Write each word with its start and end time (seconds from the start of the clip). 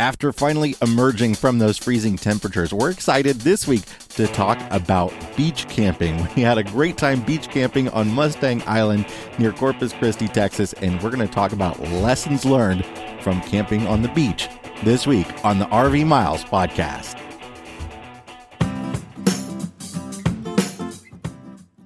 After 0.00 0.32
finally 0.32 0.76
emerging 0.80 1.34
from 1.34 1.58
those 1.58 1.76
freezing 1.76 2.14
temperatures, 2.16 2.72
we're 2.72 2.90
excited 2.90 3.40
this 3.40 3.66
week 3.66 3.82
to 4.10 4.28
talk 4.28 4.56
about 4.70 5.12
beach 5.36 5.66
camping. 5.68 6.16
We 6.36 6.42
had 6.42 6.56
a 6.56 6.62
great 6.62 6.96
time 6.96 7.20
beach 7.22 7.48
camping 7.48 7.88
on 7.88 8.08
Mustang 8.08 8.62
Island 8.64 9.06
near 9.40 9.50
Corpus 9.50 9.92
Christi, 9.92 10.28
Texas, 10.28 10.72
and 10.74 11.02
we're 11.02 11.10
going 11.10 11.26
to 11.26 11.34
talk 11.34 11.50
about 11.50 11.80
lessons 11.80 12.44
learned 12.44 12.86
from 13.22 13.40
camping 13.40 13.88
on 13.88 14.02
the 14.02 14.08
beach 14.10 14.48
this 14.84 15.04
week 15.04 15.26
on 15.44 15.58
the 15.58 15.64
RV 15.64 16.06
Miles 16.06 16.44
podcast. 16.44 17.20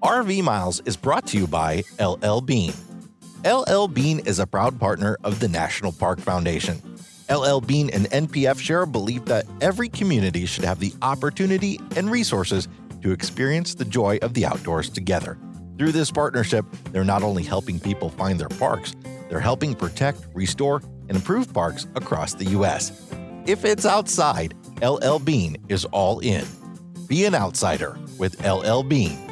RV 0.03 0.43
Miles 0.43 0.81
is 0.85 0.99
brought 0.99 1.27
to 1.29 1.39
you 1.39 1.47
by 1.47 1.83
LL 1.99 2.41
Bean. 2.41 2.75
LL 3.47 3.87
Bean 3.87 4.19
is 4.27 4.39
a 4.39 4.47
proud 4.47 4.79
partner 4.79 5.17
of 5.25 5.41
the 5.41 5.49
National 5.49 5.93
Park 5.93 6.21
Foundation. 6.21 6.83
LL 7.31 7.61
Bean 7.61 7.91
and 7.91 8.07
NPF 8.11 8.59
share 8.59 8.83
a 8.83 8.87
belief 8.87 9.25
that 9.27 9.47
every 9.61 9.89
community 9.89 10.47
should 10.47 10.65
have 10.65 10.81
the 10.81 10.93
opportunity 11.03 11.81
and 11.97 12.11
resources 12.11 12.69
to 13.03 13.13
experience 13.13 13.75
the 13.75 13.85
joy 13.85 14.19
of 14.23 14.35
the 14.35 14.47
outdoors 14.47 14.89
together. 14.89 15.39
Through 15.79 15.93
this 15.93 16.11
partnership, 16.11 16.65
they're 16.93 17.05
not 17.05 17.23
only 17.23 17.43
helping 17.43 17.81
people 17.81 18.11
find 18.11 18.39
their 18.39 18.49
parks, 18.49 18.95
they're 19.29 19.41
helping 19.41 19.75
protect, 19.75 20.27
restore, 20.35 20.83
and 21.09 21.17
improve 21.17 21.53
parks 21.53 21.87
across 21.95 22.35
the 22.35 22.45
U.S. 22.47 23.11
If 23.47 23.65
it's 23.65 23.87
outside, 23.87 24.55
LL 24.83 25.19
Bean 25.19 25.57
is 25.69 25.85
all 25.87 26.21
in. 26.21 26.45
Be 27.09 27.25
an 27.25 27.35
outsider 27.35 27.99
with 28.19 28.45
LL 28.47 28.83
Bean. 28.83 29.32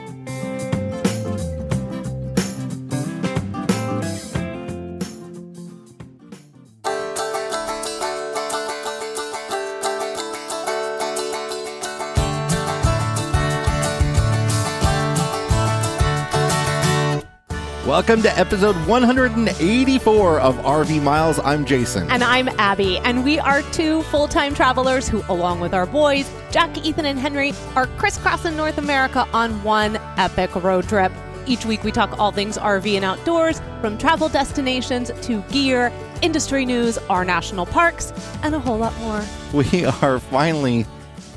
Welcome 18.01 18.23
to 18.23 18.39
episode 18.39 18.77
184 18.87 20.41
of 20.41 20.56
RV 20.56 21.03
Miles. 21.03 21.39
I'm 21.41 21.67
Jason. 21.67 22.11
And 22.11 22.25
I'm 22.25 22.48
Abby. 22.59 22.97
And 23.01 23.23
we 23.25 23.39
are 23.39 23.61
two 23.73 24.01
full 24.05 24.27
time 24.27 24.55
travelers 24.55 25.06
who, 25.06 25.23
along 25.29 25.61
with 25.61 25.75
our 25.75 25.84
boys, 25.84 26.33
Jack, 26.51 26.78
Ethan, 26.78 27.05
and 27.05 27.19
Henry, 27.19 27.53
are 27.77 27.87
crisscrossing 27.98 28.56
North 28.56 28.78
America 28.78 29.28
on 29.34 29.62
one 29.62 29.97
epic 30.17 30.55
road 30.55 30.89
trip. 30.89 31.12
Each 31.45 31.67
week, 31.67 31.84
we 31.84 31.93
talk 31.93 32.19
all 32.19 32.33
things 32.33 32.56
RV 32.56 32.91
and 32.97 33.05
outdoors, 33.05 33.61
from 33.83 33.98
travel 33.98 34.31
destinations 34.31 35.11
to 35.21 35.43
gear, 35.51 35.93
industry 36.23 36.65
news, 36.65 36.97
our 37.11 37.23
national 37.23 37.67
parks, 37.67 38.15
and 38.43 38.55
a 38.55 38.59
whole 38.59 38.78
lot 38.78 38.98
more. 39.01 39.23
We 39.53 39.84
are 39.84 40.19
finally 40.19 40.87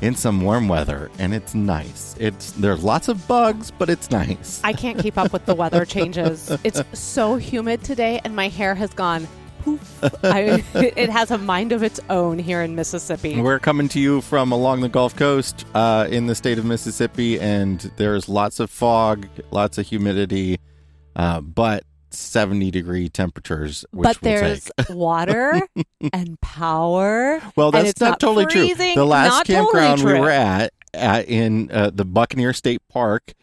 in 0.04 0.14
some 0.14 0.42
warm 0.42 0.68
weather 0.68 1.10
and 1.18 1.32
it's 1.32 1.54
nice. 1.54 2.14
It's 2.20 2.52
there's 2.52 2.84
lots 2.84 3.08
of 3.08 3.26
bugs, 3.26 3.70
but 3.70 3.88
it's 3.88 4.10
nice. 4.10 4.60
I 4.62 4.74
can't 4.74 4.98
keep 4.98 5.16
up 5.16 5.32
with 5.32 5.46
the 5.46 5.54
weather 5.54 5.84
changes. 5.96 6.50
It's 6.62 6.82
so 6.92 7.36
humid 7.36 7.82
today 7.82 8.20
and 8.22 8.36
my 8.36 8.48
hair 8.48 8.74
has 8.74 8.92
gone 8.92 9.26
poof. 9.62 10.04
I, 10.22 10.62
it 10.74 11.08
has 11.08 11.30
a 11.30 11.38
mind 11.38 11.72
of 11.72 11.82
its 11.82 12.00
own 12.10 12.38
here 12.38 12.60
in 12.60 12.76
Mississippi. 12.76 13.40
We're 13.40 13.58
coming 13.58 13.88
to 13.88 14.00
you 14.00 14.20
from 14.20 14.52
along 14.52 14.82
the 14.82 14.90
Gulf 14.90 15.16
Coast 15.16 15.64
uh, 15.74 16.06
in 16.10 16.26
the 16.26 16.34
state 16.34 16.58
of 16.58 16.66
Mississippi, 16.66 17.40
and 17.40 17.80
there's 17.96 18.28
lots 18.28 18.60
of 18.60 18.70
fog, 18.70 19.26
lots 19.50 19.78
of 19.78 19.86
humidity, 19.86 20.58
uh, 21.16 21.40
but 21.40 21.84
70 22.16 22.70
degree 22.70 23.08
temperatures. 23.08 23.84
but 23.92 24.20
we'll 24.22 24.32
there's 24.32 24.70
water 24.90 25.60
and 26.12 26.40
power. 26.40 27.40
Well, 27.56 27.70
that's 27.70 28.00
not, 28.00 28.10
not, 28.10 28.20
totally 28.20 28.46
freezing, 28.50 28.94
true. 28.94 29.02
The 29.02 29.06
last 29.06 29.46
campground 29.46 30.00
totally 30.00 30.14
we 30.14 30.20
were 30.20 30.30
at, 30.30 30.72
at 30.92 31.28
in 31.28 31.70
uh, 31.70 31.90
the 31.92 32.04
Buccaneer 32.04 32.52
State 32.52 32.82
Park 32.88 33.34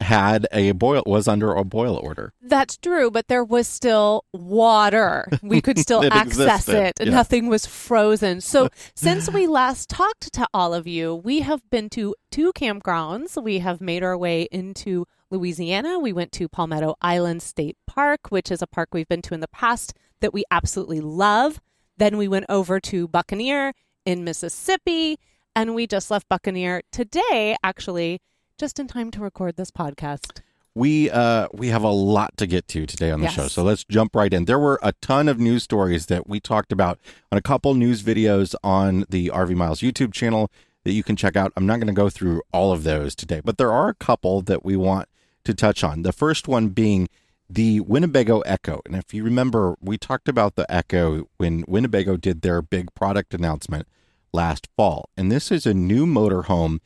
had 0.00 0.46
a 0.52 0.72
boil 0.72 1.02
was 1.06 1.26
under 1.26 1.52
a 1.52 1.64
boil 1.64 1.96
order. 1.96 2.32
That's 2.42 2.76
true, 2.76 3.10
but 3.10 3.28
there 3.28 3.44
was 3.44 3.66
still 3.66 4.24
water. 4.32 5.26
We 5.42 5.60
could 5.60 5.78
still 5.78 6.04
access 6.12 6.68
existed. 6.68 7.00
it. 7.00 7.06
Yeah. 7.06 7.12
Nothing 7.12 7.48
was 7.48 7.66
frozen. 7.66 8.40
So 8.40 8.68
since 8.94 9.30
we 9.30 9.46
last 9.46 9.88
talked 9.88 10.32
to 10.34 10.46
all 10.52 10.74
of 10.74 10.86
you, 10.86 11.14
we 11.14 11.40
have 11.40 11.68
been 11.70 11.88
to 11.90 12.14
two 12.30 12.52
campgrounds. 12.52 13.40
We 13.42 13.60
have 13.60 13.80
made 13.80 14.02
our 14.02 14.16
way 14.16 14.48
into 14.50 15.06
Louisiana. 15.34 15.98
We 15.98 16.12
went 16.12 16.30
to 16.32 16.48
Palmetto 16.48 16.94
Island 17.02 17.42
State 17.42 17.76
Park, 17.86 18.30
which 18.30 18.52
is 18.52 18.62
a 18.62 18.66
park 18.66 18.90
we've 18.92 19.08
been 19.08 19.22
to 19.22 19.34
in 19.34 19.40
the 19.40 19.48
past 19.48 19.92
that 20.20 20.32
we 20.32 20.44
absolutely 20.50 21.00
love. 21.00 21.60
Then 21.96 22.16
we 22.16 22.28
went 22.28 22.46
over 22.48 22.78
to 22.80 23.08
Buccaneer 23.08 23.72
in 24.06 24.22
Mississippi, 24.22 25.18
and 25.56 25.74
we 25.74 25.86
just 25.86 26.10
left 26.10 26.28
Buccaneer 26.28 26.82
today, 26.92 27.56
actually, 27.64 28.20
just 28.58 28.78
in 28.78 28.86
time 28.86 29.10
to 29.10 29.20
record 29.20 29.56
this 29.56 29.72
podcast. 29.72 30.40
We 30.76 31.08
uh 31.10 31.48
we 31.52 31.68
have 31.68 31.84
a 31.84 31.90
lot 31.90 32.36
to 32.38 32.46
get 32.46 32.66
to 32.68 32.84
today 32.84 33.10
on 33.12 33.20
the 33.20 33.26
yes. 33.26 33.34
show. 33.34 33.46
So 33.48 33.62
let's 33.62 33.84
jump 33.84 34.14
right 34.16 34.32
in. 34.32 34.44
There 34.46 34.58
were 34.58 34.80
a 34.82 34.92
ton 35.00 35.28
of 35.28 35.38
news 35.38 35.62
stories 35.62 36.06
that 36.06 36.28
we 36.28 36.40
talked 36.40 36.72
about 36.72 36.98
on 37.30 37.38
a 37.38 37.42
couple 37.42 37.74
news 37.74 38.02
videos 38.02 38.56
on 38.64 39.04
the 39.08 39.30
RV 39.32 39.54
Miles 39.54 39.80
YouTube 39.80 40.12
channel 40.12 40.50
that 40.82 40.92
you 40.92 41.04
can 41.04 41.14
check 41.14 41.36
out. 41.36 41.52
I'm 41.56 41.66
not 41.66 41.76
going 41.76 41.86
to 41.86 41.92
go 41.92 42.08
through 42.08 42.42
all 42.52 42.72
of 42.72 42.82
those 42.82 43.14
today, 43.14 43.40
but 43.44 43.56
there 43.56 43.72
are 43.72 43.88
a 43.88 43.94
couple 43.94 44.42
that 44.42 44.64
we 44.64 44.74
want 44.74 45.08
to 45.44 45.54
touch 45.54 45.84
on. 45.84 46.02
The 46.02 46.12
first 46.12 46.48
one 46.48 46.68
being 46.68 47.08
the 47.48 47.80
Winnebago 47.80 48.40
Echo. 48.40 48.80
And 48.86 48.96
if 48.96 49.12
you 49.12 49.22
remember, 49.22 49.76
we 49.80 49.98
talked 49.98 50.28
about 50.28 50.56
the 50.56 50.70
Echo 50.72 51.28
when 51.36 51.64
Winnebago 51.68 52.16
did 52.16 52.42
their 52.42 52.62
big 52.62 52.94
product 52.94 53.34
announcement 53.34 53.86
last 54.32 54.68
fall. 54.76 55.08
And 55.16 55.30
this 55.30 55.52
is 55.52 55.66
a 55.66 55.74
new 55.74 56.06
motorhome 56.06 56.80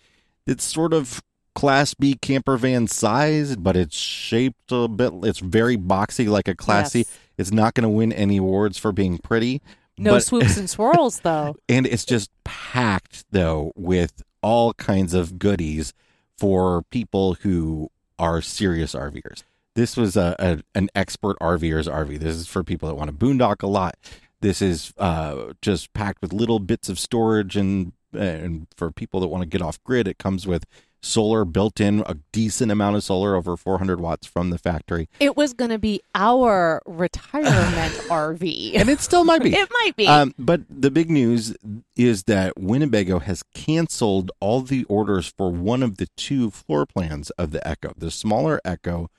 that's 0.46 0.64
sort 0.64 0.92
of 0.92 1.22
Class 1.54 1.94
B 1.94 2.14
camper 2.14 2.56
van 2.56 2.86
sized, 2.86 3.62
but 3.62 3.76
it's 3.76 3.96
shaped 3.96 4.70
a 4.70 4.86
bit, 4.86 5.12
it's 5.22 5.40
very 5.40 5.76
boxy 5.76 6.28
like 6.28 6.46
a 6.46 6.54
Class 6.54 6.94
yes. 6.94 7.06
C. 7.06 7.12
It's 7.36 7.52
not 7.52 7.74
going 7.74 7.82
to 7.82 7.88
win 7.88 8.12
any 8.12 8.36
awards 8.36 8.78
for 8.78 8.92
being 8.92 9.18
pretty. 9.18 9.62
No 9.96 10.12
but, 10.12 10.24
swoops 10.24 10.56
and 10.56 10.70
swirls, 10.70 11.20
though. 11.24 11.56
and 11.68 11.86
it's 11.86 12.04
just 12.04 12.30
packed, 12.44 13.24
though, 13.32 13.72
with 13.74 14.22
all 14.42 14.72
kinds 14.74 15.14
of 15.14 15.38
goodies 15.38 15.92
for 16.36 16.82
people 16.90 17.34
who 17.34 17.90
are 18.18 18.40
serious 18.40 18.94
RVers. 18.94 19.44
This 19.74 19.96
was 19.96 20.16
a, 20.16 20.34
a 20.38 20.58
an 20.74 20.88
expert 20.94 21.38
RVer's 21.40 21.86
RV. 21.86 22.18
This 22.18 22.36
is 22.36 22.46
for 22.46 22.64
people 22.64 22.88
that 22.88 22.96
want 22.96 23.08
to 23.08 23.16
boondock 23.16 23.62
a 23.62 23.66
lot. 23.66 23.96
This 24.40 24.62
is 24.62 24.92
uh, 24.98 25.52
just 25.62 25.92
packed 25.92 26.22
with 26.22 26.32
little 26.32 26.58
bits 26.58 26.88
of 26.88 26.98
storage 26.98 27.56
and 27.56 27.92
and 28.12 28.66
for 28.76 28.90
people 28.90 29.20
that 29.20 29.28
want 29.28 29.42
to 29.42 29.48
get 29.48 29.62
off 29.62 29.82
grid, 29.84 30.08
it 30.08 30.18
comes 30.18 30.46
with 30.46 30.64
solar 31.00 31.44
built 31.44 31.80
in, 31.80 32.02
a 32.06 32.16
decent 32.32 32.72
amount 32.72 32.96
of 32.96 33.04
solar, 33.04 33.36
over 33.36 33.56
400 33.56 34.00
watts 34.00 34.26
from 34.26 34.50
the 34.50 34.58
factory. 34.58 35.08
It 35.20 35.36
was 35.36 35.52
going 35.52 35.70
to 35.70 35.78
be 35.78 36.00
our 36.14 36.82
retirement 36.86 37.94
RV. 38.08 38.74
And 38.74 38.88
it 38.88 39.00
still 39.00 39.24
might 39.24 39.42
be. 39.42 39.52
it 39.54 39.68
might 39.84 39.96
be. 39.96 40.06
Um, 40.06 40.34
but 40.38 40.62
the 40.68 40.90
big 40.90 41.10
news 41.10 41.54
is 41.96 42.24
that 42.24 42.58
Winnebago 42.58 43.20
has 43.20 43.42
canceled 43.54 44.30
all 44.40 44.60
the 44.60 44.84
orders 44.84 45.28
for 45.28 45.50
one 45.50 45.82
of 45.82 45.98
the 45.98 46.08
two 46.16 46.50
floor 46.50 46.86
plans 46.86 47.30
of 47.30 47.52
the 47.52 47.66
echo 47.66 47.92
The 47.96 48.10
smaller 48.10 48.60
echo 48.64 49.10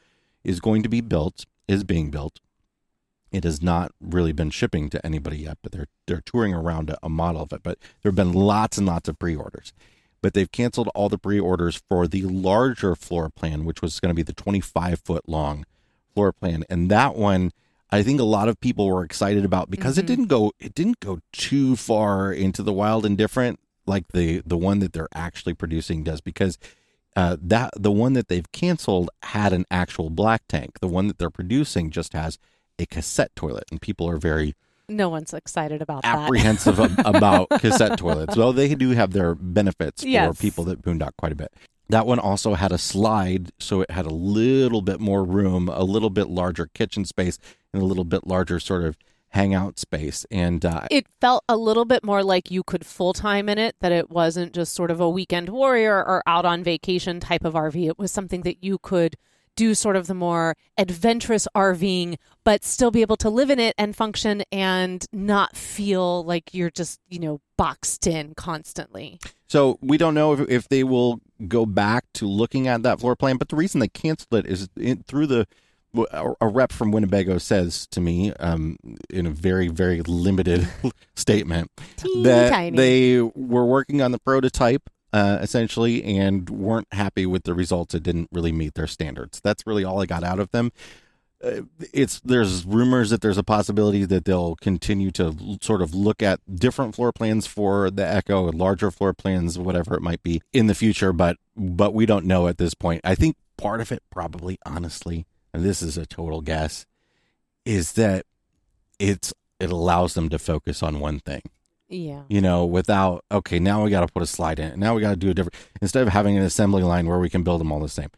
is 0.43 0.59
going 0.59 0.83
to 0.83 0.89
be 0.89 1.01
built, 1.01 1.45
is 1.67 1.83
being 1.83 2.11
built. 2.11 2.39
It 3.31 3.43
has 3.43 3.61
not 3.61 3.91
really 4.01 4.31
been 4.31 4.49
shipping 4.49 4.89
to 4.89 5.05
anybody 5.05 5.37
yet, 5.37 5.59
but 5.61 5.71
they're 5.71 5.87
they're 6.07 6.21
touring 6.21 6.51
around 6.51 6.89
a, 6.89 6.97
a 7.03 7.09
model 7.09 7.43
of 7.43 7.53
it. 7.53 7.61
But 7.61 7.77
there 8.01 8.09
have 8.09 8.15
been 8.15 8.33
lots 8.33 8.79
and 8.79 8.87
lots 8.87 9.07
of 9.07 9.19
pre-orders 9.19 9.71
but 10.21 10.33
they've 10.33 10.51
canceled 10.51 10.89
all 10.95 11.09
the 11.09 11.17
pre-orders 11.17 11.81
for 11.89 12.07
the 12.07 12.23
larger 12.23 12.95
floor 12.95 13.29
plan, 13.29 13.65
which 13.65 13.81
was 13.81 13.99
going 13.99 14.09
to 14.09 14.15
be 14.15 14.23
the 14.23 14.33
25 14.33 15.01
foot 15.01 15.27
long 15.27 15.65
floor 16.13 16.31
plan, 16.31 16.63
and 16.69 16.89
that 16.89 17.15
one. 17.15 17.51
I 17.91 18.03
think 18.03 18.19
a 18.19 18.23
lot 18.23 18.49
of 18.49 18.61
people 18.61 18.87
were 18.87 19.03
excited 19.03 19.43
about 19.43 19.71
because 19.71 19.95
mm-hmm. 19.95 20.01
it 20.01 20.05
didn't 20.05 20.27
go 20.27 20.51
it 20.59 20.75
didn't 20.75 20.99
go 20.99 21.21
too 21.31 21.75
far 21.75 22.31
into 22.31 22.61
the 22.61 22.71
wild 22.71 23.03
and 23.03 23.17
different 23.17 23.59
like 23.87 24.09
the 24.09 24.43
the 24.45 24.57
one 24.57 24.77
that 24.77 24.93
they're 24.93 25.09
actually 25.15 25.55
producing 25.55 26.03
does 26.03 26.21
because 26.21 26.59
uh, 27.15 27.35
that 27.41 27.71
the 27.75 27.91
one 27.91 28.13
that 28.13 28.27
they've 28.27 28.49
canceled 28.51 29.09
had 29.23 29.51
an 29.51 29.65
actual 29.69 30.09
black 30.09 30.43
tank. 30.47 30.79
The 30.79 30.87
one 30.87 31.07
that 31.07 31.17
they're 31.17 31.29
producing 31.29 31.89
just 31.89 32.13
has 32.13 32.37
a 32.77 32.85
cassette 32.85 33.35
toilet, 33.35 33.65
and 33.71 33.81
people 33.81 34.09
are 34.09 34.17
very 34.17 34.55
no 34.89 35.09
one's 35.09 35.33
excited 35.33 35.81
about 35.81 36.03
that. 36.03 36.17
apprehensive 36.17 36.75
that. 36.77 37.01
about 37.05 37.49
cassette 37.59 37.97
toilets. 37.97 38.35
Well, 38.35 38.53
they 38.53 38.73
do 38.75 38.91
have 38.91 39.11
their 39.11 39.35
benefits 39.35 40.03
for 40.03 40.09
yes. 40.09 40.39
people 40.39 40.63
that 40.65 40.81
boondock 40.81 41.11
quite 41.17 41.31
a 41.31 41.35
bit. 41.35 41.53
That 41.89 42.05
one 42.05 42.19
also 42.19 42.53
had 42.53 42.71
a 42.71 42.77
slide, 42.77 43.51
so 43.59 43.81
it 43.81 43.89
had 43.89 44.05
a 44.05 44.13
little 44.13 44.81
bit 44.81 44.99
more 44.99 45.23
room, 45.23 45.69
a 45.69 45.83
little 45.83 46.11
bit 46.11 46.29
larger 46.29 46.67
kitchen 46.67 47.03
space, 47.03 47.39
and 47.73 47.81
a 47.81 47.85
little 47.85 48.03
bit 48.03 48.27
larger 48.27 48.59
sort 48.59 48.83
of 48.83 48.95
hangout 49.29 49.79
space. 49.79 50.25
And 50.29 50.63
uh, 50.65 50.87
it 50.91 51.07
felt 51.19 51.43
a 51.49 51.57
little 51.57 51.85
bit 51.85 52.03
more 52.03 52.23
like 52.23 52.51
you 52.51 52.63
could 52.63 52.85
full 52.85 53.13
time 53.13 53.49
in 53.49 53.57
it, 53.57 53.75
that 53.79 53.91
it 53.91 54.11
wasn't 54.11 54.53
just 54.53 54.73
sort 54.73 54.91
of 54.91 54.99
a 54.99 55.09
weekend 55.09 55.49
warrior 55.49 55.95
or 55.95 56.21
out 56.27 56.45
on 56.45 56.63
vacation 56.63 57.19
type 57.19 57.43
of 57.43 57.53
RV. 57.53 57.87
It 57.87 57.97
was 57.97 58.11
something 58.11 58.41
that 58.41 58.63
you 58.63 58.77
could 58.77 59.15
do 59.59 59.75
sort 59.75 59.97
of 59.97 60.07
the 60.07 60.13
more 60.13 60.55
adventurous 60.77 61.45
RVing, 61.53 62.15
but 62.45 62.63
still 62.63 62.91
be 62.91 63.01
able 63.01 63.17
to 63.17 63.29
live 63.29 63.49
in 63.49 63.59
it 63.59 63.75
and 63.77 63.93
function 63.93 64.41
and 64.53 65.05
not 65.11 65.57
feel 65.57 66.23
like 66.23 66.53
you're 66.53 66.71
just, 66.71 67.01
you 67.09 67.19
know, 67.19 67.41
boxed 67.57 68.07
in 68.07 68.33
constantly. 68.35 69.19
So 69.49 69.77
we 69.81 69.97
don't 69.97 70.13
know 70.13 70.31
if, 70.31 70.49
if 70.49 70.69
they 70.69 70.85
will 70.85 71.19
go 71.45 71.65
back 71.65 72.05
to 72.13 72.25
looking 72.25 72.69
at 72.69 72.83
that 72.83 73.01
floor 73.01 73.17
plan, 73.17 73.35
but 73.35 73.49
the 73.49 73.57
reason 73.57 73.81
they 73.81 73.89
canceled 73.89 74.45
it 74.45 74.49
is 74.49 74.69
in, 74.77 75.03
through 75.03 75.27
the 75.27 75.45
a 76.39 76.47
rep 76.47 76.71
from 76.71 76.91
Winnebago 76.91 77.39
says 77.39 77.87
to 77.87 77.99
me 77.99 78.31
um, 78.33 78.77
in 79.09 79.25
a 79.25 79.31
very 79.31 79.69
very 79.69 80.01
limited 80.01 80.69
statement 81.15 81.71
Teeny 81.97 82.23
that 82.25 82.51
tiny. 82.51 82.77
they 82.77 83.21
were 83.21 83.65
working 83.65 83.99
on 83.99 84.11
the 84.11 84.19
prototype 84.19 84.87
uh, 85.13 85.39
essentially 85.41 86.03
and 86.03 86.49
weren't 86.49 86.87
happy 86.91 87.25
with 87.25 87.43
the 87.43 87.53
results. 87.53 87.95
It 87.95 88.03
didn't 88.03 88.29
really 88.31 88.51
meet 88.51 88.75
their 88.75 88.87
standards. 88.87 89.39
That's 89.41 89.65
really 89.65 89.83
all 89.83 90.01
I 90.01 90.05
got 90.05 90.23
out 90.23 90.39
of 90.39 90.51
them. 90.51 90.71
Uh, 91.41 91.61
it's 91.93 92.19
there's 92.19 92.65
rumors 92.65 93.09
that 93.11 93.21
there's 93.21 93.37
a 93.37 93.43
possibility 93.43 94.03
that 94.03 94.25
they'll 94.25 94.55
continue 94.57 95.09
to 95.09 95.23
l- 95.23 95.57
sort 95.61 95.81
of 95.81 95.95
look 95.95 96.21
at 96.21 96.41
different 96.53 96.93
floor 96.95 97.13
plans 97.13 97.47
for 97.47 97.89
the 97.89 98.05
Echo, 98.05 98.51
larger 98.51 98.91
floor 98.91 99.13
plans, 99.13 99.57
whatever 99.57 99.95
it 99.95 100.01
might 100.01 100.21
be 100.21 100.41
in 100.51 100.67
the 100.67 100.75
future. 100.75 101.13
But 101.13 101.37
but 101.55 101.93
we 101.93 102.05
don't 102.05 102.25
know 102.25 102.47
at 102.49 102.57
this 102.57 102.73
point. 102.73 102.99
I 103.05 103.15
think 103.15 103.37
part 103.57 103.79
of 103.79 103.89
it 103.89 104.03
probably, 104.09 104.57
honestly, 104.65 105.25
and 105.53 105.63
this 105.63 105.81
is 105.81 105.97
a 105.97 106.05
total 106.05 106.41
guess, 106.41 106.85
is 107.65 107.93
that 107.93 108.25
it's 108.99 109.33
it 109.61 109.71
allows 109.71 110.15
them 110.15 110.27
to 110.29 110.39
focus 110.39 110.83
on 110.83 110.99
one 110.99 111.19
thing 111.19 111.41
Yeah. 111.89 112.21
you 112.29 112.39
know, 112.41 112.65
without 112.65 113.25
okay, 113.31 113.59
now 113.59 113.83
we 113.83 113.89
got 113.89 114.01
to 114.01 114.13
put 114.13 114.21
a 114.23 114.27
slide 114.27 114.59
in. 114.59 114.79
Now 114.79 114.93
we 114.95 115.01
got 115.01 115.09
to 115.11 115.15
do 115.15 115.29
a 115.31 115.33
different 115.33 115.55
instead 115.81 116.03
of 116.05 116.13
having 116.13 116.37
an 116.37 116.43
assembly 116.43 116.83
line 116.83 117.07
where 117.07 117.19
we 117.19 117.29
can 117.29 117.43
build 117.43 117.59
them 117.61 117.71
all 117.71 117.79
the 117.79 117.89
same. 117.89 118.09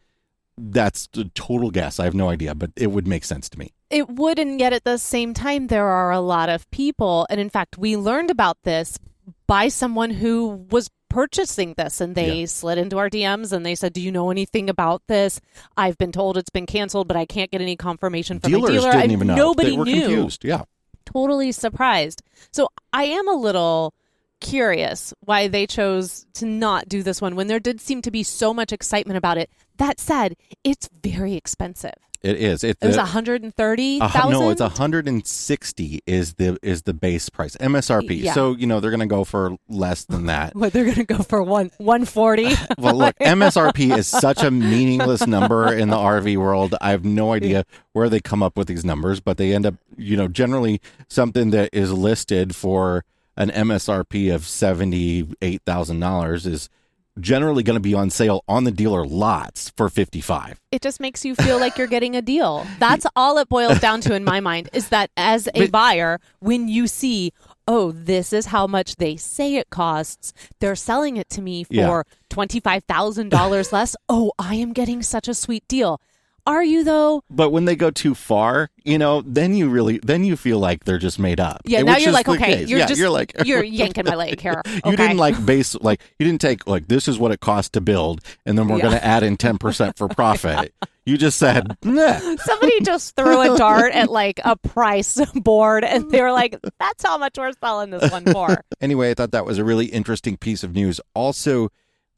That's 0.57 1.07
a 1.17 1.23
total 1.25 1.71
guess. 1.71 1.99
I 1.99 2.03
have 2.03 2.13
no 2.13 2.29
idea, 2.29 2.53
but 2.53 2.71
it 2.75 2.87
would 2.91 3.07
make 3.07 3.23
sense 3.23 3.49
to 3.49 3.57
me. 3.57 3.73
It 3.89 4.09
would, 4.09 4.37
and 4.37 4.59
yet 4.59 4.73
at 4.73 4.83
the 4.83 4.97
same 4.97 5.33
time, 5.33 5.67
there 5.67 5.87
are 5.87 6.11
a 6.11 6.19
lot 6.19 6.49
of 6.49 6.69
people. 6.71 7.25
And 7.29 7.39
in 7.39 7.49
fact, 7.49 7.77
we 7.77 7.97
learned 7.97 8.29
about 8.29 8.57
this 8.63 8.99
by 9.47 9.69
someone 9.69 10.11
who 10.11 10.65
was 10.69 10.89
purchasing 11.09 11.73
this 11.77 11.99
and 11.99 12.15
they 12.15 12.39
Yeah. 12.41 12.45
slid 12.45 12.77
into 12.77 12.97
our 12.97 13.09
DMs 13.09 13.51
and 13.51 13.65
they 13.65 13.75
said, 13.75 13.91
Do 13.93 14.01
you 14.01 14.11
know 14.11 14.29
anything 14.31 14.69
about 14.69 15.01
this? 15.07 15.41
I've 15.75 15.97
been 15.97 16.11
told 16.11 16.37
it's 16.37 16.49
been 16.49 16.65
canceled, 16.65 17.07
but 17.07 17.17
I 17.17 17.25
can't 17.25 17.51
get 17.51 17.59
any 17.61 17.75
confirmation 17.75 18.39
from 18.39 18.51
dealer. 18.51 18.91
didn't 18.91 19.11
even 19.11 19.27
know. 19.27 19.35
Nobody 19.35 19.71
they 19.71 19.77
were 19.77 19.85
knew. 19.85 20.01
confused. 20.01 20.45
Yeah. 20.45 20.63
Totally 21.13 21.51
surprised. 21.51 22.21
So 22.51 22.69
I 22.93 23.03
am 23.05 23.27
a 23.27 23.33
little 23.33 23.93
curious 24.39 25.13
why 25.21 25.47
they 25.47 25.67
chose 25.67 26.25
to 26.33 26.45
not 26.45 26.89
do 26.89 27.03
this 27.03 27.21
one 27.21 27.35
when 27.35 27.47
there 27.47 27.59
did 27.59 27.79
seem 27.79 28.01
to 28.01 28.11
be 28.11 28.23
so 28.23 28.53
much 28.53 28.71
excitement 28.71 29.17
about 29.17 29.37
it. 29.37 29.49
That 29.77 29.99
said, 29.99 30.35
it's 30.63 30.89
very 31.03 31.35
expensive. 31.35 31.95
It 32.23 32.37
is. 32.37 32.63
It, 32.63 32.77
It 32.81 32.87
was 32.87 32.97
one 32.97 33.07
hundred 33.07 33.43
and 33.43 33.53
thirty 33.55 33.97
a 33.97 34.09
no, 34.29 34.51
it's 34.51 34.61
160 34.61 36.01
is 36.05 36.35
the 36.35 36.57
is 36.61 36.83
the 36.83 36.93
base 36.93 37.29
price 37.29 37.55
MSRP. 37.57 38.21
Yeah. 38.21 38.33
So 38.33 38.55
you 38.55 38.67
know 38.67 38.79
they're 38.79 38.91
going 38.91 38.99
to 38.99 39.07
go 39.07 39.23
for 39.23 39.57
less 39.67 40.05
than 40.05 40.27
that. 40.27 40.55
What 40.61 40.73
they're 40.73 40.83
going 40.85 40.95
to 40.97 41.03
go 41.03 41.23
for 41.23 41.41
one 41.41 41.71
one 41.77 42.05
forty. 42.05 42.49
well, 42.77 42.95
look, 42.95 43.17
MSRP 43.17 43.97
is 43.97 44.05
such 44.07 44.43
a 44.43 44.51
meaningless 44.51 45.25
number 45.25 45.73
in 45.73 45.89
the 45.89 45.95
RV 45.95 46.37
world. 46.37 46.75
I 46.79 46.91
have 46.91 47.03
no 47.03 47.33
idea 47.33 47.65
where 47.93 48.09
they 48.09 48.19
come 48.19 48.43
up 48.43 48.55
with 48.55 48.67
these 48.67 48.85
numbers, 48.85 49.19
but 49.19 49.37
they 49.37 49.55
end 49.55 49.65
up, 49.65 49.75
you 49.97 50.15
know, 50.15 50.27
generally 50.27 50.79
something 51.09 51.49
that 51.51 51.69
is 51.73 51.91
listed 51.91 52.55
for 52.55 53.03
an 53.35 53.49
MSRP 53.49 54.33
of 54.33 54.45
seventy-eight 54.45 55.63
thousand 55.65 55.99
dollars 55.99 56.45
is 56.45 56.69
generally 57.19 57.61
going 57.63 57.75
to 57.75 57.81
be 57.81 57.93
on 57.93 58.09
sale 58.09 58.43
on 58.47 58.63
the 58.63 58.71
dealer 58.71 59.05
lots 59.05 59.71
for 59.75 59.89
fifty-five. 59.89 60.59
it 60.71 60.81
just 60.81 60.99
makes 60.99 61.25
you 61.25 61.35
feel 61.35 61.59
like 61.59 61.77
you're 61.77 61.87
getting 61.87 62.15
a 62.15 62.21
deal. 62.21 62.65
That's 62.79 63.05
all 63.15 63.37
it 63.37 63.49
boils 63.49 63.79
down 63.79 64.01
to 64.01 64.15
in 64.15 64.23
my 64.23 64.39
mind 64.39 64.69
is 64.73 64.89
that 64.89 65.09
as 65.17 65.47
a 65.53 65.61
But- 65.61 65.71
buyer, 65.71 66.19
when 66.39 66.67
you 66.69 66.87
see, 66.87 67.33
oh, 67.67 67.91
this 67.91 68.31
is 68.33 68.47
how 68.47 68.65
much 68.67 68.95
they 68.95 69.15
say 69.17 69.55
it 69.55 69.69
costs, 69.69 70.33
they're 70.59 70.75
selling 70.75 71.17
it 71.17 71.29
to 71.31 71.41
me 71.41 71.65
Yeah. 71.69 71.87
for 71.87 72.05
$25,000 72.29 73.71
less. 73.71 73.95
Oh, 74.09 74.31
I 74.39 74.55
am 74.55 74.73
getting 74.73 75.01
such 75.03 75.27
a 75.27 75.33
sweet 75.33 75.67
deal. 75.67 75.99
Are 76.45 76.63
you 76.63 76.83
though? 76.83 77.23
But 77.29 77.51
when 77.51 77.65
they 77.65 77.75
go 77.75 77.91
too 77.91 78.15
far, 78.15 78.69
you 78.83 78.97
know, 78.97 79.21
then 79.21 79.53
you 79.55 79.69
really 79.69 79.99
then 79.99 80.23
you 80.23 80.35
feel 80.35 80.59
like 80.59 80.85
they're 80.85 80.97
just 80.97 81.19
made 81.19 81.39
up. 81.39 81.61
Yeah, 81.65 81.79
eh, 81.79 81.83
now 81.83 81.97
you're 81.97 82.11
like, 82.11 82.27
okay, 82.27 82.57
case. 82.57 82.69
you're 82.69 82.79
yeah, 82.79 82.85
just 82.87 82.99
you're 82.99 83.09
like 83.09 83.33
you're 83.45 83.63
yanking 83.81 84.05
my 84.05 84.15
leg 84.15 84.39
here. 84.39 84.61
You 84.85 84.95
didn't 84.97 85.17
like 85.17 85.45
base 85.45 85.75
like 85.75 86.01
you 86.19 86.25
didn't 86.25 86.41
take 86.41 86.65
like 86.67 86.87
this 86.87 87.07
is 87.07 87.19
what 87.19 87.31
it 87.31 87.39
costs 87.39 87.69
to 87.71 87.81
build, 87.81 88.21
and 88.45 88.57
then 88.57 88.67
we're 88.67 88.77
Yeah. 88.77 88.83
going 88.83 88.93
to 88.95 89.05
add 89.05 89.23
in 89.23 89.37
ten 89.37 89.57
percent 89.57 89.97
for 89.97 90.07
profit. 90.07 90.73
you 91.05 91.17
just 91.17 91.37
said, 91.37 91.77
nah. 91.83 92.19
Somebody 92.37 92.79
just 92.81 93.15
threw 93.15 93.41
a 93.53 93.57
dart 93.57 93.91
at 93.93 94.09
like 94.09 94.39
a 94.43 94.55
price 94.55 95.19
board 95.35 95.83
and 95.83 96.09
they 96.11 96.21
were 96.21 96.31
like, 96.31 96.55
that's 96.79 97.03
how 97.03 97.17
much 97.17 97.37
we're 97.37 97.51
selling 97.63 97.89
this 97.91 98.11
one 98.11 98.23
for. 98.25 98.63
Anyway, 98.81 99.11
I 99.11 99.13
thought 99.15 99.31
that 99.31 99.45
was 99.45 99.57
a 99.57 99.63
really 99.63 99.85
interesting 99.87 100.37
piece 100.37 100.63
of 100.63 100.73
news. 100.73 100.99
Also, 101.15 101.69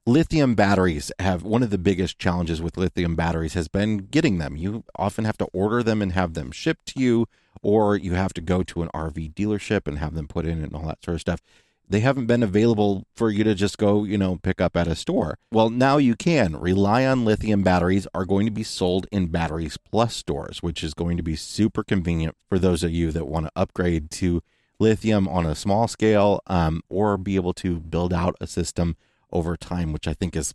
lithium 0.05 0.53
batteries 0.55 1.11
have 1.19 1.43
one 1.43 1.63
of 1.63 1.69
the 1.69 1.77
biggest 1.77 2.19
challenges 2.19 2.61
with 2.61 2.77
lithium 2.77 3.15
batteries 3.15 3.53
has 3.53 3.67
been 3.67 3.97
getting 3.97 4.37
them. 4.37 4.57
You 4.57 4.83
often 4.97 5.25
have 5.25 5.37
to 5.37 5.45
order 5.53 5.81
them 5.81 6.01
and 6.01 6.11
have 6.11 6.33
them 6.33 6.51
shipped 6.51 6.87
to 6.87 6.99
you, 6.99 7.27
or 7.61 7.95
you 7.95 8.13
have 8.13 8.33
to 8.33 8.41
go 8.41 8.63
to 8.63 8.81
an 8.81 8.89
RV 8.93 9.33
dealership 9.33 9.87
and 9.87 9.99
have 9.99 10.13
them 10.13 10.27
put 10.27 10.45
in 10.45 10.63
and 10.63 10.73
all 10.73 10.85
that 10.87 11.03
sort 11.03 11.15
of 11.15 11.21
stuff. 11.21 11.41
They 11.89 11.99
haven't 11.99 12.27
been 12.27 12.43
available 12.43 13.05
for 13.13 13.29
you 13.29 13.43
to 13.43 13.53
just 13.53 13.77
go, 13.77 14.03
you 14.03 14.17
know, 14.17 14.37
pick 14.37 14.59
up 14.59 14.75
at 14.75 14.87
a 14.87 14.95
store. 14.95 15.37
Well, 15.51 15.69
now 15.69 15.97
you 15.97 16.15
can. 16.15 16.55
Relion 16.59 17.25
lithium 17.25 17.61
batteries 17.61 18.07
are 18.13 18.25
going 18.25 18.45
to 18.45 18.51
be 18.51 18.63
sold 18.63 19.05
in 19.11 19.27
Batteries 19.27 19.77
Plus 19.77 20.15
stores, 20.15 20.63
which 20.63 20.83
is 20.83 20.93
going 20.93 21.17
to 21.17 21.23
be 21.23 21.35
super 21.35 21.83
convenient 21.83 22.35
for 22.49 22.57
those 22.57 22.83
of 22.83 22.91
you 22.91 23.11
that 23.11 23.27
want 23.27 23.47
to 23.47 23.51
upgrade 23.55 24.11
to 24.11 24.41
lithium 24.79 25.27
on 25.27 25.45
a 25.45 25.55
small 25.55 25.87
scale 25.87 26.41
um, 26.47 26.81
or 26.89 27.17
be 27.17 27.35
able 27.35 27.53
to 27.53 27.79
build 27.79 28.13
out 28.13 28.35
a 28.41 28.47
system 28.47 28.95
over 29.33 29.57
time, 29.57 29.91
which 29.91 30.07
I 30.07 30.13
think 30.13 30.35
is 30.35 30.53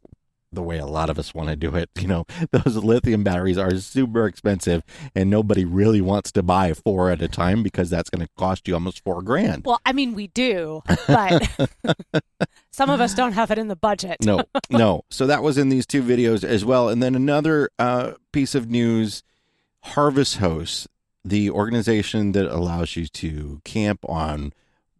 the 0.50 0.62
way 0.62 0.78
a 0.78 0.86
lot 0.86 1.10
of 1.10 1.19
us 1.19 1.34
want 1.34 1.48
to 1.50 1.56
do 1.56 1.75
it. 1.75 1.90
You 1.98 2.08
know, 2.08 2.25
those 2.50 2.76
lithium 2.76 3.22
batteries 3.22 3.58
are 3.58 3.75
super 3.78 4.26
expensive 4.26 4.82
and 5.14 5.28
nobody 5.28 5.64
really 5.64 6.00
wants 6.00 6.32
to 6.32 6.42
buy 6.42 6.72
four 6.72 7.10
at 7.10 7.22
a 7.22 7.28
time 7.28 7.62
because 7.62 7.90
that's 7.90 8.10
going 8.10 8.25
to 8.25 8.32
cost 8.36 8.66
you 8.66 8.75
almost 8.75 9.04
four 9.04 9.22
grand. 9.22 9.64
Well, 9.64 9.80
I 9.84 9.92
mean, 9.92 10.14
we 10.14 10.28
do, 10.28 10.82
but 11.06 11.48
some 12.70 12.90
of 12.90 13.00
us 13.00 13.14
don't 13.14 13.32
have 13.32 13.50
it 13.50 13.58
in 13.58 13.69
the 13.69 13.76
budget. 13.76 14.16
no, 14.22 14.42
no. 14.70 15.02
So 15.10 15.26
that 15.26 15.42
was 15.42 15.58
in 15.58 15.69
these 15.69 15.86
two 15.86 16.02
videos 16.02 16.44
as 16.44 16.64
well. 16.64 16.88
And 16.88 17.02
then 17.02 17.14
another 17.14 17.69
uh, 17.78 18.12
piece 18.32 18.54
of 18.54 18.70
news 18.70 19.22
Harvest 19.82 20.38
Host, 20.38 20.88
the 21.25 21.50
organization 21.50 22.32
that 22.32 22.46
allows 22.46 22.96
you 22.96 23.06
to 23.06 23.60
camp 23.64 24.00
on 24.08 24.52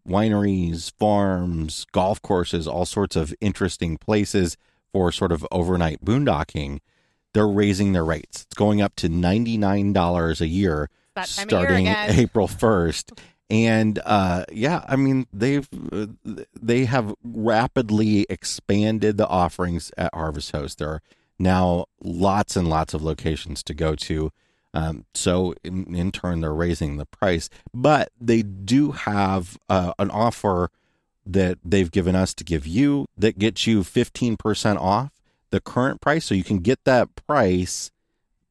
wineries, 0.08 0.93
farms, 0.99 1.87
golf 1.93 2.20
courses, 2.22 2.66
all 2.66 2.87
sorts 2.87 3.16
of 3.16 3.34
interesting 3.40 3.99
places 3.99 4.56
for 4.92 5.12
sort 5.12 5.33
of 5.33 5.47
overnight 5.52 6.04
boondocking. 6.04 6.80
They're 7.35 7.47
raising 7.47 7.92
their 7.92 8.04
rates. 8.04 8.44
It's 8.44 8.54
going 8.54 8.80
up 8.80 8.97
to 8.97 9.09
$99 9.09 10.40
a 10.40 10.47
year 10.47 10.47
of 10.47 10.49
year 10.49 10.90
starting. 11.26 11.87
April 12.21 12.49
1st. 12.49 13.18
And 13.50 13.99
uh, 14.04 14.44
yeah, 14.52 14.85
I 14.87 14.97
mean 14.97 15.26
they've 15.33 15.66
they 16.54 16.85
have 16.85 17.14
rapidly 17.25 18.26
expanded 18.28 19.16
the 19.16 19.26
offerings 19.26 19.90
at 19.97 20.14
Harvest 20.14 20.52
Host. 20.52 20.78
There 20.78 20.88
are 20.90 21.02
now 21.38 21.87
lots 22.02 22.56
and 22.56 22.68
lots 22.68 22.92
of 22.92 23.02
locations 23.02 23.62
to 23.64 23.75
go 23.75 23.94
to. 23.94 24.30
Um, 24.75 25.04
so 25.14 25.54
in, 25.64 25.94
in 25.94 26.12
turn, 26.12 26.40
they're 26.40 26.54
raising 26.54 26.96
the 26.96 27.06
price, 27.06 27.48
but 27.72 28.10
they 28.20 28.42
do 28.42 28.92
have 28.92 29.56
uh, 29.68 29.92
an 29.98 30.10
offer 30.10 30.70
that 31.28 31.58
they've 31.64 31.90
given 31.90 32.14
us 32.14 32.34
to 32.34 32.44
give 32.44 32.66
you 32.66 33.06
that 33.16 33.38
gets 33.38 33.66
you 33.66 33.80
15% 33.80 34.76
off 34.78 35.10
the 35.50 35.60
current 35.60 36.00
price. 36.00 36.25
So 36.25 36.34
you 36.34 36.44
can 36.44 36.58
get 36.58 36.84
that 36.84 37.14
price. 37.26 37.90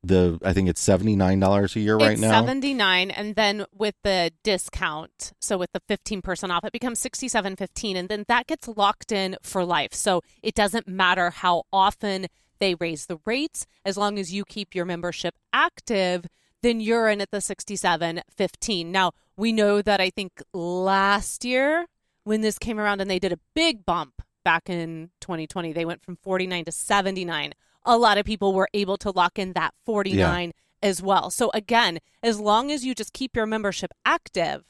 The 0.04 0.40
I 0.46 0.54
think 0.54 0.70
it's 0.70 0.86
$79 0.88 1.76
a 1.76 1.80
year 1.80 1.98
right 1.98 2.20
now. 2.20 2.30
79 2.30 3.12
and 3.12 3.36
then 3.36 3.66
with 3.74 3.96
the 4.04 4.32
discount 4.44 5.34
so 5.42 5.58
with 5.58 5.72
the 5.74 5.82
15% 5.90 6.50
off 6.52 6.64
it 6.64 6.72
becomes 6.72 7.02
67.15 7.02 7.96
and 7.96 8.08
then 8.08 8.24
that 8.28 8.46
gets 8.46 8.68
locked 8.68 9.12
in 9.12 9.36
for 9.42 9.66
life 9.66 9.94
so 9.94 10.22
it 10.44 10.54
doesn't 10.54 10.88
matter 10.88 11.32
how 11.32 11.64
often 11.74 12.28
they 12.60 12.76
raise 12.76 13.06
the 13.06 13.20
rates 13.26 13.66
as 13.86 13.98
long 13.98 14.18
as 14.20 14.34
you 14.34 14.46
keep 14.46 14.74
your 14.74 14.86
membership 14.86 15.36
active 15.54 16.26
then 16.64 16.80
you're 16.80 17.08
in 17.08 17.22
at 17.22 17.32
the 17.32 17.38
67.15 17.38 18.86
now 18.88 19.12
we 19.36 19.52
know 19.52 19.82
that 19.82 20.02
i 20.02 20.10
think 20.10 20.42
last 20.54 21.46
year 21.46 21.88
when 22.24 22.42
this 22.42 22.58
came 22.58 22.80
around 22.80 23.02
and 23.02 23.10
they 23.10 23.20
did 23.20 23.32
a 23.32 23.40
big 23.54 23.86
bump 23.86 24.22
back 24.44 24.70
in 24.70 25.10
2020 25.22 25.74
they 25.74 25.86
went 25.86 26.02
from 26.02 26.16
49 26.16 26.66
to 26.66 26.72
79 26.72 27.54
a 27.86 27.98
lot 27.98 28.18
of 28.18 28.26
people 28.26 28.54
were 28.54 28.70
able 28.74 28.98
to 28.98 29.12
lock 29.12 29.40
in 29.40 29.54
that 29.54 29.74
49 29.86 30.52
as 30.82 31.02
well. 31.02 31.30
So 31.30 31.50
again, 31.54 32.00
as 32.22 32.40
long 32.40 32.72
as 32.72 32.86
you 32.86 32.94
just 32.94 33.14
keep 33.14 33.36
your 33.36 33.46
membership 33.46 33.92
active, 34.06 34.64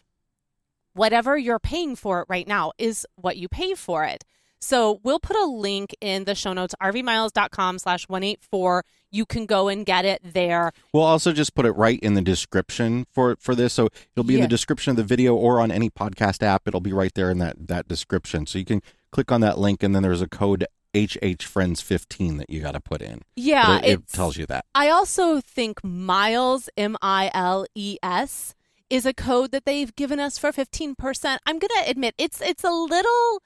whatever 0.93 1.37
you're 1.37 1.59
paying 1.59 1.95
for 1.95 2.21
it 2.21 2.27
right 2.29 2.47
now 2.47 2.71
is 2.77 3.05
what 3.15 3.37
you 3.37 3.47
pay 3.47 3.73
for 3.73 4.03
it. 4.03 4.23
So 4.59 4.99
we'll 5.03 5.19
put 5.19 5.35
a 5.35 5.45
link 5.45 5.95
in 6.01 6.23
the 6.23 6.35
show 6.35 6.53
notes, 6.53 6.73
rvmiles.com 6.81 7.79
slash 7.79 8.07
184. 8.09 8.83
you 9.11 9.25
can 9.25 9.45
go 9.45 9.67
and 9.67 9.85
get 9.85 10.03
it 10.03 10.21
there. 10.23 10.71
We'll 10.93 11.03
also 11.03 11.31
just 11.31 11.55
put 11.55 11.65
it 11.65 11.71
right 11.71 11.99
in 11.99 12.13
the 12.15 12.21
description 12.21 13.05
for 13.11 13.35
for 13.39 13.55
this, 13.55 13.73
so 13.73 13.87
it'll 14.15 14.25
be 14.27 14.35
in 14.35 14.41
the 14.41 14.47
description 14.47 14.91
of 14.91 14.97
the 14.97 15.03
video 15.03 15.35
or 15.35 15.59
on 15.59 15.71
any 15.71 15.89
podcast 15.89 16.43
app. 16.43 16.67
It'll 16.67 16.81
be 16.81 16.93
right 16.93 17.13
there 17.13 17.29
in 17.31 17.37
that 17.39 17.67
that 17.67 17.87
description, 17.87 18.45
so 18.45 18.57
you 18.59 18.65
can 18.65 18.81
click 19.11 19.31
on 19.31 19.41
that 19.41 19.57
link, 19.57 19.83
and 19.83 19.95
then 19.95 20.03
there's 20.03 20.21
a 20.21 20.27
code 20.27 20.65
HH 20.95 21.43
Friends 21.43 21.81
fifteen 21.81 22.37
that 22.37 22.49
you 22.49 22.61
got 22.61 22.71
to 22.71 22.79
put 22.79 23.01
in. 23.01 23.21
Yeah, 23.35 23.77
it, 23.79 23.85
it 23.85 24.07
tells 24.07 24.37
you 24.37 24.45
that. 24.47 24.65
I 24.73 24.89
also 24.89 25.39
think 25.39 25.83
Miles, 25.83 26.69
M 26.75 26.97
I 27.01 27.29
L 27.33 27.65
E 27.75 27.97
S, 28.01 28.55
is 28.89 29.05
a 29.05 29.13
code 29.13 29.51
that 29.51 29.65
they've 29.65 29.95
given 29.95 30.19
us 30.19 30.37
for 30.37 30.51
15%. 30.51 31.37
I'm 31.45 31.59
going 31.59 31.69
to 31.83 31.89
admit 31.89 32.15
it's 32.17 32.41
it's 32.41 32.63
a 32.63 32.71
little 32.71 33.41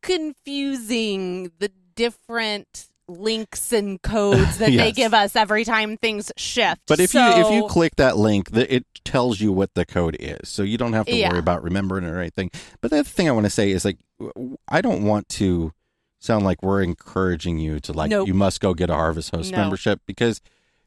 confusing 0.00 1.50
the 1.58 1.70
different 1.94 2.86
links 3.08 3.72
and 3.72 4.00
codes 4.02 4.58
that 4.58 4.70
they 4.70 4.92
give 5.02 5.12
us 5.12 5.34
every 5.34 5.64
time 5.64 5.96
things 5.96 6.30
shift. 6.36 6.82
But 6.86 7.00
if 7.00 7.12
you 7.14 7.20
if 7.22 7.50
you 7.50 7.66
click 7.68 7.96
that 7.96 8.16
link, 8.16 8.50
the, 8.52 8.72
it 8.72 8.86
tells 9.04 9.40
you 9.40 9.52
what 9.52 9.74
the 9.74 9.84
code 9.84 10.16
is, 10.20 10.48
so 10.48 10.62
you 10.62 10.78
don't 10.78 10.92
have 10.92 11.06
to 11.06 11.14
Yeah. 11.16 11.30
worry 11.30 11.38
about 11.38 11.62
remembering 11.64 12.04
it 12.04 12.08
or 12.10 12.20
anything. 12.20 12.50
But 12.80 12.90
the 12.92 12.98
other 13.00 13.08
thing 13.08 13.28
I 13.28 13.32
want 13.32 13.46
to 13.46 13.50
say 13.50 13.70
is 13.70 13.84
like, 13.84 13.98
I 14.68 14.80
don't 14.80 15.04
want 15.04 15.28
to 15.30 15.72
sound 16.20 16.44
like 16.44 16.62
we're 16.62 16.82
encouraging 16.82 17.58
you 17.58 17.80
to 17.80 17.92
like 17.92 18.10
Nope. 18.10 18.28
you 18.28 18.34
must 18.34 18.60
go 18.60 18.74
get 18.74 18.90
a 18.90 18.94
Harvest 18.94 19.34
Host 19.34 19.50
No. 19.52 19.58
membership 19.58 20.00
because 20.06 20.40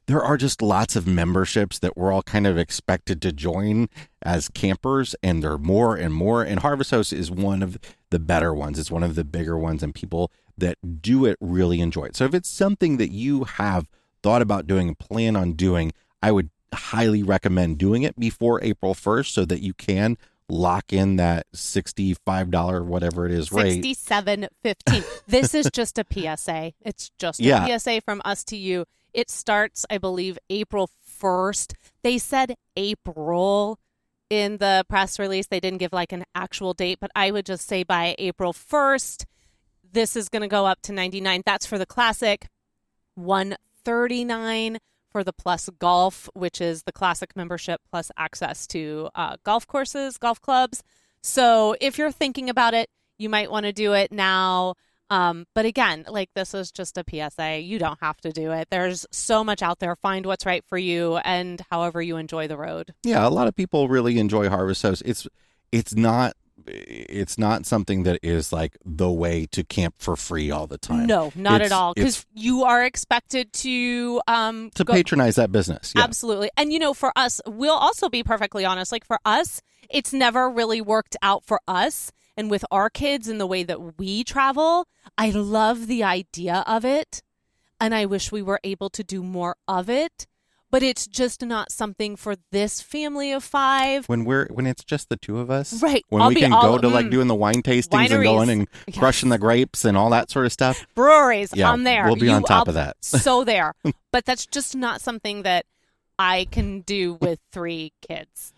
there 0.06 0.22
are 0.22 0.38
just 0.38 0.62
lots 0.62 0.96
of 0.96 1.08
memberships 1.08 1.80
that 1.80 1.96
we're 1.96 2.12
all 2.12 2.24
kind 2.24 2.46
of 2.46 2.58
expected 2.58 3.22
to 3.22 3.32
join 3.32 3.88
as 4.22 4.50
campers, 4.50 5.16
and 5.24 5.42
there 5.42 5.54
are 5.54 5.58
more 5.58 5.96
and 5.96 6.14
more. 6.14 6.44
And 6.44 6.60
Harvest 6.60 6.92
Host 6.92 7.14
is 7.14 7.32
one 7.32 7.64
of 7.64 7.78
the 8.10 8.20
better 8.20 8.54
ones. 8.54 8.80
It's 8.80 8.92
one 8.92 9.04
of 9.04 9.16
the 9.16 9.24
bigger 9.24 9.58
ones, 9.58 9.82
and 9.82 9.96
people 9.96 10.32
that 10.58 10.78
do 11.02 11.26
it 11.26 11.38
really 11.40 11.80
enjoy 11.80 12.06
it. 12.06 12.16
So 12.16 12.26
if 12.26 12.34
it's 12.34 12.50
something 12.50 12.98
that 12.98 13.12
you 13.12 13.46
have 13.46 13.88
thought 14.22 14.42
about 14.42 14.68
doing 14.68 14.88
and 14.88 15.00
plan 15.00 15.36
on 15.36 15.54
doing, 15.54 15.92
I 16.22 16.32
would 16.32 16.50
highly 16.74 17.24
recommend 17.24 17.78
doing 17.78 18.04
it 18.04 18.20
before 18.20 18.64
April 18.64 18.94
1st 18.94 19.28
so 19.28 19.46
that 19.46 19.62
you 19.62 19.74
can 19.74 20.18
lock 20.50 20.92
in 20.92 21.16
that 21.16 21.48
$65 21.54 22.86
whatever 22.86 23.26
it 23.26 23.32
is 23.32 23.52
rate. 23.52 23.84
6715. 23.84 25.04
this 25.28 25.56
is 25.56 25.70
just 25.72 25.98
a 25.98 26.06
PSA. 26.12 26.74
It's 26.82 27.12
just 27.18 27.40
a 27.42 27.80
PSA 27.80 28.02
from 28.02 28.22
us 28.26 28.44
to 28.46 28.58
you. 28.58 28.86
It 29.14 29.30
starts, 29.30 29.86
I 29.90 29.98
believe, 29.98 30.38
April 30.50 30.90
1st. 31.22 31.74
They 32.04 32.18
said 32.18 32.56
April 32.76 33.80
in 34.30 34.58
the 34.58 34.86
press 34.90 35.20
release. 35.20 35.48
They 35.48 35.60
didn't 35.60 35.80
give 35.80 35.94
like 35.94 36.12
an 36.12 36.24
actual 36.34 36.74
date, 36.74 37.00
but 37.00 37.12
I 37.16 37.32
would 37.32 37.46
just 37.46 37.68
say 37.68 37.84
by 37.84 38.16
April 38.18 38.54
1st, 38.54 39.26
this 39.92 40.16
is 40.16 40.30
going 40.30 40.42
to 40.42 40.48
go 40.48 40.66
up 40.66 40.82
to 40.84 40.94
99. 40.94 41.44
That's 41.46 41.66
for 41.66 41.78
the 41.78 41.86
classic. 41.86 42.48
139 43.16 44.80
for 45.12 45.24
the 45.24 45.34
plus 45.34 45.70
golf, 45.78 46.28
which 46.34 46.60
is 46.60 46.84
the 46.84 46.92
classic 46.92 47.36
membership 47.36 47.80
plus 47.92 48.12
access 48.18 48.66
to 48.68 49.10
uh, 49.14 49.38
golf 49.44 49.68
courses, 49.68 50.18
golf 50.18 50.42
clubs. 50.42 50.84
So 51.22 51.76
if 51.80 51.98
you're 51.98 52.12
thinking 52.12 52.50
about 52.50 52.74
it, 52.74 52.90
you 53.20 53.30
might 53.30 53.52
want 53.52 53.68
to 53.68 53.72
do 53.72 53.94
it 53.94 54.12
now. 54.12 54.74
Um, 55.10 55.46
but 55.54 55.66
again, 55.66 56.06
like 56.08 56.30
this 56.34 56.54
is 56.54 56.72
just 56.72 56.98
a 56.98 57.04
PSA. 57.08 57.60
You 57.60 57.78
don't 57.78 58.00
have 58.02 58.20
to 58.22 58.32
do 58.32 58.52
it. 58.52 58.70
There's 58.72 59.06
so 59.12 59.44
much 59.44 59.62
out 59.62 59.80
there. 59.80 59.96
Find 59.96 60.26
what's 60.26 60.46
right 60.46 60.64
for 60.66 60.78
you 60.78 61.18
and 61.18 61.62
however 61.70 62.02
you 62.02 62.18
enjoy 62.18 62.48
the 62.48 62.58
road. 62.58 62.94
Yeah, 63.04 63.28
a 63.28 63.30
lot 63.30 63.48
of 63.48 63.56
people 63.56 63.88
really 63.90 64.18
enjoy 64.18 64.50
Harvest 64.50 64.82
Host. 64.82 65.04
It's 65.06 65.28
it's 65.72 65.94
not 65.96 66.34
it's 66.66 67.38
not 67.38 67.66
something 67.66 68.04
that 68.04 68.20
is 68.24 68.54
like 68.54 68.78
the 68.86 69.12
way 69.12 69.46
to 69.52 69.64
camp 69.64 69.96
for 69.98 70.16
free 70.16 70.50
all 70.50 70.66
the 70.68 70.78
time. 70.78 71.08
No, 71.08 71.32
not 71.36 71.56
It's- 71.56 71.72
at 71.72 71.76
all. 71.76 71.94
Because 71.94 72.26
you 72.34 72.64
are 72.64 72.84
expected 72.84 73.52
to 73.54 74.22
um 74.28 74.70
to 74.76 74.84
go- 74.84 74.94
patronize 74.94 75.36
that 75.36 75.52
business. 75.52 75.94
Yeah. 75.96 76.04
Absolutely. 76.04 76.50
And 76.58 76.72
you 76.72 76.80
know, 76.80 76.94
for 76.94 77.12
us, 77.16 77.42
we'll 77.46 77.74
also 77.74 78.08
be 78.10 78.24
perfectly 78.24 78.66
honest. 78.66 78.92
Like 78.92 79.06
for 79.06 79.20
us, 79.26 79.62
it's 79.90 80.14
never 80.14 80.50
really 80.50 80.80
worked 80.82 81.18
out 81.22 81.44
for 81.44 81.60
us. 81.68 82.12
And 82.36 82.50
with 82.50 82.66
our 82.72 82.90
kids 82.90 83.28
and 83.28 83.40
the 83.40 83.46
way 83.48 83.64
that 83.64 83.98
we 84.00 84.24
travel, 84.24 84.88
I 85.18 85.30
love 85.30 85.88
the 85.88 86.04
idea 86.04 86.64
of 86.66 86.84
it. 86.84 87.22
And 87.80 87.94
I 87.94 88.06
wish 88.06 88.32
we 88.32 88.42
were 88.42 88.60
able 88.64 88.90
to 88.92 89.04
do 89.04 89.22
more 89.24 89.56
of 89.68 89.90
it. 89.90 90.26
But 90.72 90.82
it's 90.82 91.06
just 91.06 91.44
not 91.44 91.72
something 91.72 92.16
for 92.16 92.36
this 92.52 92.82
family 92.82 93.32
of 93.32 93.44
five. 93.44 94.10
When 94.10 94.26
we're 94.26 94.48
when 94.48 94.66
it's 94.66 94.84
just 94.84 95.10
the 95.10 95.18
two 95.18 95.38
of 95.38 95.52
us, 95.52 95.84
Right. 95.84 96.04
When 96.10 96.24
I'll 96.24 96.30
we 96.30 96.36
can 96.36 96.52
all- 96.52 96.64
go 96.64 96.78
to 96.80 96.88
like 96.88 97.06
mm. 97.06 97.12
doing 97.12 97.28
the 97.28 97.36
wine 97.36 97.62
tastings 97.62 98.10
and 98.10 98.24
going 98.24 98.50
and 98.50 98.68
Yes. 98.88 98.98
crushing 98.98 99.30
the 99.30 99.38
grapes 99.38 99.86
and 99.86 99.96
all 99.96 100.10
that 100.10 100.32
sort 100.32 100.48
of 100.48 100.52
stuff. 100.52 100.88
Breweries, 100.96 101.52
Yeah, 101.54 101.70
I'm 101.72 101.84
there. 101.84 102.06
we'll 102.06 102.16
be 102.16 102.26
You- 102.26 102.32
on 102.32 102.42
top 102.42 102.62
I'll- 102.68 102.70
of 102.70 102.74
that. 102.74 102.98
so 103.02 103.44
there. 103.54 103.76
But 104.12 104.26
that's 104.26 104.48
just 104.48 104.76
not 104.76 105.00
something 105.00 105.44
that 105.44 105.68
I 106.18 106.48
can 106.50 106.82
do 106.82 107.20
with 107.22 107.40
three 107.52 107.94
kids 108.08 108.54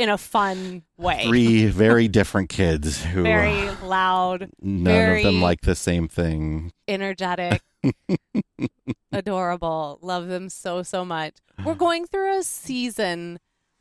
in 0.00 0.08
a 0.08 0.18
fun 0.18 0.82
way. 0.96 1.24
Three 1.26 1.66
very 1.66 2.08
different 2.18 2.48
kids 2.48 3.04
who 3.04 3.22
very 3.22 3.70
loud, 3.84 4.50
none 4.60 4.84
very- 4.84 5.18
of 5.20 5.24
them 5.24 5.40
like 5.42 5.60
the 5.60 5.74
same 5.74 6.08
thing. 6.08 6.72
energetic, 6.88 7.60
adorable. 9.12 9.98
Love 10.02 10.28
them 10.28 10.48
so 10.48 10.82
so 10.82 11.04
much. 11.04 11.34
We're 11.64 11.74
going 11.74 12.06
through 12.06 12.38
a 12.38 12.42
season 12.42 13.38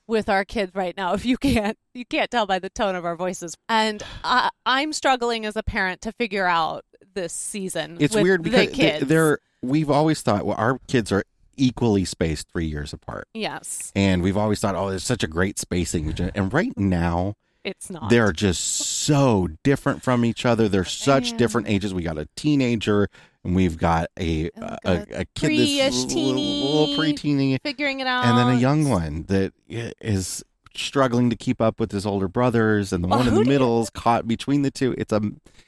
with 0.07 0.27
our 0.29 0.43
kids 0.43 0.73
right 0.75 0.95
now. 0.97 1.13
If 1.19 1.25
you 1.25 1.37
can't 1.37 1.77
you 1.93 2.05
can't 2.05 2.29
tell 2.29 2.45
by 2.45 2.59
the 2.59 2.69
tone 2.69 2.95
of 2.95 3.05
our 3.05 3.15
voices, 3.15 3.55
and 3.67 4.03
I, 4.23 4.49
I'm 4.65 4.93
struggling 4.93 5.45
as 5.45 5.55
a 5.55 5.63
parent 5.63 6.01
to 6.01 6.11
figure 6.11 6.45
out 6.45 6.85
this 7.13 7.33
season. 7.33 7.97
It's 7.99 8.15
with 8.15 8.23
weird 8.23 8.43
because 8.43 8.67
they- 8.67 8.73
kids. 8.73 9.05
they're 9.07 9.39
we've 9.61 9.89
always 9.89 10.21
thought 10.21 10.45
well 10.45 10.55
our 10.57 10.79
kids 10.87 11.11
are 11.11 11.23
equally 11.59 12.05
spaced 12.05 12.47
three 12.51 12.65
years 12.65 12.93
apart. 12.93 13.27
yes, 13.33 13.91
And 13.95 14.21
we've 14.21 14.37
always 14.37 14.59
thought, 14.59 14.75
oh, 14.75 14.89
there's 14.89 15.03
such 15.03 15.23
a 15.23 15.27
great 15.27 15.59
spacing. 15.59 16.13
And 16.35 16.53
right 16.53 16.71
now, 16.77 17.35
it's 17.63 17.89
not. 17.89 18.09
they're 18.09 18.31
just 18.31 18.61
so 18.63 19.49
different 19.63 20.01
from 20.01 20.23
each 20.23 20.45
other. 20.45 20.69
They're 20.69 20.85
such 20.85 21.35
different 21.37 21.67
ages. 21.67 21.93
We 21.93 22.03
got 22.03 22.17
a 22.17 22.27
teenager, 22.35 23.09
and 23.43 23.53
we've 23.55 23.77
got 23.77 24.09
a 24.17 24.49
a, 24.55 24.77
a, 24.85 25.05
a 25.21 25.25
kid 25.35 25.79
that's 25.79 26.05
little, 26.05 26.35
little 26.35 26.85
teeny. 26.87 26.97
pre-teeny, 26.97 27.57
figuring 27.61 27.99
it 27.99 28.07
out, 28.07 28.25
and 28.25 28.37
then 28.37 28.47
a 28.47 28.59
young 28.59 28.87
one 28.89 29.23
that 29.27 29.53
is 29.67 30.43
struggling 30.75 31.29
to 31.29 31.35
keep 31.35 31.61
up 31.61 31.79
with 31.79 31.91
his 31.91 32.05
older 32.05 32.27
brothers, 32.27 32.93
and 32.93 33.03
the 33.03 33.07
Well, 33.07 33.19
one 33.19 33.27
in 33.27 33.33
the 33.35 33.45
middle 33.45 33.81
is 33.81 33.89
caught 33.89 34.27
between 34.27 34.61
the 34.61 34.71
two. 34.71 34.95
It's 34.97 35.11
a 35.13 35.21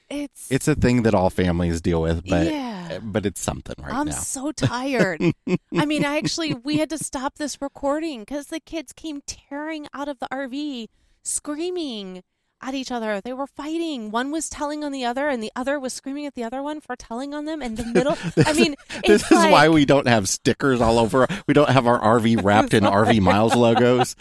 It's 0.10 0.52
it's 0.52 0.68
a 0.68 0.76
thing 0.76 1.04
that 1.04 1.14
all 1.14 1.30
families 1.30 1.82
deal 1.82 2.02
with, 2.02 2.28
but 2.28 2.48
yeah. 2.48 3.00
but 3.02 3.26
it's 3.26 3.42
something 3.42 3.76
right 3.80 3.94
I'm 3.94 4.08
now. 4.08 4.12
so 4.14 4.52
tired. 4.52 5.22
I 5.78 5.86
mean, 5.86 6.04
I 6.06 6.18
actually 6.18 6.54
we 6.54 6.78
had 6.78 6.90
to 6.92 6.98
stop 6.98 7.36
this 7.36 7.62
recording 7.62 8.22
because 8.22 8.48
the 8.48 8.60
kids 8.60 8.94
came 8.94 9.22
tearing 9.26 9.88
out 9.94 10.08
of 10.08 10.20
the 10.20 10.28
RV, 10.32 10.88
screaming 11.24 12.24
at 12.62 12.74
each 12.74 12.92
other. 12.92 13.22
They 13.22 13.34
were 13.34 13.48
fighting. 13.48 14.12
One 14.12 14.32
was 14.32 14.50
telling 14.50 14.84
on 14.84 14.92
the 14.92 15.06
other, 15.06 15.28
and 15.30 15.42
the 15.42 15.52
other 15.56 15.80
was 15.80 15.94
screaming 15.94 16.26
at 16.26 16.36
the 16.36 16.44
other 16.44 16.62
one 16.62 16.82
for 16.82 16.96
telling 16.96 17.34
on 17.34 17.46
them. 17.46 17.62
In 17.62 17.76
the 17.76 17.86
middle, 17.86 18.18
I 18.46 18.54
mean, 18.54 18.76
this 19.06 19.24
is 19.24 19.32
like, 19.32 19.52
why 19.52 19.70
we 19.70 19.86
don't 19.86 20.08
have 20.08 20.30
stickers 20.30 20.82
all 20.82 21.00
over. 21.00 21.28
We 21.48 21.54
don't 21.54 21.70
have 21.70 21.88
our 21.88 22.00
RV 22.00 22.44
wrapped 22.44 22.74
in 22.74 22.84
RV 22.84 23.20
Miles 23.22 23.56
logos. 23.56 24.16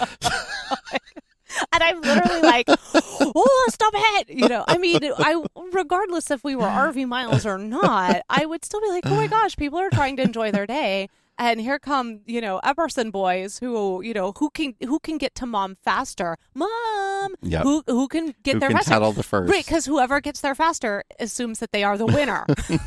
and 1.72 1.82
I'm 1.82 2.00
literally 2.00 2.42
like, 2.42 2.66
"Oh, 2.68 3.68
stop 3.70 3.92
it!" 3.96 4.30
You 4.30 4.48
know, 4.48 4.64
I 4.66 4.78
mean, 4.78 5.00
I 5.02 5.42
regardless 5.72 6.30
if 6.30 6.42
we 6.44 6.56
were 6.56 6.66
RV 6.66 7.06
miles 7.08 7.46
or 7.46 7.58
not, 7.58 8.22
I 8.28 8.46
would 8.46 8.64
still 8.64 8.80
be 8.80 8.88
like, 8.88 9.06
"Oh 9.06 9.14
my 9.16 9.26
gosh, 9.26 9.56
people 9.56 9.78
are 9.78 9.90
trying 9.90 10.16
to 10.16 10.22
enjoy 10.22 10.50
their 10.52 10.66
day." 10.66 11.08
And 11.40 11.58
here 11.58 11.78
come, 11.78 12.20
you 12.26 12.42
know, 12.42 12.60
Epperson 12.62 13.10
boys 13.10 13.58
who, 13.58 14.02
you 14.02 14.12
know, 14.12 14.32
who 14.38 14.50
can 14.50 14.74
who 14.86 14.98
can 15.00 15.16
get 15.16 15.34
to 15.36 15.46
mom 15.46 15.78
faster, 15.82 16.36
mom. 16.54 17.34
Yep. 17.40 17.62
Who 17.62 17.82
who 17.86 18.08
can 18.08 18.34
get 18.42 18.54
Who 18.54 18.60
there 18.60 18.68
can 18.68 18.76
faster? 18.76 18.90
tattle 18.90 19.12
the 19.12 19.22
first? 19.22 19.50
Right, 19.50 19.64
because 19.64 19.86
whoever 19.86 20.20
gets 20.20 20.42
there 20.42 20.54
faster 20.54 21.02
assumes 21.18 21.58
that 21.60 21.72
they 21.72 21.82
are 21.82 21.96
the 21.96 22.04
winner, 22.04 22.44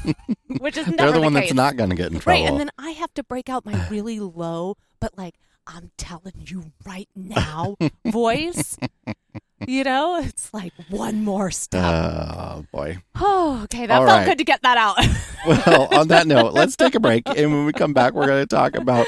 which 0.59 0.77
is 0.77 0.85
never 0.85 0.97
They're 0.97 1.11
the 1.13 1.21
one 1.21 1.33
case. 1.33 1.45
that's 1.45 1.53
not 1.55 1.77
going 1.77 1.89
to 1.89 1.95
get 1.95 2.11
in 2.11 2.19
trouble. 2.19 2.39
Right, 2.39 2.47
and 2.47 2.59
then 2.59 2.69
I 2.77 2.91
have 2.91 3.11
to 3.15 3.23
break 3.23 3.49
out 3.49 3.65
my 3.65 3.87
really 3.89 4.19
low, 4.19 4.77
but 4.99 5.17
like 5.17 5.33
I'm 5.65 5.89
telling 5.97 6.33
you 6.45 6.73
right 6.85 7.09
now 7.15 7.75
voice. 8.05 8.77
You 9.67 9.83
know, 9.83 10.17
it's 10.17 10.53
like 10.53 10.73
one 10.89 11.23
more 11.23 11.51
step. 11.51 11.83
oh 11.83 12.65
boy. 12.71 12.97
oh, 13.15 13.61
okay, 13.65 13.85
that 13.85 14.01
all 14.01 14.07
felt 14.07 14.19
right. 14.19 14.25
good 14.25 14.37
to 14.39 14.43
get 14.43 14.61
that 14.63 14.77
out. 14.77 14.97
Well, 15.45 15.89
on 15.91 16.07
that 16.07 16.25
note, 16.25 16.53
let's 16.53 16.77
take 16.77 16.95
a 16.95 17.01
break, 17.01 17.27
and 17.27 17.51
when 17.51 17.65
we 17.65 17.73
come 17.73 17.91
back, 17.91 18.13
we're 18.13 18.27
going 18.27 18.41
to 18.41 18.47
talk 18.47 18.75
about 18.75 19.05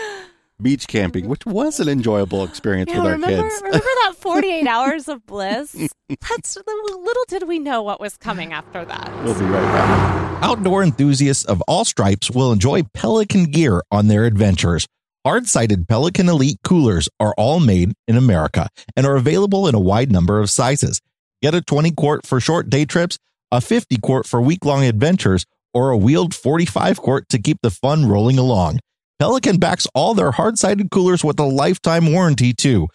beach 0.61 0.87
camping, 0.87 1.29
which 1.29 1.45
was 1.45 1.79
an 1.79 1.87
enjoyable 1.87 2.43
experience 2.43 2.91
yeah, 2.91 2.97
with 2.97 3.05
our 3.05 3.11
remember, 3.13 3.49
kids. 3.49 3.61
remember 3.61 3.85
that 3.85 4.13
48 4.17 4.67
hours 4.67 5.07
of 5.07 5.25
bliss? 5.25 5.73
That's 6.09 6.57
little 6.57 7.25
did 7.29 7.47
we 7.47 7.59
know 7.59 7.81
what 7.81 7.99
was 7.99 8.17
coming 8.17 8.53
after 8.53 8.83
that. 8.85 9.13
We'll 9.23 9.37
be 9.37 9.45
right 9.45 9.61
back. 9.61 10.43
Outdoor 10.43 10.83
enthusiasts 10.83 11.45
of 11.45 11.61
all 11.69 11.85
stripes 11.85 12.29
will 12.29 12.51
enjoy 12.51 12.83
Pelican 12.93 13.45
gear 13.45 13.81
on 13.91 14.07
their 14.07 14.25
adventures. 14.25 14.87
Hard 15.25 15.47
sided 15.47 15.87
Pelican 15.87 16.29
Elite 16.29 16.59
coolers 16.63 17.09
are 17.19 17.33
all 17.35 17.59
made 17.59 17.93
in 18.07 18.15
America 18.15 18.69
and 18.95 19.07
are 19.07 19.15
available 19.15 19.67
in 19.67 19.73
a 19.73 19.79
wide 19.79 20.11
number 20.11 20.39
of 20.39 20.51
sizes. 20.51 21.01
Get 21.41 21.55
a 21.55 21.63
20 21.63 21.93
quart 21.93 22.27
for 22.27 22.39
short 22.39 22.69
day 22.69 22.85
trips, 22.85 23.17
a 23.51 23.59
50 23.59 23.97
quart 24.03 24.27
for 24.27 24.39
week 24.39 24.63
long 24.63 24.85
adventures, 24.85 25.47
or 25.73 25.89
a 25.89 25.97
wheeled 25.97 26.35
45 26.35 26.99
quart 26.99 27.27
to 27.29 27.41
keep 27.41 27.57
the 27.63 27.71
fun 27.71 28.07
rolling 28.07 28.37
along. 28.37 28.79
Pelican 29.17 29.57
backs 29.57 29.87
all 29.95 30.13
their 30.13 30.29
hard 30.29 30.59
sided 30.59 30.91
coolers 30.91 31.23
with 31.23 31.39
a 31.39 31.43
lifetime 31.43 32.11
warranty, 32.11 32.53
too. 32.53 32.87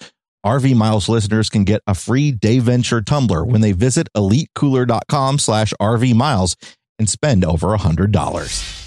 RV 0.47 0.77
Miles 0.77 1.09
listeners 1.09 1.51
can 1.51 1.65
get 1.65 1.83
a 1.89 1.97
free 1.97 2.31
Dayventure 2.31 3.05
tumbler 3.05 3.45
when 3.45 3.61
they 3.61 3.73
visit 3.73 4.09
elitecooler.com 4.17 5.41
slash 5.41 5.75
RV 5.83 6.15
Miles 6.15 6.55
and 6.97 7.09
spend 7.09 7.45
over 7.45 7.75
a 7.75 7.79
$100. 7.79 8.80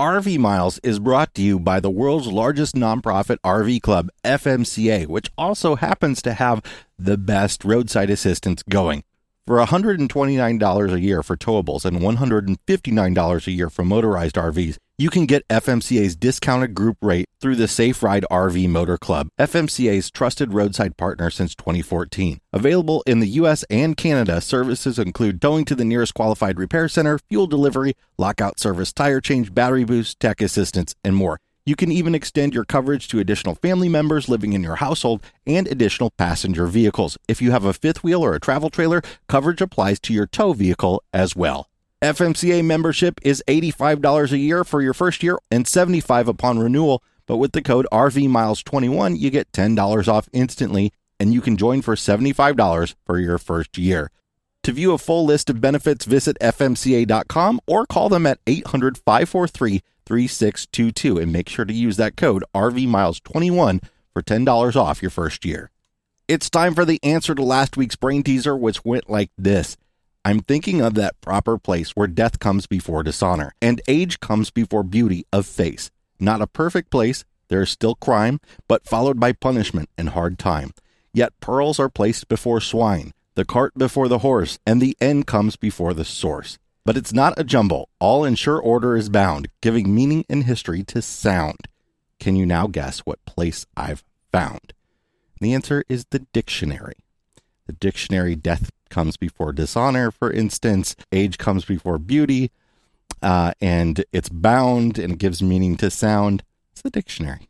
RV 0.00 0.38
Miles 0.38 0.80
is 0.80 0.98
brought 0.98 1.32
to 1.34 1.42
you 1.42 1.60
by 1.60 1.78
the 1.78 1.88
world's 1.88 2.26
largest 2.26 2.74
nonprofit 2.74 3.36
RV 3.44 3.80
club, 3.80 4.08
FMCA, 4.24 5.06
which 5.06 5.30
also 5.38 5.76
happens 5.76 6.20
to 6.22 6.34
have 6.34 6.64
the 6.98 7.16
best 7.16 7.64
roadside 7.64 8.10
assistance 8.10 8.64
going. 8.64 9.04
For 9.46 9.64
$129 9.64 10.92
a 10.92 11.00
year 11.00 11.22
for 11.22 11.36
towables 11.36 11.84
and 11.84 12.00
$159 12.00 13.46
a 13.46 13.50
year 13.52 13.70
for 13.70 13.84
motorized 13.84 14.34
RVs, 14.34 14.78
you 14.96 15.10
can 15.10 15.26
get 15.26 15.46
FMCA's 15.48 16.14
discounted 16.14 16.72
group 16.72 16.96
rate 17.02 17.26
through 17.40 17.56
the 17.56 17.64
SafeRide 17.64 18.22
RV 18.30 18.68
Motor 18.68 18.96
Club, 18.96 19.28
FMCA's 19.40 20.10
trusted 20.10 20.54
roadside 20.54 20.96
partner 20.96 21.30
since 21.30 21.54
2014. 21.56 22.40
Available 22.52 23.02
in 23.04 23.18
the 23.18 23.28
US 23.28 23.64
and 23.64 23.96
Canada, 23.96 24.40
services 24.40 24.98
include 24.98 25.42
towing 25.42 25.64
to 25.64 25.74
the 25.74 25.84
nearest 25.84 26.14
qualified 26.14 26.58
repair 26.58 26.88
center, 26.88 27.18
fuel 27.18 27.48
delivery, 27.48 27.94
lockout 28.18 28.60
service, 28.60 28.92
tire 28.92 29.20
change, 29.20 29.52
battery 29.52 29.84
boost, 29.84 30.20
tech 30.20 30.40
assistance, 30.40 30.94
and 31.02 31.16
more. 31.16 31.40
You 31.66 31.74
can 31.74 31.90
even 31.90 32.14
extend 32.14 32.54
your 32.54 32.64
coverage 32.64 33.08
to 33.08 33.18
additional 33.18 33.56
family 33.56 33.88
members 33.88 34.28
living 34.28 34.52
in 34.52 34.62
your 34.62 34.76
household 34.76 35.24
and 35.46 35.66
additional 35.66 36.10
passenger 36.10 36.66
vehicles. 36.66 37.18
If 37.26 37.42
you 37.42 37.50
have 37.50 37.64
a 37.64 37.72
fifth 37.72 38.04
wheel 38.04 38.24
or 38.24 38.34
a 38.34 38.40
travel 38.40 38.70
trailer, 38.70 39.02
coverage 39.28 39.62
applies 39.62 39.98
to 40.00 40.12
your 40.12 40.26
tow 40.26 40.52
vehicle 40.52 41.02
as 41.12 41.34
well. 41.34 41.68
FMCA 42.04 42.62
membership 42.62 43.18
is 43.22 43.42
$85 43.48 44.30
a 44.30 44.36
year 44.36 44.62
for 44.62 44.82
your 44.82 44.92
first 44.92 45.22
year 45.22 45.38
and 45.50 45.66
75 45.66 46.28
upon 46.28 46.58
renewal, 46.58 47.02
but 47.24 47.38
with 47.38 47.52
the 47.52 47.62
code 47.62 47.86
RVMiles21, 47.90 49.18
you 49.18 49.30
get 49.30 49.50
$10 49.52 50.06
off 50.06 50.28
instantly 50.34 50.92
and 51.18 51.32
you 51.32 51.40
can 51.40 51.56
join 51.56 51.80
for 51.80 51.94
$75 51.94 52.94
for 53.06 53.18
your 53.18 53.38
first 53.38 53.78
year. 53.78 54.10
To 54.64 54.72
view 54.72 54.92
a 54.92 54.98
full 54.98 55.24
list 55.24 55.48
of 55.48 55.62
benefits, 55.62 56.04
visit 56.04 56.36
fmca.com 56.42 57.62
or 57.66 57.86
call 57.86 58.10
them 58.10 58.26
at 58.26 58.38
800 58.46 58.98
543 58.98 59.80
3622 60.04 61.18
and 61.18 61.32
make 61.32 61.48
sure 61.48 61.64
to 61.64 61.72
use 61.72 61.96
that 61.96 62.18
code 62.18 62.44
RVMiles21 62.54 63.82
for 64.12 64.20
$10 64.22 64.76
off 64.76 65.00
your 65.00 65.10
first 65.10 65.46
year. 65.46 65.70
It's 66.28 66.50
time 66.50 66.74
for 66.74 66.84
the 66.84 67.00
answer 67.02 67.34
to 67.34 67.42
last 67.42 67.78
week's 67.78 67.96
brain 67.96 68.22
teaser, 68.22 68.54
which 68.54 68.84
went 68.84 69.08
like 69.08 69.30
this 69.38 69.78
I'm 70.26 70.40
thinking 70.40 70.80
of 70.80 70.94
that 70.94 71.20
proper 71.20 71.58
place 71.58 71.90
where 71.90 72.06
death 72.06 72.38
comes 72.38 72.66
before 72.66 73.02
dishonor 73.02 73.54
and 73.60 73.82
age 73.86 74.20
comes 74.20 74.50
before 74.50 74.82
beauty 74.82 75.26
of 75.30 75.44
face. 75.44 75.90
Not 76.18 76.40
a 76.40 76.46
perfect 76.46 76.90
place, 76.90 77.26
there 77.48 77.60
is 77.60 77.68
still 77.68 77.94
crime, 77.94 78.40
but 78.66 78.86
followed 78.86 79.20
by 79.20 79.32
punishment 79.32 79.90
and 79.98 80.10
hard 80.10 80.38
time. 80.38 80.70
Yet 81.12 81.38
pearls 81.40 81.78
are 81.78 81.90
placed 81.90 82.28
before 82.28 82.62
swine, 82.62 83.12
the 83.34 83.44
cart 83.44 83.74
before 83.76 84.08
the 84.08 84.20
horse, 84.20 84.58
and 84.66 84.80
the 84.80 84.96
end 84.98 85.26
comes 85.26 85.56
before 85.56 85.92
the 85.92 86.06
source. 86.06 86.58
But 86.86 86.96
it's 86.96 87.12
not 87.12 87.38
a 87.38 87.44
jumble. 87.44 87.90
All 87.98 88.24
in 88.24 88.34
sure 88.34 88.58
order 88.58 88.96
is 88.96 89.10
bound, 89.10 89.48
giving 89.60 89.94
meaning 89.94 90.24
and 90.30 90.44
history 90.44 90.82
to 90.84 91.02
sound. 91.02 91.68
Can 92.18 92.34
you 92.34 92.46
now 92.46 92.66
guess 92.66 93.00
what 93.00 93.24
place 93.26 93.66
I've 93.76 94.02
found? 94.32 94.72
The 95.40 95.52
answer 95.52 95.84
is 95.88 96.06
the 96.06 96.20
dictionary. 96.32 96.96
The 97.66 97.74
dictionary 97.74 98.36
death 98.36 98.70
comes 98.94 99.16
before 99.16 99.52
dishonor, 99.52 100.10
for 100.10 100.30
instance, 100.30 100.94
age 101.12 101.36
comes 101.36 101.64
before 101.64 101.98
beauty, 101.98 102.50
uh, 103.22 103.52
and 103.60 104.04
it's 104.12 104.28
bound 104.28 104.98
and 104.98 105.14
it 105.14 105.18
gives 105.18 105.42
meaning 105.42 105.76
to 105.78 105.90
sound. 105.90 106.42
It's 106.72 106.82
the 106.82 106.90
dictionary. 106.90 107.48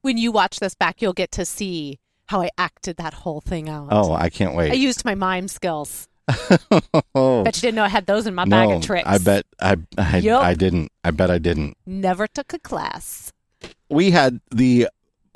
When 0.00 0.16
you 0.16 0.32
watch 0.32 0.58
this 0.58 0.74
back, 0.74 1.02
you'll 1.02 1.12
get 1.12 1.30
to 1.32 1.44
see 1.44 1.98
how 2.26 2.40
I 2.40 2.50
acted 2.56 2.96
that 2.96 3.12
whole 3.14 3.40
thing 3.40 3.68
out. 3.68 3.88
Oh, 3.90 4.12
I 4.14 4.30
can't 4.30 4.54
wait. 4.54 4.70
I 4.70 4.74
used 4.74 5.04
my 5.04 5.14
mime 5.14 5.48
skills. 5.48 6.08
oh, 7.14 7.44
Bet 7.44 7.56
you 7.56 7.60
didn't 7.60 7.76
know 7.76 7.84
I 7.84 7.88
had 7.88 8.06
those 8.06 8.26
in 8.26 8.34
my 8.34 8.46
bag 8.46 8.70
of 8.70 8.82
tricks. 8.82 9.06
I 9.06 9.18
bet 9.18 9.46
I 9.60 9.76
I, 9.96 10.18
Yup. 10.18 10.42
I 10.42 10.54
didn't. 10.54 10.90
I 11.04 11.10
bet 11.12 11.30
I 11.30 11.38
didn't. 11.38 11.76
Never 11.86 12.26
took 12.26 12.52
a 12.52 12.58
class. 12.58 13.32
we 13.88 14.10
had 14.10 14.40
the 14.50 14.88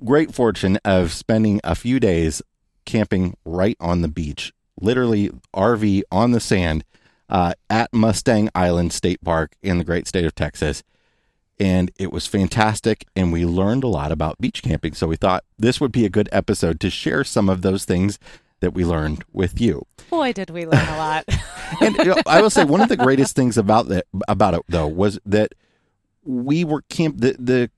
great 0.04 0.34
fortune 0.34 0.78
of 0.84 1.12
spending 1.12 1.60
a 1.62 1.74
few 1.74 2.00
days 2.00 2.42
camping 2.86 3.36
right 3.44 3.76
on 3.78 4.02
the 4.02 4.08
beach, 4.08 4.52
literally 4.80 5.30
RV 5.54 6.02
on 6.10 6.32
the 6.32 6.40
sand 6.40 6.84
uh, 7.28 7.54
at 7.68 7.92
Mustang 7.92 8.48
Island 8.54 8.92
State 8.92 9.22
Park 9.24 9.52
in 9.62 9.78
the 9.78 9.84
great 9.84 10.06
state 10.08 10.24
of 10.24 10.34
Texas. 10.34 10.82
And 11.58 11.90
it 11.98 12.10
was 12.10 12.26
fantastic, 12.26 13.04
and 13.14 13.32
we 13.32 13.44
learned 13.44 13.84
a 13.84 13.88
lot 13.88 14.10
about 14.12 14.38
beach 14.40 14.62
camping. 14.62 14.94
So 14.94 15.06
we 15.06 15.16
thought 15.16 15.44
this 15.58 15.78
would 15.78 15.92
be 15.92 16.06
a 16.06 16.10
good 16.10 16.28
episode 16.32 16.80
to 16.80 16.88
share 16.88 17.22
some 17.22 17.50
of 17.50 17.60
those 17.60 17.84
things 17.84 18.18
that 18.60 18.72
we 18.72 18.82
learned 18.84 19.24
with 19.32 19.60
you. 19.60 19.86
Boy, 20.08 20.32
did 20.32 20.48
we 20.50 20.64
learn 20.66 20.86
a 20.88 20.96
lot. 20.96 21.24
And 21.80 21.96
you 21.98 22.04
know, 22.06 22.16
I 22.26 22.42
will 22.42 22.50
say 22.50 22.64
one 22.64 22.80
of 22.80 22.88
the 22.88 22.96
greatest 22.96 23.36
things 23.36 23.56
about 23.56 23.86
that 23.90 24.04
about 24.26 24.54
it 24.54 24.62
though 24.68 24.88
was 24.88 25.20
that 25.24 25.52
we 26.24 26.64
were 26.64 26.82
camp 26.90 27.18
the 27.20 27.36
the 27.38 27.70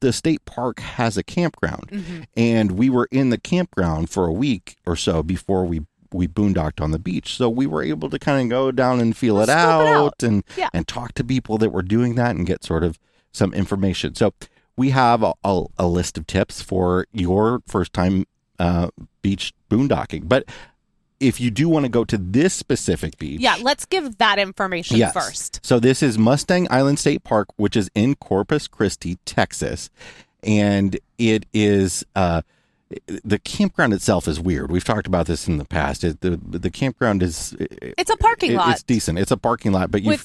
the 0.00 0.12
state 0.12 0.44
park 0.44 0.80
has 0.80 1.16
a 1.16 1.22
campground 1.22 1.88
Mm-hmm. 1.90 2.22
and 2.36 2.72
we 2.72 2.90
were 2.90 3.08
in 3.10 3.30
the 3.30 3.38
campground 3.38 4.10
for 4.10 4.26
a 4.26 4.32
week 4.32 4.76
or 4.84 4.94
so 4.94 5.22
before 5.22 5.64
we 5.64 5.86
we 6.12 6.26
boondocked 6.28 6.80
on 6.80 6.90
the 6.90 6.98
beach 6.98 7.36
so 7.36 7.48
we 7.48 7.66
were 7.66 7.82
able 7.82 8.10
to 8.10 8.18
kind 8.18 8.42
of 8.42 8.48
go 8.50 8.70
down 8.72 9.00
and 9.00 9.16
feel 9.16 9.38
it 9.40 9.46
Scope 9.46 9.56
it 9.56 9.60
out, 9.60 9.96
out. 9.96 10.22
and 10.22 10.44
Yeah. 10.56 10.68
and 10.72 10.86
talk 10.88 11.12
to 11.14 11.24
people 11.24 11.58
that 11.58 11.70
were 11.70 11.82
doing 11.82 12.14
that 12.16 12.34
and 12.36 12.46
get 12.46 12.64
sort 12.64 12.84
of 12.84 12.98
some 13.32 13.52
information 13.54 14.14
so 14.14 14.32
we 14.76 14.90
have 14.90 15.22
a, 15.22 15.32
a, 15.44 15.64
a 15.78 15.86
list 15.86 16.16
of 16.18 16.26
tips 16.26 16.62
for 16.62 17.06
your 17.12 17.62
first 17.66 17.92
time 17.92 18.26
uh, 18.58 18.88
beach 19.22 19.52
boondocking 19.70 20.28
but 20.28 20.44
if 21.20 21.38
you 21.38 21.50
do 21.50 21.68
want 21.68 21.84
to 21.84 21.90
go 21.90 22.02
to 22.02 22.16
this 22.16 22.54
specific 22.54 23.18
beach 23.18 23.40
yeah, 23.40 23.56
let's 23.60 23.84
give 23.84 24.16
that 24.18 24.38
information 24.38 24.96
Yes. 24.96 25.12
first. 25.12 25.60
So 25.62 25.78
this 25.78 26.02
is 26.02 26.16
Mustang 26.16 26.66
Island 26.70 26.98
State 26.98 27.24
Park, 27.24 27.48
which 27.56 27.76
is 27.76 27.90
in 27.94 28.14
Corpus 28.14 28.66
Christi, 28.66 29.18
Texas, 29.26 29.90
and 30.42 30.98
it 31.18 31.44
is 31.52 32.04
uh, 32.16 32.40
the 33.06 33.38
campground 33.38 33.92
itself 33.92 34.26
is 34.26 34.40
weird. 34.40 34.70
We've 34.70 34.84
talked 34.84 35.06
about 35.06 35.26
this 35.26 35.46
in 35.48 35.58
the 35.58 35.64
past. 35.64 36.02
It, 36.04 36.20
the 36.20 36.36
the 36.36 36.70
campground 36.70 37.22
is 37.22 37.56
It's 37.58 38.10
a 38.10 38.16
parking 38.16 38.52
it- 38.52 38.56
lot. 38.56 38.72
It's 38.72 38.82
decent. 38.82 39.18
It's 39.18 39.30
a 39.30 39.36
parking 39.36 39.72
lot, 39.72 39.90
but 39.90 40.02
you 40.02 40.16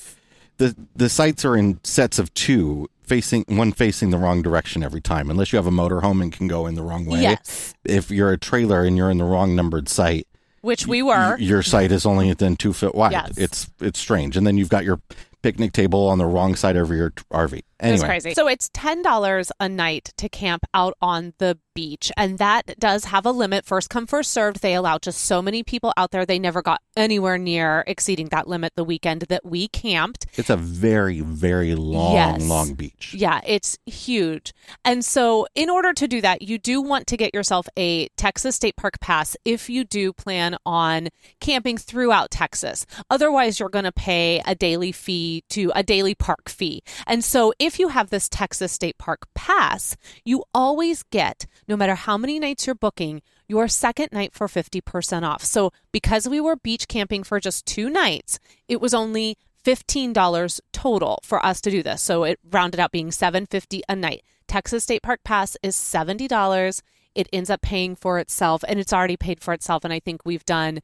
the 0.58 0.76
the 0.96 1.10
sites 1.10 1.44
are 1.46 1.56
in 1.56 1.80
sets 1.84 2.18
of 2.18 2.34
two, 2.34 2.90
facing 3.04 3.44
one 3.48 3.72
facing 3.72 4.10
the 4.10 4.18
wrong 4.18 4.42
direction 4.42 4.84
every 4.84 5.02
time, 5.02 5.30
unless 5.30 5.52
you 5.54 5.58
have 5.58 5.68
a 5.68 5.72
motorhome 5.72 6.22
and 6.22 6.32
can 6.32 6.48
go 6.48 6.66
in 6.66 6.76
the 6.76 6.82
wrong 6.84 7.06
way. 7.06 7.22
Yes. 7.22 7.74
If 7.84 8.10
you're 8.10 8.32
a 8.32 8.38
trailer 8.38 8.84
and 8.84 8.98
you're 8.98 9.12
in 9.12 9.18
the 9.18 9.26
wrong 9.26 9.56
numbered 9.56 9.88
site, 9.90 10.28
Which 10.62 10.88
we 10.88 11.04
were. 11.04 11.36
y- 11.36 11.38
your 11.40 11.62
site 11.62 11.92
is 11.92 12.06
only 12.06 12.34
then 12.34 12.56
two 12.56 12.74
foot 12.74 12.96
wide. 12.96 13.12
Yes. 13.12 13.38
It's 13.38 13.70
it's 13.80 14.00
strange, 14.00 14.38
and 14.38 14.48
then 14.48 14.58
you've 14.58 14.70
got 14.70 14.86
your 14.86 15.02
picnic 15.46 15.74
table 15.74 16.08
on 16.08 16.18
the 16.18 16.26
wrong 16.26 16.56
side 16.56 16.76
of 16.76 16.90
your 16.90 17.12
RV. 17.32 17.62
Anyway, 17.80 17.96
It's 17.96 18.04
crazy. 18.04 18.34
So 18.34 18.48
it's 18.48 18.70
ten 18.74 19.02
dollars 19.04 19.52
a 19.60 19.68
night 19.70 20.12
to 20.18 20.28
camp 20.30 20.64
out 20.74 20.96
on 21.02 21.34
the 21.40 21.60
beach, 21.76 22.10
and 22.18 22.38
that 22.38 22.80
does 22.80 23.06
have 23.06 23.26
a 23.26 23.32
limit. 23.32 23.66
First 23.66 23.90
come, 23.90 24.08
first 24.08 24.32
served. 24.32 24.62
They 24.62 24.74
allow 24.74 24.98
just 24.98 25.20
so 25.20 25.42
many 25.42 25.62
people 25.62 25.94
out 25.98 26.12
there. 26.12 26.26
They 26.26 26.40
never 26.40 26.62
got 26.62 26.82
anywhere 26.98 27.38
near 27.38 27.84
exceeding 27.86 28.30
that 28.30 28.48
limit 28.48 28.72
the 28.78 28.84
weekend 28.86 29.24
that 29.24 29.46
we 29.46 29.68
camped. 29.68 30.26
it's 30.36 30.50
a 30.50 30.56
very 30.58 31.20
very 31.20 31.76
long 31.76 32.14
Yes. 32.14 32.48
long 32.48 32.74
beach. 32.74 33.14
Yeah, 33.16 33.42
it's 33.46 33.78
huge. 33.86 34.54
And 34.86 35.04
so, 35.06 35.46
in 35.54 35.70
order 35.70 35.94
to 35.94 36.08
do 36.08 36.22
that, 36.22 36.42
you 36.42 36.58
do 36.58 36.82
want 36.82 37.06
to 37.08 37.18
get 37.18 37.36
yourself 37.36 37.68
a 37.78 38.08
Texas 38.18 38.56
State 38.56 38.78
Park 38.78 39.00
pass 39.02 39.36
if 39.46 39.70
you 39.70 39.84
do 39.84 40.12
plan 40.14 40.56
on 40.66 41.10
camping 41.42 41.78
throughout 41.78 42.32
Texas. 42.32 42.86
Otherwise, 43.10 43.60
you're 43.60 43.70
going 43.70 43.86
to 43.86 43.92
pay 43.92 44.42
a 44.48 44.56
daily 44.56 44.94
fee 44.94 45.35
to 45.50 45.72
a 45.76 45.84
daily 45.84 46.16
park 46.16 46.50
fee. 46.50 46.84
And 47.08 47.24
so, 47.24 47.54
if 47.60 47.80
you 47.80 47.90
have 47.90 48.10
this 48.10 48.30
Texas 48.30 48.72
State 48.72 48.98
Park 48.98 49.28
pass, 49.34 49.96
you 50.24 50.44
always 50.54 51.04
get, 51.04 51.46
no 51.68 51.76
matter 51.76 51.96
how 51.96 52.18
many 52.18 52.40
nights 52.40 52.66
you're 52.66 52.76
booking, 52.76 53.22
your 53.48 53.68
second 53.68 54.10
night 54.12 54.34
for 54.34 54.48
50% 54.48 55.24
off. 55.24 55.44
So, 55.44 55.72
because 55.92 56.28
we 56.28 56.40
were 56.40 56.56
beach 56.56 56.88
camping 56.88 57.24
for 57.24 57.40
just 57.40 57.66
two 57.66 57.90
nights, 57.90 58.40
it 58.68 58.82
was 58.82 58.94
only 58.94 59.38
$15 59.66 60.62
total 60.72 61.20
for 61.24 61.44
us 61.44 61.60
to 61.62 61.72
do 61.72 61.82
this. 61.82 62.02
So 62.02 62.24
it 62.24 62.40
rounded 62.52 62.80
out 62.80 62.92
being 62.92 63.12
750 63.12 63.82
a 63.90 63.96
night. 63.96 64.24
Texas 64.48 64.84
State 64.84 65.02
Park 65.02 65.22
Pass 65.24 65.58
is 65.64 65.76
$70. 65.76 66.82
It 67.16 67.28
ends 67.34 67.50
up 67.50 67.62
paying 67.62 67.96
for 67.96 68.20
itself 68.20 68.64
and 68.68 68.80
it's 68.80 68.94
already 68.94 69.18
paid 69.18 69.42
for 69.42 69.54
itself 69.54 69.84
and 69.84 69.92
I 69.92 70.00
think 70.00 70.22
we've 70.24 70.46
done 70.46 70.82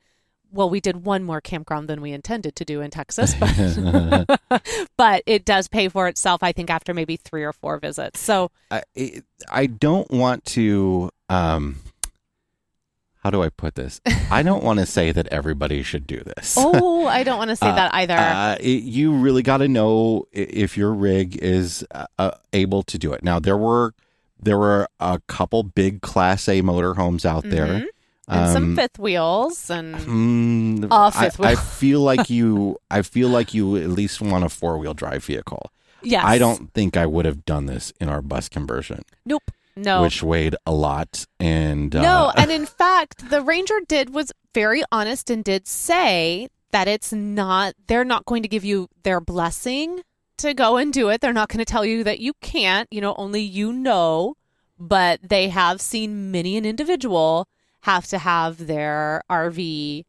well, 0.52 0.70
we 0.70 0.80
did 0.80 1.06
one 1.06 1.24
more 1.24 1.42
campground 1.42 1.88
than 1.88 2.02
we 2.02 2.12
intended 2.12 2.56
to 2.58 2.66
do 2.66 2.82
in 2.82 2.92
Texas, 2.92 3.34
but, 3.36 4.28
but 4.98 5.24
it 5.26 5.46
does 5.46 5.68
pay 5.68 5.88
for 5.90 6.08
itself, 6.08 6.44
I 6.44 6.52
think, 6.52 6.70
after 6.70 6.94
maybe 6.94 7.18
three 7.18 7.44
or 7.44 7.54
four 7.54 7.78
visits. 7.80 8.20
So, 8.20 8.52
I 8.70 8.84
I 9.50 9.66
don't 9.68 10.10
want 10.12 10.46
to 10.46 11.10
um 11.30 11.78
how 13.24 13.30
do 13.30 13.44
I 13.44 13.50
put 13.50 13.76
this? 13.76 14.02
I 14.32 14.42
don't 14.42 14.64
want 14.64 14.80
to 14.80 14.86
say 14.88 15.12
that 15.12 15.28
everybody 15.28 15.84
should 15.84 16.08
do 16.08 16.22
this. 16.24 16.56
Oh, 16.58 17.06
I 17.20 17.24
don't 17.24 17.38
want 17.38 17.52
to 17.52 17.56
say 17.56 17.68
Uh, 17.70 17.76
that 17.76 17.94
either. 17.94 18.16
Uh, 18.18 18.56
it- 18.60 18.82
you 18.84 19.14
really 19.14 19.44
got 19.44 19.58
to 19.58 19.68
know 19.68 20.26
if 20.32 20.76
your 20.76 20.92
rig 20.92 21.36
is 21.36 21.86
uh, 21.92 22.08
uh, 22.18 22.32
able 22.52 22.82
to 22.84 22.98
do 22.98 23.14
it. 23.14 23.24
Now 23.24 23.40
there 23.40 23.58
were 23.58 23.94
there 24.42 24.58
were 24.58 24.88
a 25.00 25.22
couple 25.28 25.62
big 25.62 26.02
Class 26.02 26.48
A 26.50 26.62
motorhomes 26.64 27.24
out 27.26 27.44
there. 27.48 27.86
And 28.32 28.52
some 28.54 28.64
Um, 28.64 28.76
fifth 28.76 28.98
wheels 28.98 29.70
and 29.70 29.96
mm, 29.96 30.86
Uh, 30.90 31.12
I, 31.14 31.26
fifth 31.30 31.40
I 31.42 31.50
wheel. 31.54 31.56
feel 31.82 32.00
like 32.02 32.30
you. 32.30 32.78
I 32.90 33.02
feel 33.02 33.30
like 33.30 33.54
you 33.54 33.76
at 33.78 33.90
least 33.90 34.22
want 34.22 34.44
a 34.46 34.50
four 34.50 34.78
wheel 34.78 34.94
drive 34.94 35.24
vehicle. 35.26 35.72
yes. 36.02 36.24
I 36.26 36.38
don't 36.38 36.74
think 36.74 36.96
I 36.98 37.06
would 37.06 37.26
have 37.26 37.46
done 37.46 37.66
this 37.68 37.92
in 38.00 38.10
our 38.10 38.22
bus 38.22 38.50
conversion, 38.50 39.04
Nope. 39.26 39.52
No. 39.76 40.02
which 40.02 40.24
weighed 40.24 40.56
a 40.66 40.72
lot. 40.74 41.26
And 41.40 41.96
uh, 41.96 42.02
No, 42.02 42.32
and 42.38 42.50
in 42.52 42.66
fact, 42.66 43.30
the 43.30 43.42
ranger 43.42 43.80
did 43.88 44.14
was 44.14 44.32
very 44.54 44.84
honest 44.92 45.30
and 45.30 45.44
did 45.44 45.68
say 45.68 46.48
that 46.72 46.88
it's 46.88 47.12
not 47.14 47.74
they're 47.88 48.06
not 48.06 48.26
going 48.26 48.44
to 48.44 48.50
give 48.50 48.64
you 48.66 48.88
their 49.04 49.20
blessing 49.22 50.02
to 50.38 50.54
go 50.54 50.78
and 50.78 50.92
do 50.94 51.10
it. 51.10 51.20
They're 51.22 51.34
not 51.34 51.50
going 51.50 51.60
to 51.64 51.66
tell 51.72 51.86
you 51.86 52.04
that 52.06 52.20
you 52.20 52.34
can't, 52.42 52.88
you 52.92 53.02
know, 53.02 53.14
only 53.18 53.42
you 53.42 53.72
know, 53.74 54.36
but 54.80 55.20
they 55.22 55.50
have 55.50 55.80
seen 55.82 56.32
many 56.32 56.58
an 56.58 56.66
individual 56.66 57.48
have 57.82 58.08
to 58.08 58.18
have 58.18 58.66
their 58.68 59.22
RV 59.30 60.04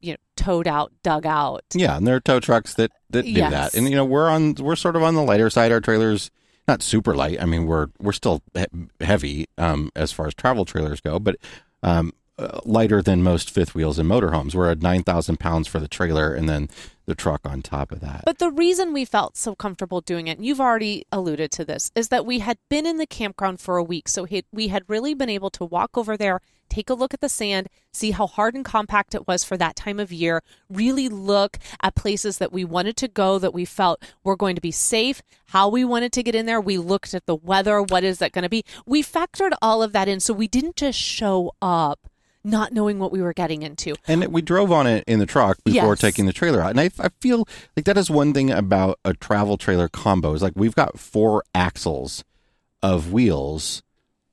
you 0.00 0.12
know 0.12 0.16
towed 0.36 0.66
out, 0.68 0.92
dug 1.02 1.24
out. 1.26 1.62
Yeah, 1.74 1.96
and 1.96 2.06
there 2.06 2.16
are 2.16 2.20
tow 2.20 2.40
trucks 2.40 2.74
that 2.74 2.92
that 3.10 3.22
do 3.24 3.30
Yes. 3.30 3.50
that, 3.50 3.74
and 3.74 3.88
you 3.88 3.96
know 3.96 4.04
we're 4.04 4.28
on 4.28 4.54
we're 4.54 4.76
sort 4.76 4.96
of 4.96 5.02
on 5.02 5.14
the 5.14 5.22
lighter 5.22 5.50
side. 5.50 5.72
Our 5.72 5.80
trailers 5.80 6.30
not 6.68 6.82
super 6.82 7.14
light. 7.14 7.40
I 7.40 7.46
mean 7.46 7.66
we're 7.66 7.88
we're 7.98 8.12
still 8.12 8.42
he- 8.54 8.66
heavy 9.04 9.46
um, 9.58 9.90
as 9.96 10.12
far 10.12 10.26
as 10.26 10.34
travel 10.34 10.64
trailers 10.64 11.00
go, 11.00 11.18
but 11.18 11.36
um, 11.82 12.12
uh, 12.38 12.58
lighter 12.64 13.00
than 13.00 13.22
most 13.22 13.50
fifth 13.50 13.74
wheels 13.74 13.98
and 13.98 14.10
motorhomes. 14.10 14.54
We're 14.54 14.70
at 14.70 14.82
nine 14.82 15.04
thousand 15.04 15.38
pounds 15.40 15.68
for 15.68 15.78
the 15.80 15.88
trailer, 15.88 16.34
and 16.34 16.48
then 16.48 16.68
the 17.06 17.14
truck 17.14 17.40
on 17.44 17.62
top 17.62 17.92
of 17.92 18.00
that. 18.00 18.22
But 18.24 18.38
the 18.38 18.50
reason 18.50 18.92
we 18.92 19.04
felt 19.04 19.36
so 19.36 19.54
comfortable 19.54 20.00
doing 20.00 20.26
it, 20.26 20.38
and 20.38 20.44
you've 20.46 20.60
already 20.60 21.04
alluded 21.12 21.50
to 21.52 21.64
this, 21.64 21.90
is 21.94 22.08
that 22.08 22.26
we 22.26 22.38
had 22.40 22.58
been 22.70 22.86
in 22.86 22.96
the 22.96 23.06
campground 23.06 23.60
for 23.60 23.76
a 23.76 23.84
week. 23.84 24.08
So 24.08 24.26
we 24.52 24.68
had 24.68 24.82
really 24.88 25.14
been 25.14 25.28
able 25.28 25.50
to 25.50 25.64
walk 25.64 25.96
over 25.98 26.16
there, 26.16 26.40
take 26.68 26.90
a 26.90 26.94
look 26.94 27.14
at 27.14 27.20
the 27.20 27.28
sand, 27.28 27.68
see 27.92 28.10
how 28.10 28.26
hard 28.26 28.54
and 28.54 28.64
compact 28.64 29.14
it 29.14 29.26
was 29.26 29.44
for 29.44 29.56
that 29.56 29.76
time 29.76 30.00
of 30.00 30.12
year, 30.12 30.42
really 30.68 31.08
look 31.08 31.58
at 31.82 31.94
places 31.94 32.38
that 32.38 32.52
we 32.52 32.64
wanted 32.64 32.96
to 32.98 33.08
go 33.08 33.38
that 33.38 33.54
we 33.54 33.64
felt 33.64 34.02
were 34.22 34.36
going 34.36 34.54
to 34.54 34.60
be 34.60 34.70
safe, 34.70 35.22
how 35.46 35.68
we 35.68 35.84
wanted 35.84 36.12
to 36.12 36.22
get 36.22 36.34
in 36.34 36.46
there. 36.46 36.60
We 36.60 36.78
looked 36.78 37.14
at 37.14 37.26
the 37.26 37.36
weather, 37.36 37.82
what 37.82 38.04
is 38.04 38.18
that 38.18 38.32
going 38.32 38.42
to 38.42 38.48
be? 38.48 38.64
We 38.86 39.02
factored 39.02 39.52
all 39.62 39.82
of 39.82 39.92
that 39.92 40.08
in. 40.08 40.20
So 40.20 40.34
we 40.34 40.48
didn't 40.48 40.76
just 40.76 40.98
show 40.98 41.52
up 41.62 42.08
not 42.46 42.72
knowing 42.72 42.98
what 42.98 43.10
we 43.10 43.22
were 43.22 43.32
getting 43.32 43.62
into. 43.62 43.94
And 44.06 44.26
we 44.26 44.42
drove 44.42 44.70
on 44.70 44.86
it 44.86 45.04
in 45.06 45.18
the 45.18 45.24
truck 45.26 45.56
before 45.64 45.92
Yes. 45.92 46.00
taking 46.00 46.26
the 46.26 46.32
trailer 46.32 46.60
out. 46.60 46.70
And 46.70 46.80
I, 46.80 46.90
I 46.98 47.08
feel 47.20 47.48
like 47.74 47.86
that 47.86 47.96
is 47.96 48.10
one 48.10 48.34
thing 48.34 48.50
about 48.50 48.98
a 49.04 49.14
travel 49.14 49.56
trailer 49.56 49.88
combo 49.88 50.34
is 50.34 50.42
like 50.42 50.52
we've 50.54 50.74
got 50.74 50.98
four 50.98 51.42
axles 51.54 52.22
of 52.82 53.12
wheels 53.12 53.82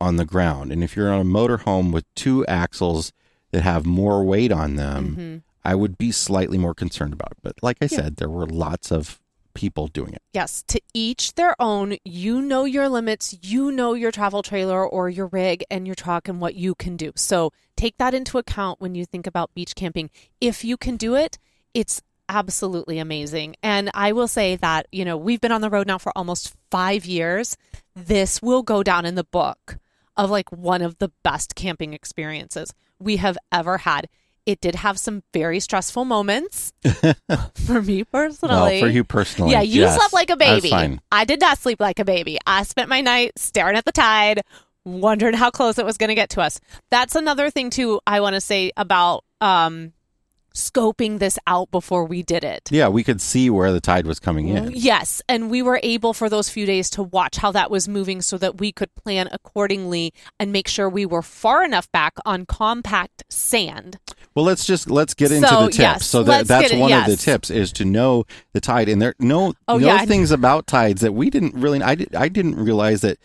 on 0.02 0.18
the 0.18 0.26
ground. 0.26 0.72
And 0.72 0.84
if 0.84 0.96
you're 0.96 1.12
on 1.12 1.22
a 1.22 1.24
motorhome 1.24 1.94
with 1.94 2.06
two 2.16 2.46
axles 2.48 3.14
that 3.52 3.62
have 3.62 3.86
more 3.86 4.24
weight 4.24 4.52
on 4.52 4.76
them, 4.76 5.16
Mm-hmm. 5.16 5.38
I 5.64 5.76
would 5.76 5.98
be 5.98 6.12
slightly 6.12 6.58
more 6.58 6.74
concerned 6.74 7.14
about 7.14 7.34
it. 7.34 7.38
But 7.44 7.56
like 7.62 7.78
I 7.82 7.88
said, 7.88 8.16
there 8.16 8.30
were 8.30 8.48
lots 8.48 8.92
of 8.92 9.20
people 9.54 9.88
doing 9.88 10.14
it. 10.14 10.22
Yes, 10.34 10.64
to 10.70 10.82
each 10.94 11.36
their 11.36 11.56
own. 11.62 11.98
You 12.04 12.42
know 12.42 12.66
your 12.66 12.90
limits. 12.90 13.38
You 13.44 13.72
know 13.72 13.94
your 13.94 14.12
travel 14.12 14.42
trailer 14.42 14.84
or 14.84 15.10
your 15.10 15.28
rig 15.28 15.64
and 15.70 15.86
your 15.86 15.96
truck 15.96 16.28
and 16.28 16.42
what 16.42 16.56
you 16.56 16.74
can 16.74 16.98
do. 16.98 17.12
So 17.16 17.52
take 17.76 17.98
that 17.98 18.14
into 18.14 18.38
account 18.38 18.82
when 18.82 18.96
you 18.96 19.06
think 19.06 19.28
about 19.28 19.54
beach 19.54 19.76
camping. 19.76 20.10
If 20.40 20.64
you 20.64 20.78
can 20.78 20.98
do 20.98 21.16
it, 21.16 21.38
it's 21.74 22.02
absolutely 22.28 22.98
amazing. 22.98 23.56
And 23.62 23.92
I 23.94 24.14
will 24.14 24.28
say 24.28 24.56
that, 24.56 24.88
you 24.92 25.06
know, 25.06 25.18
we've 25.18 25.42
been 25.42 25.52
on 25.52 25.62
the 25.62 25.70
road 25.70 25.86
now 25.86 25.98
for 25.98 26.12
almost 26.18 26.56
five 26.72 27.06
years. 27.06 27.58
This 27.96 28.42
will 28.42 28.64
go 28.64 28.84
down 28.84 29.06
in 29.06 29.16
the 29.16 29.24
book 29.26 29.78
of 30.22 30.30
like 30.30 30.52
one 30.52 30.84
of 30.84 31.00
the 31.00 31.12
best 31.24 31.56
camping 31.56 31.94
experiences 31.94 32.74
we 33.00 33.18
have 33.18 33.40
ever 33.52 33.80
had. 33.80 34.08
It 34.46 34.62
did 34.62 34.76
have 34.76 35.00
some 35.00 35.24
very 35.34 35.60
stressful 35.60 36.06
moments 36.06 36.74
for 37.56 37.82
me 37.82 38.04
personally. 38.04 38.54
Well, 38.54 38.80
for 38.82 38.88
you 38.88 39.04
personally. 39.04 39.52
Yeah, 39.52 39.62
you 39.62 39.82
yes, 39.82 39.96
slept 39.96 40.14
like 40.14 40.30
a 40.30 40.38
baby. 40.38 40.70
fine. 40.70 41.02
I 41.12 41.26
did 41.26 41.42
not 41.42 41.58
sleep 41.58 41.80
like 41.80 41.98
a 41.98 42.06
baby. 42.06 42.38
I 42.46 42.64
spent 42.64 42.88
my 42.88 43.02
night 43.02 43.32
staring 43.36 43.76
at 43.76 43.86
the 43.86 43.92
tide, 43.92 44.42
wondering 44.86 45.34
how 45.34 45.50
close 45.50 45.80
it 45.80 45.86
was 45.86 45.98
going 45.98 46.10
to 46.10 46.16
get 46.16 46.30
to 46.32 46.42
us. 46.42 46.60
That's 46.92 47.16
another 47.16 47.50
thing 47.50 47.72
too. 47.72 48.00
I 48.06 48.22
want 48.22 48.36
to 48.36 48.42
say 48.42 48.72
about 48.78 49.24
um, 49.42 49.94
scoping 50.54 51.20
this 51.20 51.40
out 51.48 51.72
before 51.72 52.04
we 52.06 52.24
did 52.24 52.44
it. 52.44 52.70
Yeah, 52.72 52.90
we 52.90 53.04
could 53.04 53.22
see 53.22 53.50
where 53.50 53.72
the 53.72 53.80
tide 53.80 54.06
was 54.06 54.20
coming 54.20 54.50
in. 54.50 54.72
Yes, 54.76 55.22
and 55.30 55.50
we 55.50 55.62
were 55.62 55.80
able 55.82 56.14
for 56.14 56.30
those 56.30 56.50
few 56.50 56.66
days 56.66 56.90
to 56.92 57.04
watch 57.04 57.38
how 57.38 57.52
that 57.54 57.72
was 57.72 57.88
moving 57.88 58.22
so 58.22 58.38
that 58.38 58.60
we 58.60 58.72
could 58.72 58.94
plan 58.96 59.30
accordingly 59.32 60.14
and 60.40 60.52
make 60.52 60.68
sure 60.68 60.90
we 60.90 61.06
were 61.06 61.22
far 61.22 61.64
enough 61.64 61.92
back 61.92 62.14
on 62.26 62.46
compact 62.46 63.24
sand. 63.30 63.98
Well, 64.36 64.46
let's 64.46 64.66
just 64.66 64.90
let's 64.90 65.14
get 65.14 65.32
into 65.32 65.48
So, 65.48 65.62
the 65.66 65.68
tips. 65.68 65.80
yes, 65.80 66.06
so 66.06 66.24
that 66.24 66.48
that's 66.48 66.72
it- 66.72 66.80
one 66.80 66.92
of 66.94 67.06
the 67.06 67.18
tips 67.18 67.50
is 67.50 67.72
to 67.74 67.86
know 67.86 68.26
the 68.54 68.62
tide, 68.62 68.90
and 68.90 69.02
there 69.02 69.16
no 69.20 69.54
Oh, 69.68 69.78
no 69.78 69.88
yeah. 69.88 70.06
things 70.06 70.32
about 70.32 70.68
tides 70.68 71.02
that 71.02 71.14
we 71.14 71.30
didn't 71.30 71.54
really. 71.56 71.82
I 71.82 71.96
did, 71.96 72.14
I 72.16 72.28
didn't 72.30 72.56
realize 72.56 73.02
that 73.02 73.18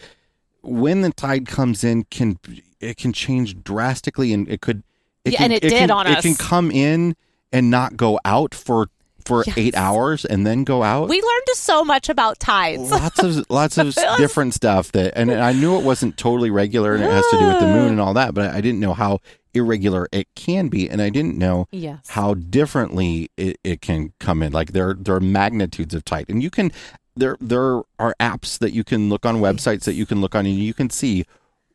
when 0.62 1.03
the 1.03 1.12
tide 1.12 1.47
comes 1.47 1.85
in 1.85 2.05
can 2.05 2.39
it 2.81 2.97
can 2.97 3.12
change 3.12 3.62
drastically, 3.62 4.33
and 4.33 4.49
it 4.49 4.61
could. 4.61 4.83
It 5.27 5.33
Yeah, 5.33 5.39
can, 5.39 5.45
and 5.47 5.53
it 5.55 5.61
did 5.61 5.73
can, 5.73 5.91
on 5.91 6.07
It 6.07 6.19
us. 6.19 6.23
can 6.23 6.35
come 6.37 6.71
in 6.71 7.17
and 7.53 7.71
not 7.71 7.97
go 7.97 8.19
out 8.25 8.55
for 8.55 8.89
for 9.25 9.43
Yes. 9.45 9.59
eight 9.59 9.75
hours, 9.77 10.25
and 10.25 10.47
then 10.47 10.62
go 10.62 10.85
out. 10.85 11.09
We 11.09 11.17
learned 11.21 11.49
so 11.55 11.85
much 11.85 12.09
about 12.09 12.39
tides. 12.39 12.89
lots 12.93 13.19
of 13.25 13.45
lots 13.51 13.77
of 13.77 13.93
different 14.19 14.55
stuff 14.55 14.93
that 14.93 15.15
and 15.17 15.33
I 15.33 15.53
knew 15.53 15.77
it 15.77 15.83
wasn't 15.85 16.17
totally 16.17 16.49
regular 16.51 16.95
and 16.95 17.03
it 17.03 17.11
has 17.11 17.27
to 17.33 17.39
do 17.39 17.47
with 17.49 17.59
the 17.59 17.67
moon 17.67 17.89
and 17.91 18.01
all 18.01 18.15
that 18.15 18.35
but 18.35 18.55
I 18.55 18.61
didn't 18.61 18.79
know 18.79 18.95
how 18.95 19.19
irregular 19.53 20.07
it 20.12 20.29
can 20.37 20.69
be 20.69 20.89
and 20.89 21.03
I 21.03 21.09
didn't 21.11 21.37
know 21.37 21.67
Yes. 21.73 22.07
how 22.11 22.35
differently 22.35 23.31
it, 23.37 23.59
it 23.65 23.81
can 23.81 24.12
come 24.21 24.43
in 24.45 24.53
like 24.53 24.73
there 24.73 24.95
there 24.97 25.17
are 25.17 25.21
magnitudes 25.21 25.93
of 25.93 26.05
tide 26.05 26.27
and 26.29 26.41
you 26.43 26.51
can 26.51 26.71
there 27.17 27.37
there 27.41 27.81
are 27.99 28.15
apps 28.21 28.59
that 28.61 28.73
you 28.73 28.85
can 28.85 29.09
look 29.09 29.27
on 29.27 29.39
websites 29.41 29.85
that 29.85 29.95
you 29.95 30.07
can 30.07 30.21
look 30.21 30.37
on 30.37 30.47
and 30.47 30.55
you 30.57 30.75
can 30.75 30.89
see 30.89 31.25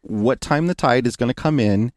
what 0.04 0.40
time 0.40 0.68
the 0.68 0.76
tide 0.76 1.06
is 1.06 1.18
going 1.18 1.28
to 1.28 1.34
come 1.34 1.60
in 1.60 1.92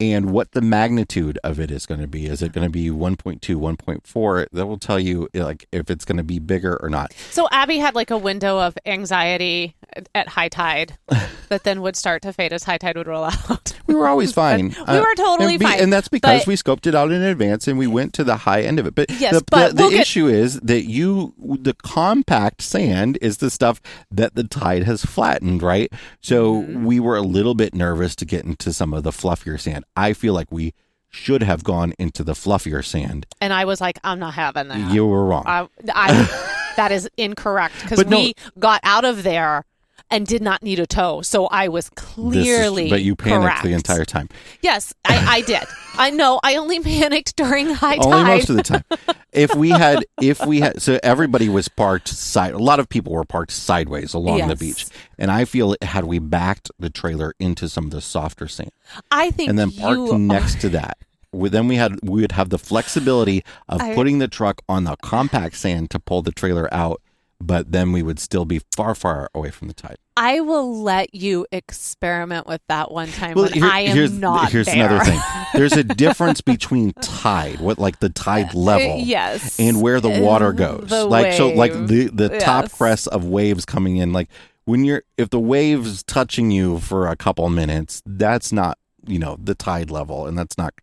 and 0.00 0.30
what 0.30 0.52
the 0.52 0.60
magnitude 0.60 1.38
of 1.42 1.58
it 1.58 1.70
is 1.70 1.84
going 1.86 2.00
to 2.00 2.06
be 2.06 2.26
is 2.26 2.40
it 2.42 2.52
going 2.52 2.64
to 2.64 2.70
be 2.70 2.88
1.2 2.88 3.38
1.4 3.40 4.46
that 4.52 4.66
will 4.66 4.78
tell 4.78 4.98
you 4.98 5.28
like 5.34 5.66
if 5.72 5.90
it's 5.90 6.04
going 6.04 6.16
to 6.18 6.22
be 6.22 6.38
bigger 6.38 6.76
or 6.80 6.88
not 6.88 7.12
So 7.30 7.48
Abby 7.50 7.78
had 7.78 7.94
like 7.94 8.10
a 8.10 8.18
window 8.18 8.58
of 8.60 8.76
anxiety 8.86 9.74
at- 10.14 10.28
high 10.28 10.48
tide 10.48 10.96
that 11.48 11.64
then 11.64 11.80
would 11.82 11.96
start 11.96 12.22
to 12.22 12.32
fade 12.32 12.52
as 12.52 12.62
high 12.64 12.78
tide 12.78 12.96
would 12.96 13.06
roll 13.06 13.24
out. 13.24 13.72
We 13.86 13.94
were 13.94 14.06
always 14.06 14.32
fine. 14.44 14.74
Uh, 14.78 14.84
We 14.92 15.00
were 15.00 15.14
totally 15.16 15.54
and 15.54 15.58
be- 15.60 15.64
fine, 15.64 15.80
and 15.80 15.90
that's 15.92 16.08
because 16.08 16.40
but- 16.42 16.46
we 16.46 16.54
scoped 16.56 16.86
it 16.86 16.94
out 16.94 17.10
in 17.10 17.22
advance 17.22 17.66
and 17.66 17.78
we 17.78 17.86
went 17.86 18.12
to 18.14 18.24
the 18.24 18.36
high 18.36 18.60
end 18.62 18.78
of 18.78 18.86
it. 18.86 18.94
But 18.94 19.10
Yes, 19.18 19.32
the, 19.34 19.44
but 19.50 19.68
the, 19.70 19.74
the 19.74 19.82
we'll 19.84 19.90
get- 19.92 20.00
issue 20.02 20.26
is 20.28 20.60
that 20.60 20.84
you, 20.84 21.34
the 21.38 21.74
compact 21.74 22.60
sand 22.62 23.18
is 23.22 23.38
the 23.38 23.50
stuff 23.50 23.80
that 24.10 24.34
the 24.34 24.44
tide 24.44 24.82
has 24.84 25.04
flattened, 25.04 25.62
right? 25.62 25.90
So 26.20 26.38
Mm-hmm. 26.62 26.84
we 26.84 27.00
were 27.00 27.16
a 27.16 27.22
little 27.22 27.54
bit 27.54 27.74
nervous 27.74 28.14
to 28.16 28.24
get 28.24 28.44
into 28.44 28.72
some 28.72 28.92
of 28.94 29.02
the 29.02 29.10
fluffier 29.10 29.58
sand. 29.58 29.84
I 29.96 30.12
feel 30.12 30.34
like 30.34 30.50
we 30.50 30.74
should 31.10 31.42
have 31.42 31.64
gone 31.64 31.94
into 31.98 32.22
the 32.22 32.32
fluffier 32.34 32.84
sand. 32.84 33.26
And 33.40 33.52
I 33.52 33.64
was 33.64 33.80
like, 33.80 33.98
I'm 34.04 34.18
not 34.18 34.34
having 34.34 34.68
that. 34.68 34.92
You 34.92 35.06
were 35.06 35.24
wrong. 35.24 35.44
I, 35.46 35.66
I, 35.94 36.72
that 36.76 36.92
is 36.92 37.08
incorrect 37.16 37.74
because 37.82 38.04
no- 38.06 38.18
we 38.18 38.34
got 38.58 38.80
out 38.84 39.04
of 39.04 39.22
there 39.22 39.64
and 40.10 40.26
did 40.26 40.40
not 40.42 40.62
need 40.62 40.78
a 40.78 40.86
tow. 40.86 41.20
So 41.22 41.46
I 41.46 41.68
was 41.68 41.90
This 41.90 42.04
is- 42.04 42.12
clearly. 42.14 42.88
but 42.90 43.02
you 43.02 43.14
panicked 43.14 43.42
correct. 43.42 43.62
the 43.62 43.72
entire 43.72 44.04
time. 44.04 44.28
Yes, 44.62 44.94
I, 45.04 45.36
I 45.36 45.40
did. 45.42 45.62
I 45.98 46.10
know. 46.10 46.40
I 46.42 46.56
only 46.56 46.80
panicked 46.82 47.36
during 47.36 47.70
high 47.74 47.96
tide. 47.96 48.04
Only 48.06 48.24
most 48.24 48.50
of 48.50 48.56
the 48.56 48.62
time. 48.62 48.84
If 49.32 49.54
we 49.54 49.70
had, 49.70 50.04
if 50.22 50.44
we 50.46 50.60
had, 50.60 50.80
so 50.80 50.98
everybody 51.02 51.48
was 51.48 51.68
parked 51.68 52.08
side. 52.08 52.54
A 52.54 52.58
lot 52.58 52.80
of 52.80 52.88
people 52.88 53.12
were 53.12 53.24
parked 53.24 53.52
sideways 53.52 54.14
along 54.14 54.48
the 54.48 54.56
beach, 54.56 54.86
and 55.18 55.30
I 55.30 55.44
feel 55.44 55.74
had 55.82 56.04
we 56.04 56.18
backed 56.18 56.70
the 56.78 56.88
trailer 56.90 57.34
into 57.38 57.68
some 57.68 57.84
of 57.84 57.90
the 57.90 58.00
softer 58.00 58.48
sand 58.48 58.70
I 59.10 59.30
think 59.30 59.50
and 59.50 59.58
then 59.58 59.70
parked 59.72 60.12
next 60.14 60.60
to 60.62 60.68
that, 60.70 60.96
we, 61.32 61.50
then 61.50 61.68
we 61.68 61.76
had 61.76 61.98
we 62.02 62.22
would 62.22 62.32
have 62.32 62.48
the 62.48 62.58
flexibility 62.58 63.44
of 63.68 63.82
I- 63.82 63.94
putting 63.94 64.18
the 64.18 64.28
truck 64.28 64.62
on 64.68 64.84
the 64.84 64.96
compact 65.02 65.56
sand 65.56 65.90
to 65.90 65.98
pull 65.98 66.22
the 66.22 66.32
trailer 66.32 66.72
out, 66.72 67.02
but 67.40 67.70
then 67.72 67.92
we 67.92 68.02
would 68.02 68.18
still 68.18 68.44
be 68.44 68.60
far, 68.74 68.94
far 68.94 69.28
away 69.34 69.50
from 69.50 69.68
the 69.68 69.74
tide. 69.74 69.96
I 70.16 70.40
will 70.40 70.82
let 70.82 71.14
you 71.14 71.46
experiment 71.52 72.46
with 72.48 72.60
that 72.68 72.90
one 72.90 73.08
time 73.12 73.34
Well, 73.34 73.44
when 73.44 73.52
here- 73.54 73.64
I 73.70 73.80
am 73.80 73.96
here's, 73.96 74.12
not 74.12 74.50
here's 74.50 74.66
there. 74.66 74.74
another 74.86 75.04
thing. 75.04 75.20
There's 75.54 75.72
a 75.74 75.84
difference 75.84 76.40
between 76.40 76.92
tide, 76.94 77.60
what 77.60 77.78
like 77.78 78.00
the 78.00 78.08
tide 78.08 78.52
level, 78.54 78.94
Uh, 78.94 78.96
yes. 78.96 79.58
and 79.60 79.80
where 79.80 80.00
the 80.00 80.20
water 80.20 80.52
goes. 80.52 80.86
the 80.88 81.04
like 81.04 81.34
so, 81.34 81.50
like 81.50 81.72
wave. 81.72 81.86
the 81.88 82.06
the 82.08 82.38
top 82.40 82.64
Yes. 82.64 82.74
crest 82.74 83.08
of 83.08 83.24
waves 83.24 83.64
coming 83.64 83.96
in. 83.96 84.12
Like 84.12 84.28
when 84.64 84.84
you're 84.84 85.04
if 85.16 85.30
the 85.30 85.38
waves 85.40 86.02
touching 86.02 86.50
you 86.50 86.80
for 86.80 87.06
a 87.08 87.16
couple 87.16 87.48
minutes, 87.48 88.02
that's 88.04 88.52
not 88.52 88.76
you 89.08 89.18
know 89.18 89.38
the 89.42 89.54
tide 89.54 89.90
level, 89.90 90.26
and 90.26 90.38
that's 90.38 90.56
not. 90.56 90.74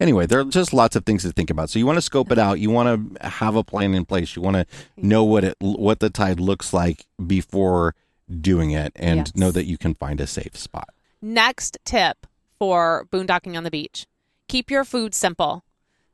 Anyway, 0.00 0.26
there 0.26 0.40
are 0.40 0.44
just 0.44 0.72
lots 0.72 0.96
of 0.96 1.04
things 1.04 1.22
to 1.22 1.32
think 1.32 1.50
about. 1.50 1.70
So 1.70 1.78
you 1.78 1.86
want 1.86 1.96
to 1.96 2.02
scope 2.02 2.30
it 2.30 2.38
out. 2.38 2.60
You 2.60 2.70
want 2.70 3.18
to 3.20 3.28
have 3.28 3.56
a 3.56 3.64
plan 3.64 3.94
in 3.94 4.04
place. 4.04 4.36
You 4.36 4.42
want 4.42 4.56
to 4.56 4.64
mm-hmm. 4.64 5.08
know 5.08 5.24
what 5.24 5.44
it 5.44 5.56
what 5.60 6.00
the 6.00 6.10
tide 6.10 6.40
looks 6.40 6.72
like 6.72 7.04
before 7.26 7.94
doing 8.40 8.70
it, 8.70 8.92
and 8.96 9.18
Yes. 9.18 9.36
know 9.36 9.50
that 9.50 9.66
you 9.66 9.76
can 9.76 9.94
find 9.94 10.20
a 10.20 10.26
safe 10.26 10.56
spot. 10.56 10.88
Next 11.20 11.78
tip 11.84 12.26
for 12.58 13.06
boondocking 13.10 13.56
on 13.56 13.64
the 13.64 13.70
beach 13.70 14.06
keep 14.48 14.70
your 14.70 14.84
food 14.84 15.14
simple. 15.14 15.64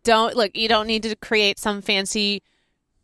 Don't 0.02 0.36
look, 0.36 0.56
you 0.56 0.68
don't 0.68 0.86
need 0.86 1.02
to 1.02 1.14
create 1.16 1.58
some 1.58 1.82
fancy 1.82 2.42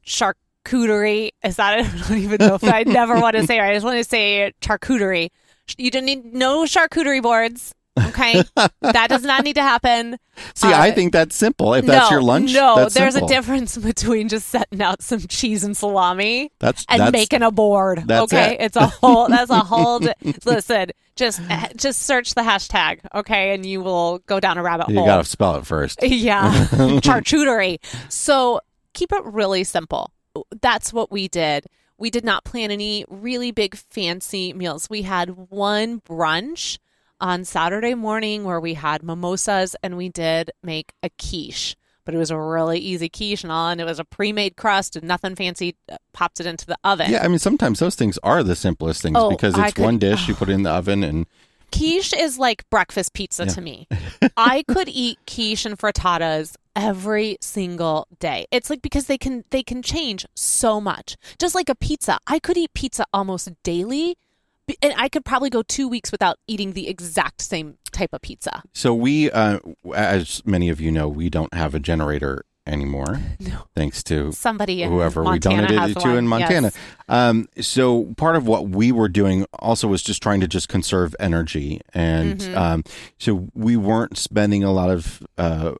charcuterie. 0.06 1.30
Is 1.44 1.56
that 1.56 1.80
it? 1.80 1.86
I 1.94 2.08
don't 2.08 2.18
even 2.18 2.38
know 2.38 2.54
if 2.54 2.64
I 2.64 2.84
never 2.84 3.20
want 3.20 3.36
to 3.36 3.46
say 3.46 3.58
it. 3.58 3.62
I 3.62 3.74
just 3.74 3.84
want 3.84 3.98
to 3.98 4.04
say 4.04 4.52
charcuterie. 4.60 5.30
You 5.76 5.90
don't 5.90 6.04
need 6.04 6.32
no 6.32 6.64
charcuterie 6.64 7.22
boards. 7.22 7.74
Okay. 7.98 8.42
that 8.82 9.06
does 9.08 9.22
not 9.22 9.44
need 9.44 9.54
to 9.56 9.62
happen. 9.62 10.18
See, 10.54 10.68
Uh, 10.72 10.78
I 10.80 10.90
think 10.90 11.12
that's 11.12 11.34
simple. 11.34 11.74
If 11.74 11.86
that's 11.86 12.10
no, 12.10 12.16
your 12.16 12.22
lunch, 12.22 12.52
No, 12.52 12.88
there's 12.88 13.14
simple. 13.14 13.24
a 13.24 13.28
difference 13.28 13.76
between 13.78 14.28
just 14.28 14.48
setting 14.48 14.82
out 14.82 15.02
some 15.02 15.20
cheese 15.20 15.64
and 15.64 15.76
salami 15.76 16.50
That's 16.58 16.84
and 16.88 17.00
that's 17.00 17.12
making 17.12 17.42
a 17.42 17.50
board. 17.50 18.02
that's 18.06 18.32
okay, 18.32 18.54
it. 18.54 18.60
it's 18.60 18.76
a 18.76 18.86
whole. 18.86 19.28
That's 19.36 19.50
a 19.50 19.60
whole. 19.60 19.98
di- 20.00 20.14
listen, 20.44 20.90
just 21.16 21.40
just 21.76 22.02
search 22.02 22.34
the 22.34 22.42
hashtag, 22.42 23.00
okay, 23.14 23.54
and 23.54 23.64
you 23.64 23.80
will 23.82 24.18
go 24.26 24.40
down 24.40 24.58
a 24.58 24.62
rabbit 24.62 24.88
you 24.88 24.96
hole. 24.96 25.04
You 25.04 25.10
got 25.10 25.18
to 25.18 25.24
spell 25.24 25.56
it 25.56 25.66
first. 25.66 25.98
yeah, 26.02 26.52
charcuterie. 27.00 27.78
So 28.10 28.60
keep 28.94 29.12
it 29.12 29.24
really 29.24 29.64
simple. 29.64 30.12
That's 30.60 30.92
what 30.92 31.10
we 31.10 31.28
did. 31.28 31.66
We 31.98 32.10
did 32.10 32.24
not 32.24 32.44
plan 32.44 32.70
any 32.70 33.06
really 33.08 33.52
big 33.52 33.74
fancy 33.74 34.52
meals. 34.52 34.90
We 34.90 35.02
had 35.02 35.50
one 35.50 36.00
brunch 36.02 36.78
on 37.20 37.44
Saturday 37.44 37.94
morning 37.94 38.44
where 38.44 38.60
we 38.60 38.74
had 38.74 39.02
mimosas 39.02 39.74
and 39.82 39.96
we 39.96 40.08
did 40.08 40.50
make 40.62 40.92
a 41.02 41.10
quiche. 41.18 41.76
But 42.04 42.14
it 42.14 42.18
was 42.18 42.30
a 42.30 42.38
really 42.38 42.78
easy 42.78 43.08
quiche 43.08 43.42
and 43.42 43.50
all, 43.50 43.68
and 43.68 43.80
it 43.80 43.84
was 43.84 43.98
a 43.98 44.04
pre-made 44.04 44.56
crust 44.56 44.94
and 44.94 45.08
nothing 45.08 45.34
fancy. 45.34 45.74
uh, 45.90 45.96
Popped 46.12 46.38
it 46.40 46.46
into 46.46 46.64
the 46.66 46.78
oven. 46.84 47.10
Yeah, 47.10 47.24
I 47.24 47.28
mean 47.28 47.38
sometimes 47.40 47.78
those 47.80 47.94
things 47.96 48.16
are 48.22 48.42
the 48.44 48.54
simplest 48.56 49.02
things 49.02 49.16
Oh, 49.18 49.30
because 49.30 49.58
it's 49.58 49.72
could- 49.72 49.84
one 49.84 49.98
dish 49.98 50.28
you 50.28 50.34
put 50.36 50.48
it 50.48 50.52
in 50.52 50.62
the 50.62 50.70
oven 50.70 51.02
and 51.02 51.26
quiche 51.72 52.12
is 52.14 52.38
like 52.38 52.68
breakfast 52.70 53.12
pizza 53.12 53.44
to 53.46 53.60
me. 53.60 53.88
I 54.36 54.62
could 54.68 54.88
eat 54.88 55.18
quiche 55.26 55.66
and 55.66 55.76
frittatas 55.76 56.54
every 56.76 57.38
single 57.40 58.06
day. 58.20 58.46
It's 58.52 58.70
like 58.70 58.82
because 58.82 59.06
they 59.08 59.18
can 59.18 59.44
they 59.50 59.62
can 59.64 59.82
change 59.82 60.24
so 60.36 60.80
much. 60.80 61.16
Just 61.40 61.54
like 61.56 61.68
a 61.68 61.74
pizza. 61.74 62.18
I 62.28 62.38
could 62.38 62.56
eat 62.56 62.72
pizza 62.72 63.04
almost 63.12 63.50
daily 63.64 64.16
and 64.82 64.94
I 64.96 65.08
could 65.08 65.24
probably 65.24 65.50
go 65.50 65.62
2 65.62 65.88
weeks 65.88 66.10
without 66.12 66.38
eating 66.46 66.72
the 66.72 66.88
exact 66.88 67.42
same 67.42 67.78
type 67.92 68.10
of 68.12 68.20
pizza. 68.22 68.62
So 68.74 68.94
we, 68.94 69.30
uh, 69.30 69.58
as 69.94 70.42
many 70.44 70.68
of 70.68 70.80
you 70.80 70.90
know, 70.90 71.08
we 71.08 71.30
don't 71.30 71.52
have 71.54 71.74
a 71.74 71.78
generator 71.80 72.44
anymore, 72.66 73.20
No. 73.40 73.66
thanks 73.76 74.02
to 74.04 74.32
Somebody 74.32 74.82
in 74.82 74.90
whoever 74.90 75.22
we 75.22 75.38
donated 75.38 75.78
it 75.90 75.94
to 76.00 76.08
one. 76.08 76.16
in 76.18 76.26
Montana. 76.28 76.72
Yes. 76.74 76.76
Um, 77.08 77.46
so 77.60 78.06
part 78.16 78.34
of 78.34 78.48
what 78.48 78.68
we 78.68 78.90
were 78.90 79.08
doing 79.08 79.46
also 79.60 79.86
was 79.86 80.02
just 80.02 80.20
trying 80.20 80.40
to 80.40 80.48
just 80.48 80.68
conserve 80.68 81.14
energy, 81.20 81.80
and 81.94 82.40
Mhm. 82.40 82.56
um, 82.56 82.84
so 83.18 83.48
we 83.54 83.76
weren't 83.76 84.18
spending 84.18 84.64
a 84.64 84.72
lot 84.72 84.90
of 84.90 85.22
uh, 85.38 85.74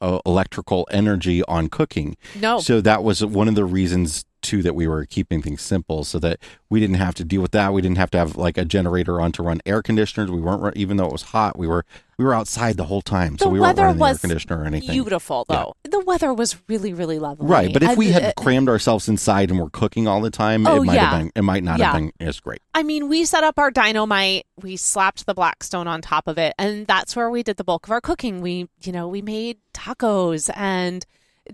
uh, 0.00 0.18
electrical 0.26 0.86
energy 0.92 1.42
on 1.44 1.68
cooking. 1.68 2.16
No. 2.40 2.58
So 2.60 2.80
that 2.80 3.02
was 3.02 3.24
one 3.24 3.48
of 3.48 3.54
the 3.56 3.64
reasons 3.64 4.24
too 4.42 4.62
that 4.62 4.74
we 4.74 4.86
were 4.86 5.04
keeping 5.06 5.42
things 5.42 5.62
simple, 5.62 6.04
so 6.04 6.18
that 6.20 6.38
we 6.70 6.80
didn't 6.80 6.96
have 6.96 7.14
to 7.16 7.24
deal 7.24 7.42
with 7.42 7.52
that. 7.52 7.72
We 7.72 7.82
didn't 7.82 7.98
have 7.98 8.10
to 8.12 8.18
have 8.18 8.36
like 8.36 8.56
a 8.58 8.64
generator 8.64 9.20
on 9.20 9.32
to 9.32 9.42
run 9.42 9.60
air 9.66 9.82
conditioners. 9.82 10.30
We 10.30 10.40
weren't, 10.40 10.76
even 10.76 10.96
though 10.96 11.06
it 11.06 11.12
was 11.12 11.22
hot, 11.22 11.58
we 11.58 11.66
were 11.66 11.84
we 12.18 12.24
were 12.24 12.32
outside 12.32 12.76
the 12.78 12.84
whole 12.84 13.02
time, 13.02 13.36
so 13.38 13.44
The 13.44 13.50
we 13.50 13.60
weren't 13.60 13.78
running 13.78 13.98
the 13.98 14.04
air 14.06 14.14
conditioner 14.16 14.62
or 14.62 14.64
anything. 14.64 14.90
Beautiful 14.90 15.44
though. 15.48 15.74
The 15.84 16.00
weather 16.00 16.32
was 16.32 16.56
really 16.68 16.92
really 16.94 17.18
lovely. 17.18 17.46
Right, 17.46 17.72
but 17.72 17.82
if 17.82 17.96
we 17.96 18.08
had 18.08 18.24
uh, 18.24 18.32
crammed 18.36 18.68
ourselves 18.68 19.08
inside 19.08 19.50
and 19.50 19.58
were 19.60 19.70
cooking 19.70 20.06
all 20.08 20.20
the 20.20 20.30
time, 20.30 20.66
Oh, 20.66 20.82
it 20.82 20.84
might 20.86 20.94
yeah. 20.94 21.10
have 21.10 21.20
been 21.20 21.32
it 21.34 21.42
might 21.42 21.62
not 21.64 21.78
Yeah. 21.78 21.92
have 21.92 21.94
been 22.00 22.12
as 22.20 22.40
great. 22.40 22.60
I 22.74 22.82
mean, 22.82 23.08
we 23.08 23.24
set 23.24 23.44
up 23.44 23.58
our 23.58 23.70
dynamite, 23.70 24.46
we 24.62 24.76
slapped 24.76 25.26
the 25.26 25.34
Blackstone 25.34 25.86
on 25.88 26.00
top 26.02 26.26
of 26.28 26.38
it, 26.38 26.54
and 26.58 26.86
that's 26.86 27.14
where 27.16 27.30
we 27.30 27.42
did 27.42 27.56
the 27.56 27.64
bulk 27.64 27.86
of 27.86 27.90
our 27.90 28.00
cooking. 28.00 28.40
We, 28.40 28.68
you 28.82 28.92
know, 28.92 29.08
we 29.08 29.22
made 29.22 29.58
tacos 29.74 30.50
and 30.56 31.04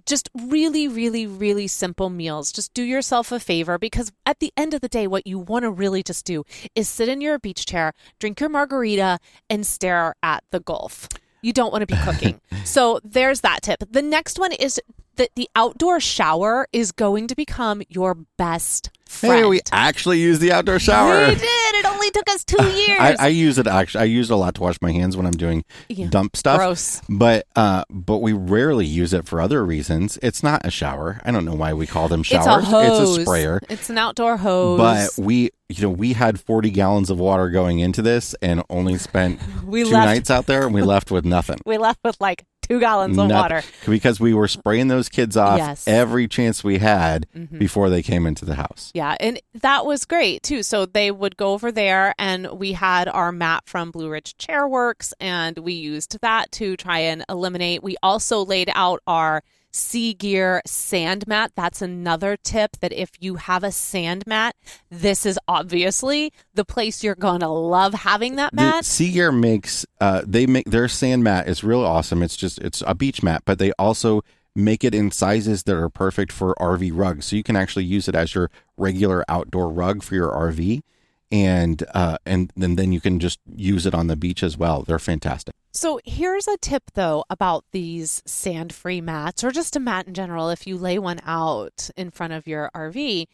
just 0.07 0.28
really, 0.35 0.88
really, 0.88 1.26
really 1.26 1.66
simple 1.66 2.11
meals. 2.11 2.52
Just 2.52 2.74
do 2.74 2.83
yourself 2.83 3.33
a 3.33 3.40
favor 3.40 3.78
because 3.78 4.12
at 4.26 4.40
the 4.40 4.52
end 4.57 4.74
of 4.74 4.81
the 4.81 4.88
day, 4.88 5.07
what 5.07 5.26
you 5.26 5.38
want 5.38 5.64
to 5.64 5.70
really 5.70 6.02
just 6.02 6.24
do 6.24 6.44
is 6.74 6.88
sit 6.88 7.09
in 7.09 7.20
your 7.20 7.38
beach 7.38 7.66
chair, 7.66 7.92
drink 8.18 8.40
your 8.40 8.48
margarita, 8.48 9.18
and 9.48 9.66
stare 9.66 10.14
at 10.22 10.44
the 10.50 10.61
Gulf. 10.61 11.09
You 11.42 11.52
don't 11.52 11.72
want 11.72 11.83
to 11.83 11.87
be 11.87 12.00
cooking. 12.05 12.40
so 12.64 13.00
there's 13.05 13.40
that 13.40 13.62
tip. 13.62 13.83
The 13.90 14.02
next 14.02 14.38
one 14.38 14.52
is 14.52 14.81
that 15.16 15.31
the 15.35 15.48
outdoor 15.55 16.00
shower 16.00 16.66
is 16.72 16.92
going 16.92 17.28
to 17.28 17.35
become 17.35 17.83
your 17.88 18.14
best 18.38 18.90
friend. 19.07 19.35
Hey, 19.35 19.44
we 19.44 19.61
actually 19.70 20.20
use 20.20 20.38
the 20.38 20.52
outdoor 20.52 20.78
shower. 20.78 21.28
We 21.28 21.35
did. 21.35 21.82
Only 22.02 22.10
took 22.10 22.28
us 22.30 22.44
two 22.44 22.64
years. 22.64 22.98
I, 23.00 23.16
I 23.20 23.28
use 23.28 23.58
it 23.58 23.66
actually. 23.68 24.00
I 24.02 24.04
use 24.04 24.28
it 24.30 24.34
a 24.34 24.36
lot 24.36 24.56
to 24.56 24.60
wash 24.62 24.76
my 24.82 24.90
hands 24.90 25.16
when 25.16 25.24
I'm 25.24 25.32
doing 25.32 25.64
Yeah. 25.88 26.08
dump 26.08 26.36
stuff. 26.36 26.58
Gross. 26.58 27.00
But 27.08 27.46
uh, 27.54 27.84
but 27.90 28.18
we 28.18 28.32
rarely 28.32 28.86
use 28.86 29.12
it 29.12 29.26
for 29.28 29.40
other 29.40 29.64
reasons. 29.64 30.18
It's 30.22 30.42
not 30.42 30.66
a 30.66 30.70
shower. 30.70 31.20
I 31.24 31.30
don't 31.30 31.44
know 31.44 31.54
why 31.54 31.74
we 31.74 31.86
call 31.86 32.08
them 32.08 32.22
showers. 32.24 32.46
It's 32.64 32.68
a 32.68 32.70
hose. 32.70 33.22
sprayer. 33.22 33.60
It's 33.68 33.88
an 33.88 33.98
outdoor 33.98 34.36
hose. 34.38 34.78
But 34.78 35.10
we, 35.24 35.50
you 35.68 35.82
know, 35.82 35.90
we 35.90 36.12
had 36.14 36.40
40 36.40 36.70
gallons 36.70 37.08
of 37.08 37.20
water 37.20 37.48
going 37.50 37.78
into 37.78 38.02
this, 38.02 38.34
and 38.42 38.62
only 38.68 38.98
spent 38.98 39.38
We 39.64 39.84
two 39.84 39.90
left- 39.90 40.06
nights 40.06 40.30
out 40.30 40.46
there, 40.46 40.64
and 40.64 40.74
we 40.74 40.82
left 40.82 41.10
with 41.12 41.24
nothing. 41.24 41.60
we 41.64 41.78
left 41.78 42.00
with 42.04 42.16
like 42.20 42.44
two 42.62 42.81
gallons 42.81 43.18
of 43.18 43.29
Nothing. 43.29 43.37
water. 43.57 43.62
because 43.87 44.18
we 44.20 44.33
were 44.33 44.48
spraying 44.48 44.88
those 44.88 45.09
kids 45.09 45.37
off 45.37 45.59
Yes. 45.59 45.87
every 45.87 46.27
chance 46.29 46.62
we 46.64 46.79
had 46.79 47.27
Mhm. 47.37 47.59
before 47.59 47.90
they 47.90 48.03
came 48.03 48.27
into 48.27 48.44
the 48.44 48.55
house. 48.55 48.90
Yeah, 48.94 49.16
and 49.20 49.38
that 49.55 49.85
was 49.85 50.05
great 50.05 50.42
too. 50.42 50.62
So 50.62 50.87
they 50.87 51.11
would 51.11 51.37
go 51.37 51.53
over 51.53 51.70
there, 51.72 52.14
and 52.18 52.46
we 52.53 52.72
had 52.72 53.09
our 53.09 53.33
mat 53.33 53.64
from 53.66 53.90
Blue 53.90 54.09
Ridge 54.09 54.35
Chairworks, 54.38 55.12
and 55.20 55.59
we 55.59 55.72
used 55.72 56.18
that 56.22 56.51
to 56.53 56.77
try 56.77 57.01
and 57.01 57.25
eliminate. 57.29 57.83
We 57.83 57.96
also 58.03 58.44
laid 58.44 58.70
out 58.75 59.01
our 59.07 59.42
CGear 59.72 60.61
sand 60.66 61.26
mat. 61.26 61.52
That's 61.56 61.82
another 61.82 62.37
tip 62.37 62.76
that 62.80 62.92
if 62.92 63.11
you 63.20 63.37
have 63.37 63.64
a 63.64 63.72
sand 63.72 64.26
mat, 64.26 64.54
this 64.90 65.24
is 65.24 65.38
obviously 65.48 66.32
the 66.54 66.64
place 66.64 67.02
you're 67.02 67.14
gonna 67.14 67.52
love 67.52 67.94
having 67.94 68.37
that 68.37 68.52
The 68.52 68.56
mat. 68.56 68.85
CGear 68.85 69.38
makes 69.38 69.87
uh, 70.00 70.22
they 70.26 70.46
make 70.46 70.66
their 70.66 70.88
sand 70.88 71.24
mat 71.24 71.48
is 71.48 71.64
real 71.64 71.85
awesome. 71.85 72.22
It's 72.22 72.37
just 72.37 72.58
it's 72.58 72.82
a 72.87 72.94
beach 72.94 73.22
mat, 73.22 73.42
but 73.44 73.58
they 73.58 73.72
also 73.72 74.22
make 74.54 74.85
it 74.85 74.94
in 74.94 75.11
sizes 75.11 75.62
that 75.62 75.76
are 75.76 75.88
perfect 75.88 76.32
for 76.32 76.54
RV 76.61 76.90
rugs. 76.94 77.26
So 77.26 77.37
you 77.37 77.42
can 77.42 77.56
actually 77.56 77.85
use 77.85 78.08
it 78.08 78.14
as 78.14 78.35
your 78.35 78.50
regular 78.76 79.24
outdoor 79.28 79.70
rug 79.70 80.02
for 80.02 80.14
your 80.14 80.30
RV, 80.30 80.82
and 81.30 81.82
uh, 81.94 82.18
and 82.26 82.52
then 82.56 82.76
then 82.76 82.92
you 82.92 83.00
can 83.00 83.18
just 83.18 83.40
use 83.54 83.87
it 83.87 83.94
on 83.94 84.06
the 84.08 84.16
beach 84.16 84.42
as 84.42 84.58
well. 84.58 84.82
They're 84.82 84.98
fantastic. 84.98 85.54
So 85.72 85.98
here's 86.04 86.46
a 86.46 86.58
tip 86.58 86.85
though 86.94 87.24
about 87.30 87.64
these 87.72 88.22
sand-free 88.26 89.00
mats 89.00 89.42
or 89.42 89.50
just 89.50 89.74
a 89.74 89.80
mat 89.80 90.06
in 90.06 90.14
general 90.14 90.50
if 90.50 90.66
you 90.66 90.76
lay 90.76 90.98
one 90.98 91.20
out 91.24 91.88
in 91.96 92.11
front 92.11 92.35
of 92.35 92.46
your 92.46 92.70
RV 92.74 93.26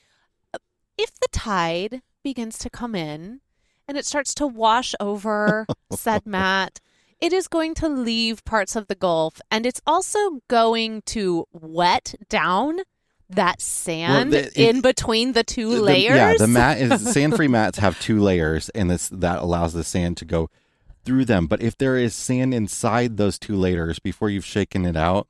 if 0.97 1.15
the 1.21 1.29
tide 1.33 2.03
begins 2.23 2.59
to 2.59 2.71
come 2.71 2.95
in 2.95 3.41
and 3.87 3.97
it 3.99 4.05
starts 4.07 4.35
to 4.35 4.47
wash 4.47 4.95
over 5.01 5.67
said 5.93 6.27
mat 6.27 6.81
it 7.21 7.33
is 7.33 7.49
going 7.49 7.75
to 7.75 7.89
leave 7.89 8.45
parts 8.45 8.77
of 8.77 8.87
the 8.87 8.95
gulf 8.95 9.41
and 9.51 9.67
it's 9.67 9.81
also 9.87 10.41
going 10.49 11.03
to 11.07 11.45
wet 11.53 12.15
down 12.29 12.79
that 13.29 13.61
sand 13.61 14.33
the- 14.33 14.51
in 14.61 14.81
between 14.81 15.33
the 15.33 15.43
two 15.45 15.71
The- 15.77 15.83
layers 15.83 16.17
yeah, 16.17 16.35
the 16.39 16.47
mat 16.49 16.79
is 16.79 17.13
sand-free 17.13 17.49
mats 17.49 17.79
have 17.79 17.99
two 18.01 18.21
layers, 18.21 18.69
and 18.71 18.91
this 18.91 19.09
that 19.09 19.41
allows 19.41 19.73
the 19.73 19.85
sand 19.85 20.17
to 20.19 20.25
go 20.25 20.49
through 21.09 21.25
them. 21.25 21.47
But 21.47 21.63
if 21.63 21.77
there 21.79 21.97
is 21.97 22.15
sand 22.15 22.53
inside 22.55 23.17
those 23.17 23.39
two 23.39 23.57
layers 23.57 23.99
before 23.99 24.29
you've 24.31 24.45
shaken 24.45 24.85
it 24.85 24.95
out, 24.97 25.27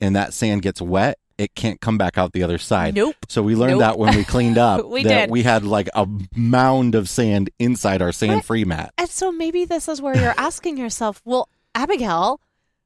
and 0.00 0.16
that 0.16 0.32
sand 0.34 0.62
gets 0.62 0.80
wet, 0.80 1.18
it 1.38 1.54
can't 1.54 1.80
come 1.80 1.98
back 1.98 2.16
out 2.18 2.32
the 2.32 2.42
other 2.42 2.58
side. 2.58 2.94
Nope. 2.94 3.14
So 3.28 3.42
we 3.42 3.54
learned 3.54 3.72
Nope. 3.72 3.80
that 3.80 3.98
when 3.98 4.16
we 4.16 4.24
cleaned 4.24 4.58
up, 4.58 4.86
We 4.88 5.02
that 5.04 5.20
did. 5.26 5.30
we 5.30 5.42
had 5.42 5.64
like 5.64 5.88
a 5.94 6.06
mound 6.34 6.94
of 6.94 7.08
sand 7.08 7.50
inside 7.58 8.00
our 8.02 8.10
sand-free 8.12 8.64
mat. 8.64 8.92
And 8.98 9.08
so 9.08 9.30
maybe 9.30 9.64
this 9.64 9.88
is 9.88 10.00
where 10.00 10.16
you're 10.16 10.34
asking 10.38 10.76
yourself, 10.78 11.20
well, 11.24 11.48
Abigail, 11.74 12.40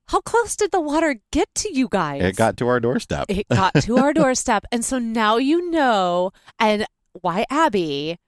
how 0.09 0.21
close 0.21 0.57
did 0.57 0.73
the 0.73 0.81
water 0.81 1.17
get 1.33 1.49
to 1.57 1.73
you 1.77 1.89
guys? 1.91 2.23
It 2.23 2.37
got 2.37 2.57
to 2.59 2.67
our 2.69 2.81
doorstep. 2.81 3.27
it 3.29 3.47
got 3.49 3.75
to 3.75 3.99
our 3.99 4.13
doorstep. 4.23 4.65
And 4.73 4.85
so 4.85 4.99
now 4.99 5.37
you 5.39 5.71
know 5.71 6.33
and 6.59 6.87
why 7.23 7.47
Abby 7.51 8.19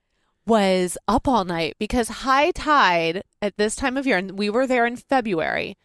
was 0.49 0.97
up 1.07 1.27
all 1.27 1.45
night 1.45 1.75
because 1.79 2.07
high 2.09 2.51
tide 2.51 3.23
at 3.41 3.55
this 3.57 3.75
time 3.75 3.95
of 3.97 4.05
year, 4.07 4.17
and 4.17 4.37
we 4.37 4.49
were 4.49 4.67
there 4.67 4.85
in 4.85 4.95
February, 4.97 5.77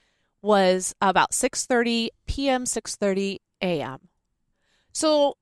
was 0.42 0.94
about 1.00 1.30
6.30 1.32 2.08
p.m., 2.26 2.64
6.30 2.64 3.38
a.m. 3.62 3.98
So 4.92 5.36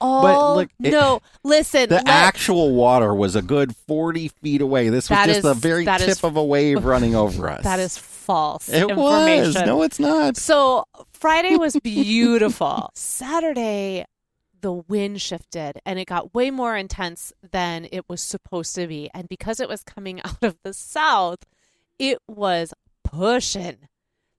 all 0.00 0.26
oh, 0.26 0.54
look, 0.56 0.70
it- 0.82 0.90
no, 0.90 1.20
listen. 1.44 1.88
The 1.88 1.96
let- 1.96 2.08
actual 2.08 2.74
water 2.74 3.14
was 3.14 3.36
a 3.36 3.42
good 3.42 3.74
40 3.76 4.28
feet 4.28 4.60
away. 4.60 4.88
This 4.88 5.08
was 5.08 5.18
just 5.24 5.38
is- 5.38 5.42
the 5.42 5.54
very 5.54 5.84
tip 5.84 6.00
is- 6.02 6.24
of 6.24 6.36
a 6.36 6.44
wave 6.44 6.84
running 6.92 7.14
over 7.14 7.48
us. 7.48 7.62
That 7.64 7.78
is 7.78 7.96
false 7.96 8.68
It 8.68 8.82
information. 8.90 9.54
was. 9.54 9.66
No, 9.66 9.82
it's 9.82 10.00
not. 10.00 10.36
So 10.36 10.84
Friday 11.12 11.56
was 11.56 11.76
beautiful. 11.80 12.90
Saturday, 12.94 14.04
the 14.64 14.72
wind 14.72 15.20
shifted 15.20 15.78
and 15.84 15.98
it 15.98 16.06
got 16.06 16.34
way 16.34 16.50
more 16.50 16.74
intense 16.74 17.34
than 17.52 17.86
it 17.92 18.08
was 18.08 18.22
supposed 18.22 18.74
to 18.74 18.86
be. 18.86 19.10
And 19.12 19.28
because 19.28 19.60
it 19.60 19.68
was 19.68 19.82
coming 19.82 20.20
out 20.24 20.42
of 20.42 20.56
the 20.64 20.72
south, 20.72 21.40
it 21.98 22.16
was 22.26 22.72
pushing 23.04 23.76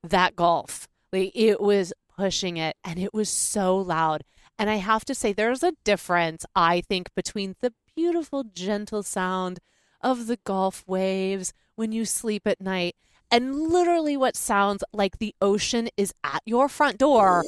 that 0.04 0.36
Gulf. 0.36 0.88
Like 1.14 1.32
it 1.36 1.62
was 1.62 1.94
pushing 2.18 2.58
it 2.58 2.76
and 2.84 2.98
it 2.98 3.14
was 3.14 3.30
so 3.30 3.78
loud. 3.78 4.24
And 4.58 4.68
I 4.68 4.78
have 4.78 5.06
to 5.06 5.14
say, 5.14 5.32
there's 5.32 5.62
a 5.62 5.74
difference, 5.84 6.44
I 6.56 6.82
think, 6.82 7.14
between 7.14 7.56
the 7.62 7.74
beautiful, 7.96 8.44
gentle 8.44 9.04
sound 9.04 9.60
of 10.02 10.26
the 10.26 10.40
Gulf 10.44 10.84
waves 10.88 11.54
when 11.76 11.92
you 11.92 12.04
sleep 12.04 12.48
at 12.48 12.60
night 12.60 12.96
and 13.30 13.70
literally 13.70 14.18
what 14.18 14.36
sounds 14.36 14.84
like 14.92 15.20
the 15.20 15.36
ocean 15.40 15.88
is 15.98 16.16
at 16.24 16.42
your 16.46 16.68
front 16.68 16.98
door 16.98 17.44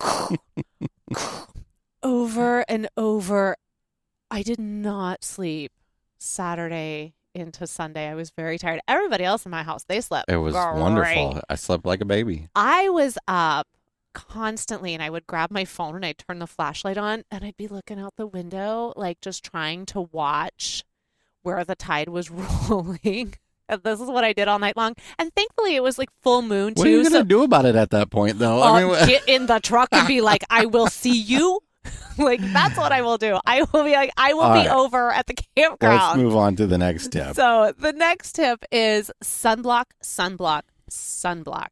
over 2.02 2.64
and 2.68 2.88
over. 2.96 3.56
I 4.30 4.42
did 4.42 4.58
not 4.58 5.24
sleep 5.24 5.72
Saturday 6.18 7.14
into 7.34 7.66
Sunday. 7.66 8.08
I 8.08 8.14
was 8.14 8.30
very 8.30 8.58
tired. 8.58 8.80
Everybody 8.88 9.24
else 9.24 9.44
in 9.44 9.50
my 9.50 9.62
house, 9.62 9.84
they 9.84 10.00
slept. 10.00 10.30
It 10.30 10.36
was 10.38 10.54
great. 10.54 10.76
wonderful. 10.76 11.40
I 11.48 11.54
slept 11.54 11.86
like 11.86 12.00
a 12.00 12.04
baby. 12.04 12.48
I 12.54 12.88
was 12.88 13.16
up 13.26 13.66
constantly 14.14 14.94
and 14.94 15.02
I 15.02 15.10
would 15.10 15.26
grab 15.26 15.50
my 15.50 15.64
phone 15.64 15.94
and 15.94 16.04
I'd 16.04 16.18
turn 16.18 16.40
the 16.40 16.46
flashlight 16.46 16.98
on 16.98 17.24
and 17.30 17.44
I'd 17.44 17.56
be 17.56 17.68
looking 17.68 17.98
out 17.98 18.14
the 18.16 18.26
window, 18.26 18.92
like 18.96 19.20
just 19.20 19.44
trying 19.44 19.86
to 19.86 20.02
watch 20.12 20.84
where 21.42 21.64
the 21.64 21.76
tide 21.76 22.08
was 22.08 22.30
rolling. 22.68 23.34
This 23.82 24.00
is 24.00 24.08
what 24.08 24.24
I 24.24 24.32
did 24.32 24.48
all 24.48 24.58
night 24.58 24.76
long. 24.76 24.94
And 25.18 25.32
thankfully, 25.34 25.76
it 25.76 25.82
was 25.82 25.98
like 25.98 26.08
full 26.22 26.42
moon 26.42 26.74
too. 26.74 26.80
What 26.80 26.88
are 26.88 26.90
you 26.90 27.04
so 27.04 27.18
to 27.20 27.24
do 27.24 27.42
about 27.42 27.64
it 27.66 27.76
at 27.76 27.90
that 27.90 28.10
point, 28.10 28.38
though? 28.38 28.60
I'll 28.60 28.74
I 28.74 28.84
mean, 28.84 29.06
get 29.06 29.28
in 29.28 29.46
the 29.46 29.60
truck 29.60 29.88
and 29.92 30.06
be 30.08 30.20
like, 30.30 30.44
I 30.50 30.66
will 30.66 30.86
see 30.88 31.18
you. 31.18 31.60
like 32.18 32.40
that's 32.52 32.76
what 32.76 32.92
I 32.92 33.02
will 33.02 33.18
do. 33.18 33.38
I 33.46 33.62
will 33.62 33.84
be 33.84 33.92
like, 33.92 34.10
I 34.16 34.34
will 34.34 34.42
All 34.42 34.52
be 34.52 34.68
right. 34.68 34.76
over 34.76 35.10
at 35.10 35.26
the 35.26 35.34
campground. 35.56 35.96
let's 36.00 36.16
move 36.16 36.36
on 36.36 36.56
to 36.56 36.66
the 36.66 36.76
next 36.78 37.12
tip. 37.12 37.34
So 37.36 37.72
the 37.78 37.92
next 37.92 38.32
tip 38.32 38.64
is 38.72 39.10
sunblock, 39.22 39.84
sunblock, 40.02 40.62
sunblock. 40.90 41.68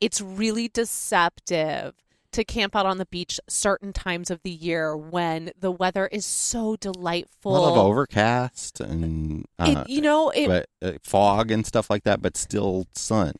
It's 0.00 0.20
really 0.20 0.68
deceptive 0.68 1.94
to 2.32 2.44
camp 2.44 2.76
out 2.76 2.86
on 2.86 2.98
the 2.98 3.06
beach 3.06 3.40
certain 3.48 3.92
times 3.92 4.30
of 4.30 4.40
the 4.42 4.50
year 4.50 4.96
when 4.96 5.52
the 5.58 5.70
weather 5.70 6.06
is 6.06 6.24
so 6.24 6.74
a 6.74 6.76
delightful. 6.76 7.52
lot 7.52 7.72
of 7.72 7.78
overcast 7.78 8.80
and 8.80 9.46
uh, 9.58 9.84
It, 9.86 9.90
you 9.90 10.00
know, 10.00 10.30
it, 10.30 10.48
but 10.48 10.68
uh, 10.82 10.98
fog 11.02 11.50
and 11.50 11.66
stuff 11.66 11.90
like 11.90 12.04
that, 12.04 12.22
but 12.22 12.36
still 12.36 12.86
sun. 12.94 13.34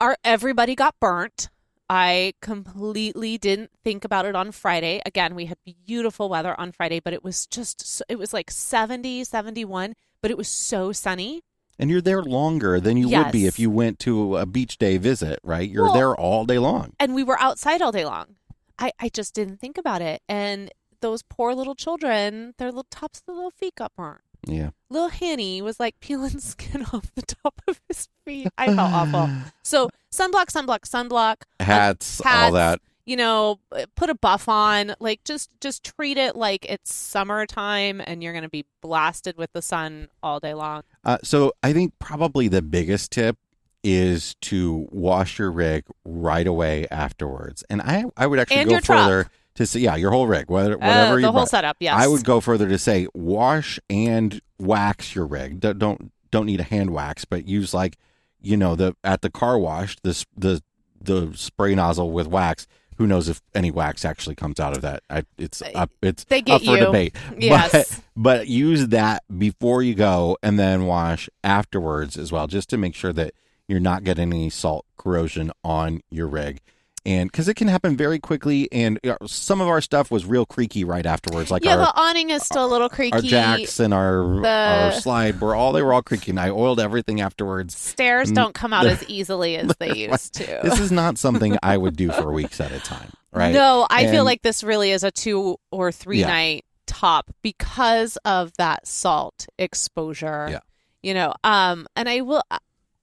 our 0.00 0.16
everybody 0.24 0.74
got 0.74 0.94
burnt. 1.00 1.48
I 1.88 2.32
completely 2.40 3.36
didn't 3.36 3.70
think 3.84 4.04
about 4.04 4.24
it 4.24 4.34
on 4.34 4.50
Friday. 4.52 5.02
Again, 5.04 5.34
we 5.34 5.46
had 5.46 5.58
beautiful 5.86 6.30
weather 6.30 6.58
on 6.58 6.72
Friday, 6.72 7.00
but 7.00 7.12
it 7.12 7.22
was 7.22 7.46
just 7.46 8.02
it 8.08 8.18
was 8.18 8.32
like 8.32 8.50
70, 8.50 9.24
71, 9.24 9.94
but 10.22 10.30
it 10.30 10.38
was 10.38 10.48
so 10.48 10.92
sunny. 10.92 11.42
And 11.78 11.90
you're 11.90 12.00
there 12.00 12.22
longer 12.22 12.78
than 12.80 12.96
you 12.96 13.08
would 13.08 13.32
be 13.32 13.46
if 13.46 13.58
you 13.58 13.70
went 13.70 13.98
to 14.00 14.36
a 14.36 14.46
beach 14.46 14.78
day 14.78 14.98
visit, 14.98 15.40
right? 15.42 15.68
You're 15.68 15.84
Well- 15.84 15.94
there 15.94 16.14
all 16.14 16.44
day 16.44 16.58
long. 16.58 16.92
and 17.00 17.14
we 17.14 17.22
were 17.24 17.40
outside 17.40 17.82
all 17.82 17.92
day 17.92 18.04
long. 18.04 18.36
I, 18.78 18.92
I 18.98 19.08
just 19.08 19.34
didn't 19.34 19.58
think 19.60 19.78
about 19.78 20.02
it. 20.02 20.22
And 20.28 20.70
those 21.00 21.22
poor 21.22 21.54
little 21.54 21.74
children, 21.74 22.54
their 22.58 22.68
little 22.68 22.86
tops 22.90 23.20
of 23.20 23.26
their 23.26 23.34
little 23.36 23.50
feet 23.50 23.74
got 23.76 23.92
burnt. 23.96 24.20
Yeah. 24.46 24.70
Little 24.90 25.08
Hanny 25.08 25.62
was 25.62 25.78
like 25.80 25.98
peeling 26.00 26.38
skin 26.40 26.84
off 26.92 27.12
the 27.14 27.22
top 27.22 27.60
of 27.68 27.80
his 27.88 28.08
feet. 28.24 28.48
I 28.58 28.66
felt 28.66 28.78
awful. 28.92 29.28
So 29.62 29.88
sunblock, 30.12 30.46
sunblock, 30.46 30.80
sunblock. 30.80 31.36
Hats, 31.60 32.20
all 32.20 32.30
hats, 32.30 32.52
that. 32.54 32.80
You 33.04 33.16
know, 33.16 33.58
put 33.96 34.10
a 34.10 34.14
buff 34.14 34.48
on. 34.48 34.94
Like 35.00 35.24
just 35.24 35.50
just 35.60 35.82
treat 35.84 36.16
it 36.18 36.36
like 36.36 36.64
it's 36.68 36.94
summertime 36.94 38.00
and 38.04 38.22
you're 38.22 38.32
gonna 38.32 38.48
be 38.48 38.64
blasted 38.80 39.36
with 39.36 39.52
the 39.52 39.62
sun 39.62 40.08
all 40.22 40.38
day 40.40 40.54
long. 40.54 40.82
Uh, 41.04 41.18
so 41.24 41.52
I 41.62 41.72
think 41.72 41.94
probably 41.98 42.46
the 42.48 42.62
biggest 42.62 43.10
tip 43.10 43.36
is 43.82 44.36
to 44.42 44.86
wash 44.92 45.38
your 45.40 45.50
rig 45.50 45.84
right 46.04 46.46
away 46.46 46.86
afterwards. 46.90 47.64
And 47.68 47.82
I 47.82 48.04
I 48.16 48.26
would 48.28 48.38
actually 48.38 48.58
And 48.58 48.68
go 48.68 48.74
your 48.76 48.80
truck. 48.82 48.98
further 49.08 49.30
to 49.56 49.66
say 49.66 49.80
yeah, 49.80 49.96
your 49.96 50.12
whole 50.12 50.28
rig, 50.28 50.44
Uh, 50.48 50.52
whatever 50.76 51.20
the 51.20 51.26
whole 51.26 51.40
brought. 51.40 51.48
setup, 51.48 51.76
yes. 51.80 51.94
I 51.98 52.06
would 52.06 52.24
go 52.24 52.40
further 52.40 52.68
to 52.68 52.78
say 52.78 53.08
wash 53.14 53.80
and 53.90 54.40
wax 54.60 55.14
your 55.16 55.26
rig. 55.26 55.58
Don't 55.58 55.78
don't, 55.80 56.12
don't 56.30 56.46
need 56.46 56.60
a 56.60 56.64
hand 56.64 56.90
wax, 56.90 57.24
but 57.24 57.48
use 57.48 57.74
like 57.74 57.98
you 58.40 58.56
know 58.56 58.76
the 58.76 58.94
at 59.02 59.22
the 59.22 59.30
car 59.30 59.58
wash 59.58 59.96
this 60.04 60.24
the 60.36 60.62
the 61.00 61.32
spray 61.34 61.74
nozzle 61.74 62.12
with 62.12 62.28
wax. 62.28 62.68
Who 63.02 63.08
knows 63.08 63.28
if 63.28 63.42
any 63.52 63.72
wax 63.72 64.04
actually 64.04 64.36
comes 64.36 64.60
out 64.60 64.76
of 64.76 64.82
that? 64.82 65.02
I, 65.10 65.24
it's 65.36 65.60
uh, 65.60 65.72
up. 65.74 65.90
It's 66.02 66.22
They 66.22 66.40
get 66.40 66.54
up 66.54 66.62
for 66.62 66.76
you. 66.76 66.84
debate. 66.86 67.16
Yes. 67.36 67.72
But, 67.72 68.00
but 68.14 68.46
use 68.46 68.86
that 68.88 69.24
before 69.36 69.82
you 69.82 69.96
go, 69.96 70.38
and 70.40 70.56
then 70.56 70.86
wash 70.86 71.28
afterwards 71.42 72.16
as 72.16 72.30
well, 72.30 72.46
just 72.46 72.70
to 72.70 72.78
make 72.78 72.94
sure 72.94 73.12
that 73.12 73.34
you're 73.66 73.80
not 73.80 74.04
getting 74.04 74.32
any 74.32 74.50
salt 74.50 74.86
corrosion 74.96 75.50
on 75.64 76.02
your 76.10 76.28
rig. 76.28 76.60
And 77.04 77.30
because 77.32 77.48
it 77.48 77.54
can 77.54 77.66
happen 77.66 77.96
very 77.96 78.20
quickly, 78.20 78.70
and 78.70 79.00
uh, 79.04 79.16
some 79.26 79.60
of 79.60 79.66
our 79.66 79.80
stuff 79.80 80.10
was 80.12 80.24
real 80.24 80.46
creaky 80.46 80.84
right 80.84 81.04
afterwards, 81.04 81.50
like 81.50 81.64
yeah, 81.64 81.72
our 81.72 81.78
the 81.78 81.92
awning 82.00 82.30
is 82.30 82.44
still 82.44 82.64
a 82.64 82.70
little 82.70 82.88
creaky. 82.88 83.12
our 83.16 83.20
jacks 83.22 83.80
and 83.80 83.92
our 83.92 84.40
The- 84.40 84.48
our 84.48 84.92
slide 84.92 85.40
were 85.40 85.54
all 85.56 85.72
they 85.72 85.82
were 85.82 85.92
all 85.92 86.02
creaky 86.02 86.30
and 86.30 86.38
I 86.38 86.50
oiled 86.50 86.78
everything 86.78 87.20
afterwards. 87.20 87.76
Stairs 87.76 88.30
Mm, 88.30 88.34
don't 88.36 88.54
come 88.54 88.72
out 88.72 88.86
as 88.86 89.02
easily 89.08 89.56
as 89.56 89.74
they 89.80 89.94
used 89.96 90.34
to. 90.34 90.60
This 90.62 90.78
is 90.78 90.92
not 90.92 91.18
something 91.18 91.58
I 91.62 91.76
would 91.76 91.96
do 91.96 92.12
for 92.12 92.30
weeks 92.32 92.60
at 92.60 92.70
a 92.70 92.78
time, 92.78 93.10
right? 93.32 93.52
No, 93.52 93.84
I 93.90 94.06
feel 94.06 94.24
like 94.24 94.42
this 94.42 94.62
really 94.62 94.92
is 94.92 95.02
a 95.02 95.10
two 95.10 95.56
or 95.72 95.90
three 95.90 96.20
Yeah. 96.20 96.28
night 96.28 96.64
top 96.86 97.30
because 97.42 98.16
of 98.24 98.52
that 98.58 98.86
salt 98.86 99.46
exposure. 99.58 100.46
Yeah. 100.50 100.60
You 101.02 101.14
know, 101.14 101.34
um 101.42 101.86
and 101.96 102.08
I 102.08 102.20
will 102.20 102.42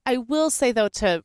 I 0.06 0.18
will 0.18 0.50
say 0.50 0.72
though 0.72 0.88
to 0.88 1.24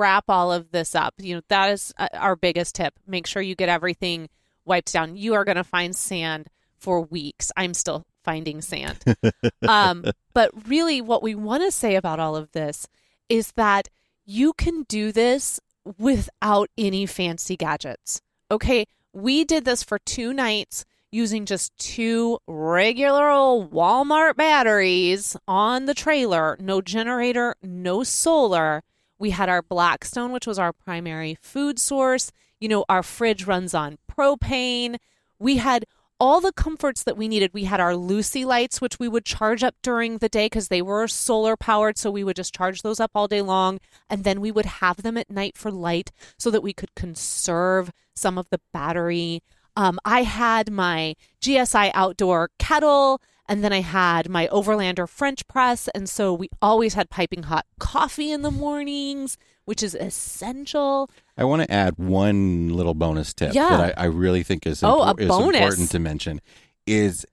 wrap 0.00 0.24
all 0.28 0.50
of 0.52 0.70
this 0.72 0.94
up, 0.94 1.14
you 1.18 1.36
know, 1.36 1.42
that 1.48 1.70
is 1.70 1.92
uh, 1.98 2.08
our 2.14 2.34
biggest 2.34 2.74
tip. 2.74 2.94
Make 3.06 3.26
sure 3.26 3.42
you 3.42 3.54
get 3.54 3.68
everything 3.68 4.28
wiped 4.64 4.92
down. 4.92 5.16
You 5.16 5.34
are 5.34 5.44
going 5.44 5.56
to 5.56 5.64
find 5.64 5.94
sand 5.94 6.48
for 6.78 7.02
weeks. 7.02 7.52
I'm 7.56 7.74
still 7.74 8.06
finding 8.24 8.60
sand. 8.60 9.02
um 9.68 10.04
but 10.34 10.50
really 10.68 11.00
what 11.00 11.22
we 11.22 11.34
want 11.34 11.62
to 11.62 11.70
say 11.70 11.94
about 11.94 12.20
all 12.20 12.36
of 12.36 12.52
this 12.52 12.86
is 13.28 13.52
that 13.52 13.88
you 14.26 14.52
can 14.52 14.82
do 14.84 15.10
this 15.10 15.58
without 15.98 16.68
any 16.76 17.06
fancy 17.06 17.56
gadgets. 17.56 18.20
Okay, 18.50 18.86
we 19.12 19.44
did 19.44 19.64
this 19.64 19.82
for 19.82 19.98
two 19.98 20.32
nights 20.32 20.84
using 21.10 21.46
just 21.46 21.76
two 21.78 22.38
regular 22.46 23.28
old 23.28 23.72
Walmart 23.72 24.36
batteries 24.36 25.36
on 25.48 25.86
the 25.86 25.94
trailer, 25.94 26.56
no 26.60 26.80
generator, 26.80 27.56
no 27.62 28.04
solar. 28.04 28.82
We 29.20 29.30
had 29.30 29.50
our 29.50 29.60
Blackstone, 29.62 30.32
which 30.32 30.46
was 30.46 30.58
our 30.58 30.72
primary 30.72 31.36
food 31.42 31.78
source. 31.78 32.32
You 32.58 32.68
know, 32.68 32.84
our 32.88 33.02
fridge 33.02 33.46
runs 33.46 33.74
on 33.74 33.98
propane. 34.10 34.96
We 35.38 35.58
had 35.58 35.84
all 36.18 36.40
the 36.40 36.52
comforts 36.52 37.02
that 37.02 37.18
we 37.18 37.28
needed. 37.28 37.52
We 37.52 37.64
had 37.64 37.80
our 37.80 37.92
Luci 37.92 38.46
lights, 38.46 38.80
which 38.80 38.98
we 38.98 39.08
would 39.08 39.26
charge 39.26 39.62
up 39.62 39.74
during 39.82 40.18
the 40.18 40.28
day 40.28 40.46
because 40.46 40.68
they 40.68 40.80
were 40.80 41.06
solar 41.06 41.54
powered. 41.54 41.98
So 41.98 42.10
we 42.10 42.24
would 42.24 42.36
just 42.36 42.54
charge 42.54 42.80
those 42.80 42.98
up 42.98 43.10
all 43.14 43.28
day 43.28 43.42
long. 43.42 43.78
And 44.08 44.24
then 44.24 44.40
we 44.40 44.50
would 44.50 44.66
have 44.66 45.02
them 45.02 45.18
at 45.18 45.30
night 45.30 45.56
for 45.56 45.70
light 45.70 46.12
so 46.38 46.50
that 46.50 46.62
we 46.62 46.72
could 46.72 46.94
conserve 46.94 47.90
some 48.14 48.38
of 48.38 48.48
the 48.50 48.60
battery. 48.72 49.42
Um, 49.76 49.98
I 50.04 50.22
had 50.22 50.70
my 50.72 51.14
GSI 51.42 51.90
outdoor 51.94 52.50
kettle. 52.58 53.20
And 53.50 53.62
then 53.64 53.72
I 53.72 53.80
had 53.80 54.28
my 54.30 54.46
Overlander 54.46 55.08
French 55.08 55.46
press. 55.48 55.88
And 55.94 56.08
so 56.08 56.32
we 56.32 56.48
always 56.62 56.94
had 56.94 57.10
piping 57.10 57.42
hot 57.42 57.66
coffee 57.80 58.30
in 58.30 58.42
the 58.42 58.50
mornings, 58.52 59.36
which 59.64 59.82
is 59.82 59.94
essential. 59.96 61.10
I 61.36 61.44
want 61.44 61.62
to 61.62 61.70
add 61.70 61.94
one 61.98 62.70
little 62.70 62.94
bonus 62.94 63.34
tip 63.34 63.52
Yeah. 63.52 63.68
that 63.76 63.98
I, 63.98 64.04
I 64.04 64.06
really 64.06 64.44
think 64.44 64.66
is, 64.66 64.82
Oh, 64.84 65.02
a 65.02 65.14
impor- 65.14 65.28
bonus. 65.28 65.60
important 65.60 65.90
to 65.90 65.98
mention 65.98 66.40
is 66.86 67.26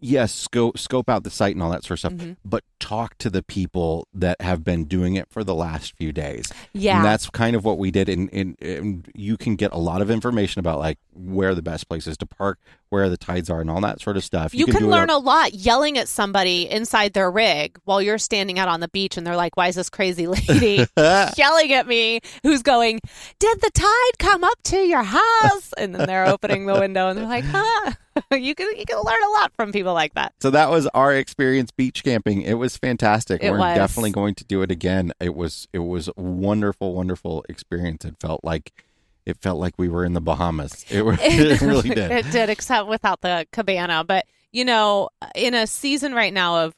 yes, 0.00 0.34
scope 0.34 0.76
scope 0.78 1.08
out 1.08 1.22
the 1.22 1.30
site 1.30 1.54
and 1.54 1.62
all 1.62 1.70
that 1.70 1.84
sort 1.84 1.92
of 1.92 1.98
stuff, 2.00 2.12
Mhm. 2.14 2.36
but 2.44 2.64
talk 2.80 3.16
to 3.18 3.30
the 3.30 3.40
people 3.42 4.08
that 4.12 4.40
have 4.40 4.64
been 4.64 4.84
doing 4.84 5.14
it 5.14 5.28
for 5.30 5.44
the 5.44 5.54
last 5.54 5.94
few 5.96 6.12
days. 6.12 6.50
Yeah. 6.72 6.96
And 6.96 7.04
that's 7.04 7.30
kind 7.30 7.54
of 7.54 7.64
what 7.64 7.78
we 7.78 7.92
did. 7.92 8.08
And, 8.08 8.28
and, 8.32 8.56
and 8.60 9.08
you 9.14 9.36
can 9.36 9.54
get 9.54 9.72
a 9.72 9.78
lot 9.78 10.02
of 10.02 10.10
information 10.10 10.58
about 10.58 10.80
like 10.80 10.98
where 11.14 11.54
the 11.54 11.62
best 11.62 11.88
places 11.88 12.16
to 12.18 12.26
park, 12.26 12.58
where 12.90 13.08
the 13.08 13.16
tides 13.16 13.50
are, 13.50 13.60
and 13.60 13.70
all 13.70 13.80
that 13.80 14.00
sort 14.00 14.16
of 14.16 14.24
stuff. 14.24 14.54
You, 14.54 14.66
can, 14.66 14.80
do 14.80 14.86
it 14.86 14.90
learn 14.90 15.10
a 15.10 15.18
lot 15.18 15.54
yelling 15.54 15.98
at 15.98 16.08
somebody 16.08 16.68
inside 16.70 17.12
their 17.12 17.30
rig 17.30 17.78
while 17.84 18.00
you're 18.00 18.18
standing 18.18 18.58
out 18.58 18.68
on 18.68 18.80
the 18.80 18.88
beach 18.88 19.16
and 19.16 19.26
they're 19.26 19.36
like, 19.36 19.56
why 19.56 19.68
is 19.68 19.74
this 19.74 19.90
crazy 19.90 20.26
lady 20.48 20.86
yelling 20.96 21.72
at 21.72 21.86
me 21.86 22.20
who's 22.42 22.62
going, 22.62 23.00
did 23.38 23.60
the 23.60 23.70
tide 23.70 24.18
come 24.18 24.44
up 24.44 24.62
to 24.64 24.76
your 24.78 25.02
house? 25.02 25.72
And 25.78 25.94
then 25.94 26.06
they're 26.06 26.26
opening 26.26 26.66
the 26.66 26.78
window 26.78 27.08
and 27.08 27.18
they're 27.18 27.26
like, 27.26 27.44
huh? 27.44 27.92
you 28.32 28.54
can 28.54 28.66
you 28.76 28.84
can 28.86 28.96
learn 28.96 29.22
a 29.22 29.30
lot 29.30 29.52
from 29.54 29.72
people 29.72 29.94
like 29.94 30.14
that. 30.14 30.32
So 30.40 30.50
that 30.50 30.70
was 30.70 30.86
our 30.88 31.14
experience 31.14 31.70
beach 31.70 32.02
camping. 32.02 32.42
It 32.42 32.54
was 32.54 32.76
fantastic. 32.76 33.42
It 33.42 33.50
We're 33.50 33.58
was. 33.58 33.76
definitely 33.76 34.12
going 34.12 34.34
to 34.36 34.44
do 34.44 34.62
it 34.62 34.70
again. 34.70 35.12
It 35.20 35.34
was 35.34 35.68
it 35.72 35.80
was 35.80 36.08
a 36.08 36.20
wonderful, 36.20 36.94
wonderful 36.94 37.44
experience. 37.48 38.04
It 38.04 38.16
felt 38.20 38.44
like 38.44 38.72
it 39.26 39.36
felt 39.42 39.58
like 39.58 39.74
we 39.76 39.88
were 39.88 40.04
in 40.04 40.14
the 40.14 40.20
Bahamas. 40.20 40.84
It, 40.90 41.04
were- 41.04 41.18
it 41.20 41.60
really 41.60 41.90
did. 41.90 42.10
It 42.10 42.30
did, 42.30 42.48
except 42.48 42.88
without 42.88 43.20
the 43.20 43.46
cabana. 43.52 44.04
But 44.04 44.24
you 44.52 44.64
know, 44.64 45.10
in 45.34 45.52
a 45.54 45.66
season 45.66 46.14
right 46.14 46.32
now 46.32 46.64
of 46.64 46.74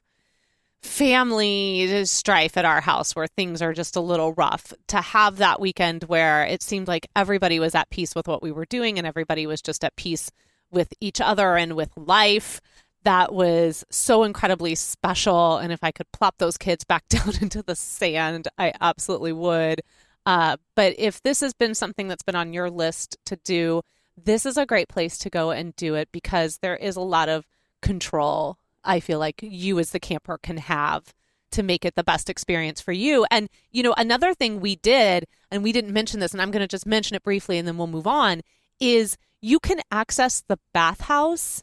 family 0.83 2.05
strife 2.05 2.57
at 2.57 2.65
our 2.65 2.81
house 2.81 3.15
where 3.15 3.27
things 3.27 3.61
are 3.61 3.73
just 3.73 3.97
a 3.97 4.01
little 4.01 4.33
rough, 4.33 4.73
to 4.89 5.01
have 5.01 5.37
that 5.37 5.61
weekend 5.61 6.05
where 6.05 6.45
it 6.45 6.63
seemed 6.63 6.89
like 6.89 7.09
everybody 7.15 7.59
was 7.59 7.75
at 7.75 7.91
peace 7.91 8.15
with 8.15 8.29
what 8.29 8.43
we 8.43 8.53
were 8.53 8.67
doing 8.67 8.99
and 8.99 9.07
everybody 9.07 9.47
was 9.47 9.61
just 9.61 9.85
at 9.85 9.97
peace 9.97 10.31
with 10.71 10.93
each 11.01 11.21
other 11.21 11.57
and 11.57 11.75
with 11.75 11.91
life. 11.97 12.61
That 13.05 13.33
was 13.33 13.85
so 13.91 14.25
incredibly 14.25 14.75
special. 14.75 15.57
And 15.59 15.73
if 15.73 15.83
I 15.83 15.93
could 15.93 16.11
plop 16.13 16.39
those 16.39 16.57
kids 16.57 16.85
back 16.85 17.07
down 17.09 17.35
into 17.41 17.63
the 17.63 17.77
sand, 17.77 18.49
I 18.59 18.73
absolutely 18.81 19.33
would. 19.33 19.83
Uh, 20.29 20.59
but 20.75 20.95
if 20.99 21.23
this 21.23 21.41
has 21.41 21.55
been 21.55 21.75
something 21.75 22.07
that's 22.07 22.23
been 22.23 22.35
on 22.35 22.53
your 22.53 22.69
list 22.69 23.17
to 23.25 23.37
do, 23.45 23.81
this 24.23 24.45
is 24.45 24.59
a 24.59 24.67
great 24.67 24.87
place 24.87 25.17
to 25.17 25.31
go 25.31 25.53
and 25.53 25.75
do 25.75 25.95
it 25.95 26.07
because 26.13 26.59
there 26.59 26.77
is 26.77 26.97
a 26.97 27.01
lot 27.01 27.31
of 27.31 27.47
control 27.81 28.59
I 28.85 29.01
feel 29.01 29.19
like 29.19 29.41
you 29.41 29.79
as 29.79 29.91
the 29.91 29.99
camper 29.99 30.37
can 30.37 30.59
have 30.59 31.15
to 31.53 31.63
make 31.63 31.87
it 31.87 31.95
the 31.95 32.05
best 32.05 32.29
experience 32.29 32.79
for 32.79 32.93
you. 32.93 33.25
And, 33.31 33.49
you 33.73 33.83
know, 33.83 33.95
another 33.97 34.35
thing 34.35 34.61
we 34.61 34.77
did, 34.77 35.27
and 35.51 35.63
we 35.63 35.73
didn't 35.73 35.95
mention 35.95 36.21
this, 36.21 36.33
and 36.33 36.43
I'm 36.43 36.51
going 36.51 36.61
to 36.61 36.69
just 36.69 36.85
mention 36.85 37.17
it 37.17 37.23
briefly 37.23 37.57
and 37.57 37.67
then 37.67 37.79
we'll 37.79 37.87
move 37.87 38.07
on, 38.07 38.43
is 38.81 39.17
you 39.41 39.59
can 39.59 39.81
access 39.91 40.43
the 40.47 40.59
bathhouse 40.75 41.63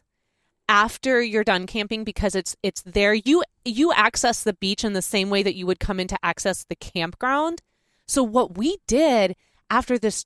after 0.68 1.22
you're 1.22 1.44
done 1.44 1.68
camping 1.68 2.02
because 2.02 2.34
it's 2.34 2.56
it's 2.64 2.82
there 2.82 3.14
you 3.14 3.44
you 3.64 3.92
access 3.92 4.42
the 4.42 4.54
beach 4.54 4.82
in 4.82 4.94
the 4.94 5.02
same 5.02 5.30
way 5.30 5.44
that 5.44 5.54
you 5.54 5.64
would 5.64 5.78
come 5.78 6.00
in 6.00 6.08
to 6.08 6.18
access 6.24 6.64
the 6.64 6.74
campground 6.74 7.62
so 8.06 8.22
what 8.22 8.56
we 8.56 8.76
did 8.86 9.34
after 9.70 9.98
this 9.98 10.24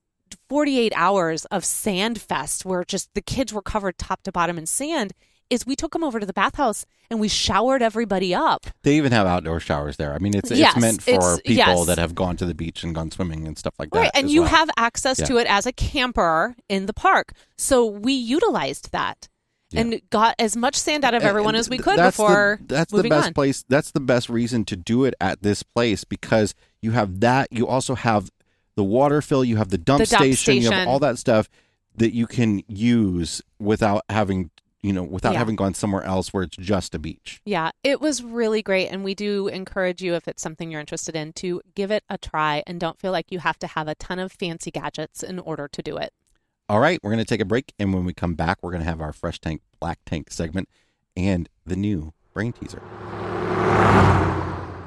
48 0.48 0.92
hours 0.94 1.44
of 1.46 1.64
sand 1.64 2.20
fest 2.20 2.64
where 2.64 2.84
just 2.84 3.10
the 3.14 3.20
kids 3.22 3.52
were 3.52 3.62
covered 3.62 3.98
top 3.98 4.22
to 4.22 4.32
bottom 4.32 4.58
in 4.58 4.66
sand 4.66 5.12
is 5.48 5.66
we 5.66 5.74
took 5.74 5.92
them 5.92 6.04
over 6.04 6.20
to 6.20 6.26
the 6.26 6.32
bathhouse 6.32 6.86
and 7.10 7.18
we 7.18 7.26
showered 7.26 7.82
everybody 7.82 8.32
up 8.32 8.66
They 8.84 8.96
even 8.96 9.10
have 9.10 9.26
outdoor 9.26 9.58
showers 9.58 9.96
there. 9.96 10.14
I 10.14 10.18
mean, 10.18 10.36
it's 10.36 10.50
Yes, 10.52 10.74
it's 10.76 10.80
meant 10.80 11.02
for 11.02 11.10
it's- 11.10 11.40
people 11.40 11.54
yes. 11.56 11.86
that 11.86 11.98
have 11.98 12.14
gone 12.14 12.36
to 12.36 12.46
the 12.46 12.54
beach 12.54 12.84
and 12.84 12.94
gone 12.94 13.10
swimming 13.10 13.48
and 13.48 13.58
stuff 13.58 13.74
like 13.80 13.90
that. 13.90 13.98
right 13.98 14.10
and 14.14 14.30
you 14.30 14.42
well. 14.42 14.50
have 14.50 14.70
access 14.76 15.18
Yeah. 15.18 15.26
to 15.26 15.36
it 15.38 15.48
as 15.48 15.66
a 15.66 15.72
camper 15.72 16.54
in 16.68 16.86
the 16.86 16.92
park 16.94 17.32
so 17.58 17.84
we 17.84 18.12
utilized 18.12 18.92
that 18.92 19.28
and 19.72 20.00
got 20.10 20.34
as 20.38 20.56
much 20.56 20.74
sand 20.76 21.04
out 21.04 21.14
of 21.14 21.22
everyone 21.24 21.54
And 21.54 21.60
as 21.60 21.68
we 21.70 21.78
could 21.78 21.96
that's 21.98 22.16
the- 22.16 22.22
before 22.24 22.60
that's 22.62 22.92
moving 22.92 23.08
the 23.10 23.16
best 23.16 23.26
on. 23.28 23.34
place. 23.34 23.64
That's 23.68 23.90
the 23.92 24.00
best 24.00 24.28
reason 24.28 24.64
to 24.66 24.76
do 24.76 25.04
it 25.04 25.14
at 25.20 25.42
this 25.42 25.62
place 25.64 26.02
because 26.04 26.54
you 26.82 26.92
have 26.92 27.20
that. 27.20 27.48
You 27.50 27.66
also 27.66 27.94
have 27.94 28.30
the 28.76 28.84
water 28.84 29.20
fill. 29.22 29.44
You 29.44 29.56
have 29.56 29.68
the 29.70 29.78
dump, 29.78 29.98
The 30.00 30.06
dump 30.06 30.20
station, 30.34 30.54
You 30.56 30.62
have 30.62 30.72
station. 30.72 30.88
all 30.88 30.98
that 31.00 31.18
stuff 31.18 31.48
that 31.96 32.14
you 32.14 32.26
can 32.26 32.62
use 32.68 33.42
without 33.58 34.02
having 34.08 34.50
you 34.82 34.94
know 34.94 35.02
without 35.02 35.32
Yeah. 35.34 35.38
having 35.40 35.56
gone 35.56 35.74
somewhere 35.74 36.02
else 36.04 36.32
where 36.32 36.42
it's 36.44 36.56
just 36.56 36.94
a 36.94 36.98
beach. 36.98 37.42
Yeah, 37.44 37.70
it 37.84 38.00
was 38.00 38.22
really 38.22 38.62
great. 38.62 38.88
And 38.88 39.04
we 39.04 39.14
do 39.14 39.48
encourage 39.48 40.00
you, 40.02 40.14
if 40.14 40.26
it's 40.26 40.40
something 40.42 40.70
you're 40.70 40.80
interested 40.80 41.14
in, 41.14 41.34
to 41.34 41.60
give 41.74 41.90
it 41.90 42.02
a 42.08 42.16
try 42.16 42.62
and 42.66 42.80
don't 42.80 42.98
feel 42.98 43.12
like 43.12 43.30
you 43.30 43.40
have 43.40 43.58
to 43.58 43.66
have 43.66 43.88
a 43.88 43.94
ton 43.96 44.18
of 44.18 44.32
fancy 44.32 44.70
gadgets 44.70 45.22
in 45.22 45.38
order 45.38 45.68
to 45.68 45.82
do 45.82 45.98
it. 45.98 46.14
All 46.68 46.80
right, 46.80 46.98
we're 47.02 47.10
going 47.10 47.18
to 47.18 47.28
take 47.28 47.40
a 47.40 47.44
break, 47.44 47.74
and 47.78 47.92
when 47.92 48.04
we 48.04 48.14
come 48.14 48.34
back, 48.34 48.58
we're 48.62 48.70
going 48.70 48.82
to 48.82 48.88
have 48.88 49.00
our 49.02 49.12
fresh 49.12 49.38
tank 49.40 49.60
black 49.80 49.98
tank 50.06 50.30
segment 50.30 50.68
and 51.16 51.48
the 51.66 51.76
new 51.76 52.14
brain 52.32 52.52
teaser. 52.52 52.80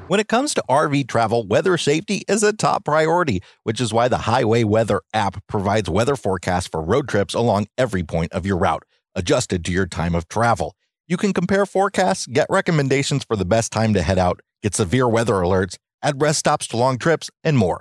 When 0.08 0.20
it 0.20 0.28
comes 0.28 0.54
to 0.54 0.64
RV 0.70 1.08
travel, 1.08 1.48
weather 1.48 1.78
safety 1.78 2.24
is 2.28 2.44
a 2.44 2.52
top 2.52 2.84
priority, 2.84 3.42
which 3.64 3.80
is 3.80 3.94
why 3.94 4.10
the 4.10 4.18
Highway 4.18 4.66
Weather 4.66 5.00
app 5.14 5.42
provides 5.48 5.90
weather 5.90 6.18
forecasts 6.18 6.68
for 6.68 6.84
road 6.84 7.08
trips 7.08 7.34
along 7.34 7.68
every 7.78 8.04
point 8.04 8.34
of 8.34 8.46
your 8.46 8.58
route, 8.58 8.84
adjusted 9.16 9.64
to 9.64 9.72
your 9.72 9.88
time 9.88 10.14
of 10.14 10.28
travel. 10.28 10.76
You 11.08 11.16
can 11.16 11.32
compare 11.32 11.66
forecasts, 11.66 12.28
get 12.28 12.48
recommendations 12.50 13.24
for 13.24 13.38
the 13.38 13.46
best 13.46 13.72
time 13.72 13.94
to 13.94 14.02
head 14.02 14.20
out, 14.20 14.42
get 14.62 14.76
severe 14.76 15.08
weather 15.08 15.36
alerts, 15.36 15.78
add 16.04 16.22
rest 16.22 16.40
stops 16.40 16.68
to 16.68 16.78
long 16.78 16.98
trips, 16.98 17.30
and 17.42 17.58
more. 17.58 17.80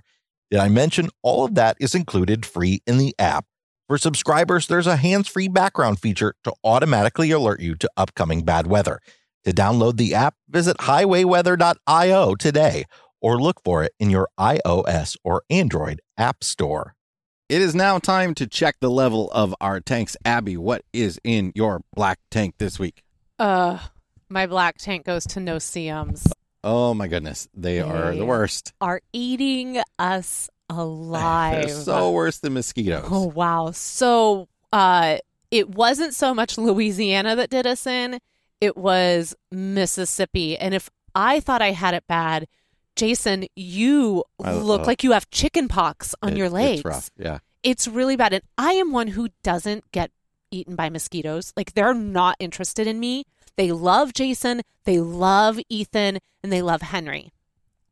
Did 0.49 0.61
I 0.61 0.69
mention 0.69 1.09
all 1.23 1.45
of 1.45 1.57
that 1.57 1.77
is 1.81 1.93
included 1.93 2.47
free 2.47 2.83
in 2.87 2.99
the 2.99 3.17
app? 3.19 3.47
For 3.89 3.99
subscribers, 3.99 4.69
there's 4.69 4.87
a 4.87 4.97
hands 4.97 5.27
free 5.27 5.49
background 5.49 5.99
feature 5.99 6.35
to 6.45 6.53
automatically 6.63 7.33
alert 7.33 7.61
you 7.61 7.75
to 7.75 7.91
upcoming 7.97 8.45
bad 8.45 8.69
weather. 8.69 9.01
To 9.45 9.53
download 9.53 9.97
the 9.97 10.15
app, 10.15 10.37
visit 10.49 10.77
highwayweather.io 10.79 12.35
today 12.37 12.85
or 13.21 13.41
look 13.41 13.61
for 13.65 13.83
it 13.83 13.93
in 13.99 14.09
your 14.11 14.29
iOS 14.39 15.17
or 15.25 15.43
Android 15.51 16.01
app 16.17 16.45
store. 16.45 16.95
It 17.49 17.61
is 17.61 17.75
now 17.75 17.99
time 17.99 18.35
to 18.37 18.47
check 18.47 18.77
the 18.81 18.91
level 18.91 19.31
of 19.33 19.55
our 19.61 19.81
tanks. 19.81 20.17
Abby, 20.25 20.57
what 20.57 20.85
is 20.93 21.21
in 21.25 21.53
your 21.55 21.83
black 21.95 22.19
tank 22.31 22.55
this 22.59 22.79
week? 22.79 23.03
Uh, 23.39 23.79
my 24.29 24.47
black 24.47 24.79
tank 24.79 25.05
goes 25.05 25.27
to 25.29 25.41
no-see-ums. 25.41 26.33
Oh 26.65 26.95
my 26.95 27.09
goodness, 27.09 27.49
they 27.53 27.81
are 27.81 28.15
the 28.15 28.25
worst. 28.25 28.73
Are 28.81 29.01
eating 29.13 29.83
us 29.99 30.49
alive. 30.71 31.67
They're 31.67 31.77
so 31.77 32.13
worse 32.13 32.39
than 32.39 32.55
mosquitoes. 32.55 33.09
Oh 33.11 33.27
wow. 33.27 33.73
So 33.73 34.49
uh 34.73 35.19
it 35.51 35.71
wasn't 35.71 36.15
so 36.15 36.33
much 36.33 36.57
Louisiana 36.57 37.35
that 37.37 37.51
did 37.51 37.67
us 37.67 37.87
in, 37.87 38.21
it 38.63 38.77
was 38.77 39.35
Mississippi. 39.51 40.57
And 40.57 40.73
if 40.73 40.89
I 41.17 41.41
thought 41.41 41.61
I 41.61 41.73
had 41.73 41.95
it 41.95 42.05
bad, 42.07 42.47
Jason, 42.95 43.47
you 43.57 44.23
I- 44.43 44.55
look 44.55 44.83
uh, 44.83 44.85
like 44.85 45.03
you 45.03 45.13
have 45.13 45.29
chicken 45.31 45.67
pox 45.67 46.15
on 46.23 46.35
It- 46.35 46.39
your 46.39 46.49
legs. 46.49 46.79
It's 46.79 46.85
rough. 46.85 47.11
Yeah. 47.19 47.39
It's 47.65 47.89
really 47.89 48.17
bad. 48.17 48.33
And 48.33 48.45
I 48.57 48.73
am 48.75 48.93
one 48.93 49.09
who 49.09 49.29
doesn't 49.43 49.91
get 49.91 50.11
eaten 50.53 50.77
by 50.77 50.91
mosquitoes. 50.91 51.53
Like 51.57 51.75
they're 51.75 51.95
not 51.95 52.37
interested 52.39 52.87
in 52.87 53.01
me. 53.01 53.25
They 53.57 53.73
love 53.73 54.15
Jason, 54.15 54.63
they 54.85 54.99
love 55.01 55.59
Ethan, 55.69 56.19
and 56.43 56.53
they 56.53 56.63
love 56.63 56.83
Henry. 56.83 57.33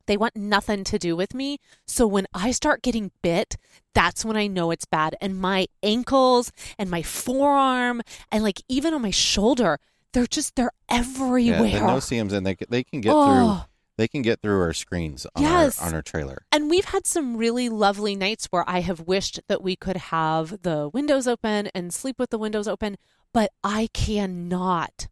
They 0.07 0.17
want 0.17 0.35
nothing 0.37 0.83
to 0.85 0.99
do 0.99 1.15
with 1.15 1.35
me. 1.35 1.59
So 1.87 2.07
when 2.07 2.27
I 2.35 2.51
start 2.51 2.83
getting 2.83 3.13
bit, 3.23 3.57
that's 3.95 4.25
when 4.25 4.37
I 4.37 4.47
know 4.47 4.71
it's 4.71 4.87
bad. 4.87 5.15
And 5.21 5.39
my 5.39 5.67
ankles 5.83 6.51
and 6.79 6.91
my 6.91 7.03
forearm 7.03 8.03
and 8.33 8.43
like 8.43 8.61
even 8.69 8.95
on 8.95 9.03
my 9.03 9.11
shoulder, 9.13 9.79
they're 10.13 10.27
just 10.27 10.57
they're 10.57 10.73
everywhere. 10.89 11.67
Yeah, 11.67 11.81
the 11.81 11.87
no 11.87 12.01
seams 12.01 12.33
and 12.33 12.47
they 12.47 12.57
they 12.69 12.85
can 12.85 13.01
get 13.01 13.13
Oh. 13.15 13.27
through 13.27 13.65
they 13.97 14.09
can 14.09 14.23
get 14.23 14.41
through 14.41 14.61
our 14.63 14.73
screens 14.73 15.27
on 15.37 15.43
Yes. 15.43 15.79
our 15.81 15.89
on 15.89 15.95
our 15.95 16.01
trailer. 16.03 16.43
And 16.51 16.71
we've 16.71 16.87
had 16.87 17.07
some 17.07 17.37
really 17.37 17.69
lovely 17.69 18.17
nights 18.17 18.47
where 18.47 18.65
I 18.67 18.81
have 18.81 19.01
wished 19.01 19.41
that 19.49 19.63
we 19.63 19.77
could 19.77 19.97
have 19.99 20.63
the 20.63 20.89
windows 20.93 21.27
open 21.27 21.69
and 21.75 21.93
sleep 21.93 22.19
with 22.19 22.31
the 22.31 22.39
windows 22.39 22.67
open, 22.67 22.97
but 23.35 23.51
I 23.63 23.89
cannot 23.93 25.09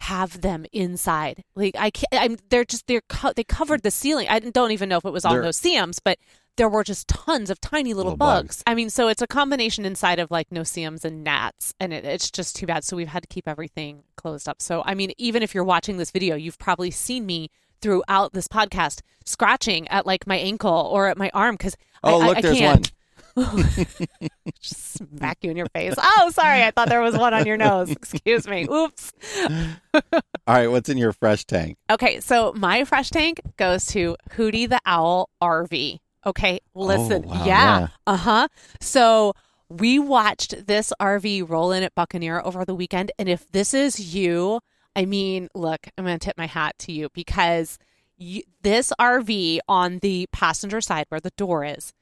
have 0.00 0.42
them 0.42 0.66
inside. 0.72 1.44
Like 1.54 1.74
I 1.78 1.88
can't. 1.90 2.12
I'm. 2.12 2.36
They're 2.50 2.66
just 2.66 2.86
they're 2.86 3.00
co- 3.08 3.32
they 3.34 3.44
covered 3.44 3.82
the 3.82 3.90
ceiling. 3.90 4.26
I 4.28 4.38
don't 4.40 4.70
even 4.72 4.90
know 4.90 4.98
if 4.98 5.04
it 5.06 5.12
was 5.12 5.24
all 5.24 5.32
They're- 5.32 5.42
no-see-ums, 5.42 6.00
but 6.00 6.18
there 6.56 6.68
were 6.68 6.84
just 6.84 7.08
tons 7.08 7.50
of 7.50 7.60
tiny 7.60 7.92
little, 7.94 8.12
Little 8.12 8.16
bugs. 8.18 8.46
bugs. 8.58 8.62
I 8.66 8.74
mean, 8.74 8.90
so 8.90 9.08
it's 9.08 9.22
a 9.22 9.26
combination 9.26 9.84
inside 9.84 10.18
of 10.18 10.30
like 10.30 10.50
no-see-ums 10.50 11.04
and 11.04 11.22
gnats, 11.22 11.74
and 11.80 11.92
it, 11.92 12.04
it's 12.04 12.30
just 12.30 12.56
too 12.56 12.66
bad. 12.66 12.84
So 12.84 12.96
we've 12.96 13.08
had 13.08 13.22
to 13.22 13.28
keep 13.28 13.46
everything 13.48 14.02
closed 14.16 14.48
up. 14.48 14.60
So 14.62 14.82
I 14.86 14.94
mean, 14.94 15.12
even 15.18 15.42
if 15.42 15.54
you're 15.54 15.64
watching 15.64 15.96
this 15.98 16.10
video, 16.10 16.34
you've 16.36 16.58
probably 16.58 16.90
seen 16.90 17.26
me 17.26 17.50
throughout 17.82 18.32
this 18.32 18.48
podcast 18.48 19.02
scratching 19.24 19.86
at 19.88 20.06
like 20.06 20.26
my 20.26 20.36
ankle 20.36 20.88
or 20.92 21.08
at 21.08 21.18
my 21.18 21.30
arm 21.34 21.54
because 21.56 21.76
Oh, 22.02 22.20
I, 22.22 22.26
look, 22.26 22.36
I, 22.36 22.38
I 22.38 22.42
there's 22.42 22.58
can't. 22.58 22.92
just 24.62 24.94
smack 24.94 25.38
you 25.42 25.50
in 25.50 25.56
your 25.56 25.66
face. 25.74 25.94
Oh, 25.98 26.30
sorry, 26.32 26.62
I 26.62 26.70
thought 26.70 26.88
there 26.88 27.02
was 27.02 27.16
one 27.16 27.34
on 27.34 27.44
your 27.46 27.56
nose. 27.58 27.90
Excuse 27.92 28.48
me. 28.48 28.66
Oops. 28.70 29.12
All 29.94 30.00
right, 30.46 30.68
what's 30.68 30.88
in 30.88 30.96
your 30.98 31.12
fresh 31.12 31.44
tank? 31.44 31.76
Okay, 31.90 32.20
so 32.20 32.52
my 32.56 32.84
fresh 32.84 33.10
tank 33.10 33.40
goes 33.56 33.84
to 33.86 34.16
Hootie 34.32 34.68
the 34.68 34.80
Owl 34.86 35.28
RV. 35.42 35.98
Okay, 36.26 36.60
listen. 36.74 37.24
Oh, 37.26 37.30
wow, 37.30 37.44
yeah. 37.46 37.78
yeah. 37.80 37.88
Uh 38.06 38.16
huh. 38.16 38.48
So 38.80 39.32
we 39.68 39.98
watched 39.98 40.66
this 40.66 40.92
RV 41.00 41.48
roll 41.48 41.72
in 41.72 41.82
at 41.82 41.94
Buccaneer 41.94 42.40
over 42.44 42.64
the 42.64 42.74
weekend. 42.74 43.12
And 43.18 43.28
if 43.28 43.50
this 43.52 43.72
is 43.72 44.14
you, 44.14 44.60
I 44.94 45.04
mean, 45.04 45.48
look, 45.54 45.86
I'm 45.96 46.04
going 46.04 46.18
to 46.18 46.24
tip 46.24 46.36
my 46.38 46.46
hat 46.46 46.76
to 46.80 46.92
you 46.92 47.08
because 47.12 47.78
you, 48.16 48.42
this 48.62 48.92
RV 49.00 49.60
on 49.68 49.98
the 49.98 50.26
passenger 50.32 50.80
side 50.80 51.06
where 51.08 51.20
the 51.20 51.32
door 51.36 51.64
is 51.64 51.92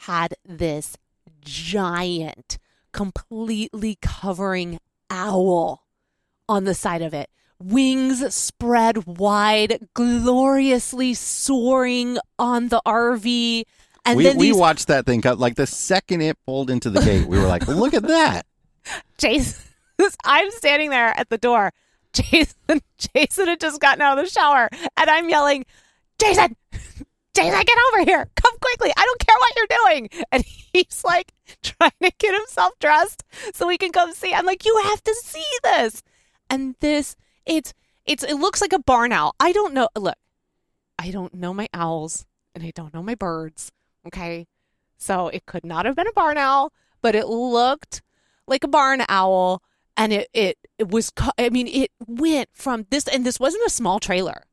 had 0.00 0.34
this 0.44 0.96
giant, 1.40 2.58
completely 2.92 3.98
covering 4.00 4.78
owl 5.10 5.84
on 6.48 6.64
the 6.64 6.74
side 6.74 7.02
of 7.02 7.14
it. 7.14 7.30
Wings 7.64 8.34
spread 8.34 9.06
wide, 9.06 9.88
gloriously 9.94 11.14
soaring 11.14 12.18
on 12.38 12.68
the 12.68 12.82
RV. 12.86 13.64
And 14.04 14.16
we 14.16 14.24
then 14.24 14.36
we 14.36 14.52
watched 14.52 14.88
that 14.88 15.06
thing 15.06 15.22
cut 15.22 15.38
like 15.38 15.54
the 15.54 15.66
second 15.66 16.22
it 16.22 16.36
pulled 16.44 16.70
into 16.70 16.90
the 16.90 17.00
gate. 17.00 17.26
We 17.26 17.38
were 17.38 17.46
like, 17.46 17.66
look 17.68 17.94
at 17.94 18.02
that. 18.04 18.46
Jason 19.16 19.62
I'm 20.24 20.50
standing 20.50 20.90
there 20.90 21.16
at 21.18 21.28
the 21.28 21.38
door. 21.38 21.72
Jason, 22.12 22.56
Jason 22.98 23.46
had 23.46 23.60
just 23.60 23.80
gotten 23.80 24.02
out 24.02 24.18
of 24.18 24.24
the 24.24 24.30
shower, 24.30 24.68
and 24.96 25.10
I'm 25.10 25.28
yelling, 25.28 25.64
Jason, 26.18 26.56
Jason, 27.34 27.60
get 27.64 27.78
over 27.92 28.04
here. 28.04 28.28
Come 28.36 28.54
quickly. 28.60 28.92
I 28.96 29.04
don't 29.04 29.20
care 29.20 29.36
what 29.38 29.56
you're 29.56 29.78
doing. 29.78 30.10
And 30.30 30.44
he's 30.44 31.02
like 31.04 31.32
trying 31.62 31.90
to 32.02 32.12
get 32.18 32.34
himself 32.34 32.74
dressed 32.78 33.24
so 33.54 33.66
we 33.66 33.78
can 33.78 33.92
come 33.92 34.12
see. 34.12 34.34
I'm 34.34 34.44
like, 34.44 34.64
you 34.64 34.78
have 34.84 35.02
to 35.04 35.14
see 35.14 35.44
this. 35.62 36.02
And 36.50 36.74
this, 36.80 37.16
it's, 37.46 37.72
it's, 38.04 38.22
it 38.22 38.34
looks 38.34 38.60
like 38.60 38.72
a 38.72 38.78
barn 38.78 39.12
owl. 39.12 39.34
I 39.38 39.52
don't 39.52 39.74
know. 39.74 39.88
Look, 39.96 40.16
I 40.98 41.10
don't 41.10 41.34
know 41.34 41.54
my 41.54 41.68
owls 41.72 42.26
and 42.54 42.64
I 42.64 42.72
don't 42.74 42.94
know 42.94 43.02
my 43.02 43.14
birds. 43.14 43.72
Okay. 44.06 44.46
So 44.98 45.28
it 45.28 45.46
could 45.46 45.64
not 45.64 45.84
have 45.84 45.96
been 45.96 46.06
a 46.06 46.12
barn 46.12 46.38
owl, 46.38 46.72
but 47.00 47.14
it 47.14 47.26
looked 47.26 48.02
like 48.46 48.64
a 48.64 48.68
barn 48.68 49.02
owl. 49.08 49.62
And 49.96 50.12
it, 50.12 50.28
it, 50.32 50.58
it 50.78 50.90
was, 50.90 51.12
I 51.38 51.50
mean, 51.50 51.66
it 51.66 51.90
went 52.06 52.48
from 52.52 52.86
this, 52.90 53.06
and 53.06 53.26
this 53.26 53.38
wasn't 53.40 53.66
a 53.66 53.70
small 53.70 54.00
trailer. 54.00 54.44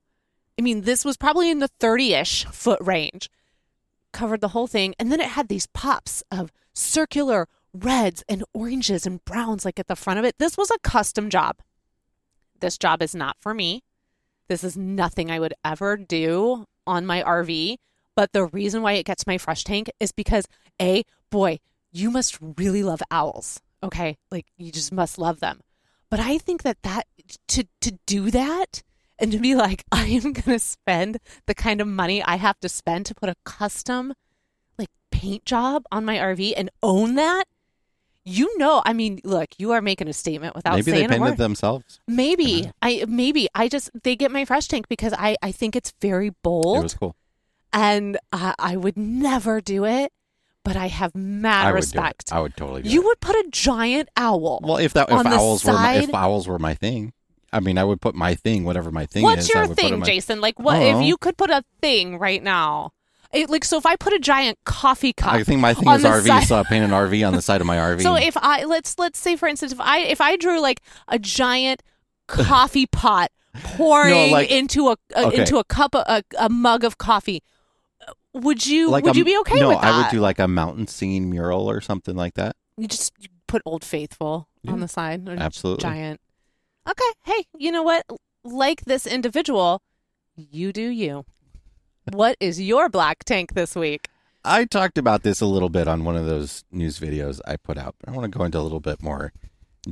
I 0.58 0.62
mean, 0.62 0.82
this 0.82 1.06
was 1.06 1.18
probably 1.18 1.50
in 1.50 1.60
the 1.60 1.70
30 1.80 2.14
ish 2.16 2.46
foot 2.46 2.80
range, 2.82 3.30
covered 4.12 4.42
the 4.42 4.50
whole 4.50 4.68
thing. 4.68 4.96
And 5.00 5.12
then 5.12 5.22
it 5.22 5.30
had 5.30 5.48
these 5.48 5.68
pops 5.68 6.24
of 6.32 6.52
circular 6.74 7.48
reds 7.74 8.24
and 8.28 8.44
oranges 8.54 9.06
and 9.06 9.24
browns 9.24 9.64
like 9.64 9.80
at 9.80 9.88
the 9.88 9.96
front 9.96 10.20
of 10.20 10.26
it. 10.26 10.38
This 10.40 10.58
was 10.58 10.72
a 10.72 10.80
custom 10.80 11.30
job. 11.30 11.58
This 12.60 12.78
job 12.78 13.01
is 13.01 13.16
not 13.16 13.38
for 13.39 13.53
me. 13.53 13.84
This 14.47 14.64
is 14.64 14.76
nothing 14.76 15.30
I 15.30 15.39
would 15.39 15.53
ever 15.64 15.95
do 15.97 16.66
on 16.88 17.05
my 17.05 17.22
RV. 17.22 17.78
But 18.16 18.34
the 18.34 18.45
reason 18.45 18.82
why 18.82 18.93
it 18.93 19.05
gets 19.05 19.28
my 19.28 19.38
fresh 19.38 19.64
tank 19.64 19.89
is 19.99 20.12
because, 20.12 20.45
A, 20.82 21.03
boy, 21.30 21.60
you 21.91 22.12
must 22.12 22.38
really 22.57 22.84
love 22.84 23.01
owls. 23.12 23.62
Okay. 23.82 24.18
Like 24.32 24.47
you 24.57 24.72
just 24.72 24.91
must 24.91 25.18
love 25.18 25.39
them. 25.39 25.62
But 26.10 26.20
I 26.20 26.38
think 26.38 26.64
that 26.64 26.82
that 26.84 27.05
to, 27.49 27.66
to 27.82 27.97
do 28.05 28.32
that 28.32 28.84
and 29.20 29.32
to 29.32 29.38
be 29.38 29.55
like, 29.55 29.86
I 29.91 30.05
am 30.07 30.34
going 30.34 30.57
to 30.57 30.60
spend 30.60 31.20
the 31.45 31.55
kind 31.55 31.82
of 31.82 31.88
money 31.88 32.24
I 32.24 32.36
have 32.38 32.60
to 32.62 32.70
spend 32.70 33.05
to 33.07 33.16
put 33.16 33.30
a 33.30 33.36
custom 33.45 34.14
like 34.78 34.89
paint 35.12 35.45
job 35.45 35.84
on 35.91 36.05
my 36.05 36.18
RV 36.18 36.53
and 36.57 36.70
own 36.82 37.16
that. 37.16 37.45
You 38.30 38.57
know, 38.57 38.82
I 38.86 38.93
mean, 38.93 39.19
look, 39.23 39.49
you 39.57 39.71
are 39.71 39.82
making 39.82 40.07
a 40.07 40.13
statement 40.13 40.55
without 40.55 40.75
Maybe 40.75 40.91
saying 40.91 40.95
they 40.99 41.05
a 41.05 41.09
painted 41.09 41.30
word. 41.32 41.38
themselves. 41.38 41.99
Maybe 42.07 42.61
uh-huh. 42.63 42.71
I 42.82 43.05
maybe 43.07 43.47
I 43.55 43.67
just 43.67 43.89
they 44.03 44.15
get 44.15 44.32
my 44.32 44.45
fresh 44.45 44.67
tank 44.67 44.88
because 44.88 45.13
I 45.13 45.36
I 45.41 45.51
think 45.51 45.75
it's 45.75 45.93
very 46.01 46.30
bold. 46.43 46.77
It 46.77 46.84
was 46.84 46.93
cool. 46.93 47.15
and 47.73 48.17
I, 48.32 48.53
I 48.59 48.75
would 48.77 48.97
never 48.97 49.61
do 49.61 49.86
it, 49.86 50.11
but 50.63 50.75
I 50.75 50.88
have 50.88 51.15
mad 51.15 51.67
I 51.67 51.71
would 51.71 51.77
respect. 51.77 52.32
I 52.32 52.39
would 52.41 52.55
totally 52.55 52.84
do 52.84 52.89
You 52.89 53.01
it. 53.01 53.05
would 53.05 53.19
put 53.19 53.36
a 53.36 53.45
giant 53.51 54.09
owl. 54.17 54.59
Well, 54.63 54.77
if 54.77 54.93
that 54.93 55.09
if 55.09 55.25
owls 55.25 55.65
were 55.65 55.73
my, 55.73 55.95
if 55.95 56.13
owls 56.13 56.47
were 56.47 56.59
my 56.59 56.73
thing, 56.75 57.13
I 57.51 57.59
mean, 57.59 57.77
I 57.77 57.84
would 57.84 57.99
put 58.01 58.13
my 58.15 58.36
thing, 58.36 58.63
whatever 58.63 58.91
my 58.91 59.05
thing 59.07 59.23
What's 59.23 59.49
is. 59.49 59.55
I 59.55 59.59
your 59.59 59.67
would 59.69 59.77
thing, 59.77 59.93
in 59.93 59.99
my- 60.01 60.05
Jason? 60.05 60.39
Like, 60.39 60.59
what 60.59 60.82
if 60.82 60.95
know. 60.95 61.01
you 61.01 61.17
could 61.17 61.36
put 61.38 61.49
a 61.49 61.63
thing 61.82 62.17
right 62.19 62.43
now? 62.43 62.91
It, 63.32 63.49
like, 63.49 63.63
so 63.63 63.77
if 63.77 63.86
I 63.86 63.95
put 63.95 64.13
a 64.13 64.19
giant 64.19 64.57
coffee 64.65 65.13
cup, 65.13 65.34
I 65.34 65.43
think 65.43 65.61
my 65.61 65.75
thing 65.75 65.88
is 65.89 66.03
RV, 66.03 66.25
side- 66.25 66.47
so 66.47 66.55
I 66.57 66.63
paint 66.63 66.84
an 66.84 66.91
RV 66.91 67.27
on 67.27 67.34
the 67.34 67.41
side 67.41 67.61
of 67.61 67.67
my 67.67 67.77
RV. 67.95 68.01
So 68.01 68.15
if 68.15 68.36
I 68.38 68.63
let's 68.63 68.97
let's 68.97 69.19
say 69.19 69.36
for 69.36 69.47
instance, 69.47 69.71
if 69.71 69.80
I 69.80 69.99
if 69.99 70.19
I 70.19 70.36
drew 70.36 70.59
like 70.59 70.82
a 71.07 71.19
giant 71.19 71.84
coffee 72.27 72.86
pot 72.91 73.32
pouring 73.53 74.32
like- 74.32 74.49
into 74.49 74.88
a, 74.88 74.97
a 75.15 75.27
okay. 75.27 75.41
into 75.41 75.57
a 75.57 75.63
cup 75.63 75.93
a, 75.93 76.23
a 76.39 76.49
mug 76.49 76.84
of 76.84 76.97
coffee, 76.97 77.43
would 78.34 78.65
you 78.65 78.89
like 78.89 79.03
would 79.03 79.15
a- 79.15 79.19
you 79.19 79.25
be 79.25 79.38
okay 79.39 79.59
no, 79.59 79.69
with 79.69 79.82
that? 79.82 79.93
I 79.93 80.01
would 80.01 80.11
do 80.11 80.19
like 80.21 80.39
a 80.39 80.47
mountain 80.47 80.88
scene 80.88 81.30
mural 81.30 81.69
or 81.69 81.82
something 81.82 82.15
like 82.15 82.34
that. 82.34 82.55
You 82.77 82.88
just 82.88 83.13
put 83.47 83.61
Old 83.65 83.84
Faithful 83.84 84.47
on 84.67 84.80
the 84.80 84.88
side. 84.88 85.27
Absolutely. 85.30 85.84
Giant. 85.84 86.19
Okay. 86.89 87.11
Hey, 87.25 87.45
you 87.57 87.71
know 87.71 87.84
what? 87.84 88.05
Like 88.43 88.86
this 88.86 89.05
individual, 89.05 89.82
you 90.36 90.73
do 90.73 90.89
you. 90.89 91.25
What 92.12 92.38
is 92.39 92.60
your 92.62 92.89
black 92.89 93.24
tank 93.24 93.53
this 93.53 93.76
week? 93.76 94.10
I 94.43 94.66
talked 94.66 94.97
about 94.97 95.24
this 95.24 95.41
a 95.41 95.45
little 95.45 95.70
bit 95.70 95.88
on 95.88 96.05
one 96.05 96.16
of 96.16 96.26
those 96.26 96.64
news 96.72 96.99
videos 96.99 97.39
I 97.45 97.57
put 97.57 97.78
out, 97.78 97.95
but 97.99 98.10
I 98.10 98.16
want 98.16 98.32
to 98.32 98.38
go 98.38 98.43
into 98.45 98.60
a 98.60 98.62
little 98.62 98.80
bit 98.80 99.01
more 99.01 99.34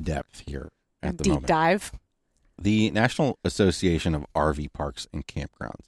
depth 0.01 0.43
here 0.47 0.69
at 1.03 1.17
the 1.17 1.23
Deep 1.23 1.33
moment. 1.33 1.47
dive. 1.47 1.91
The 2.57 2.89
National 2.91 3.37
Association 3.43 4.15
of 4.15 4.25
RV 4.35 4.73
Parks 4.73 5.07
and 5.13 5.27
Campgrounds 5.27 5.85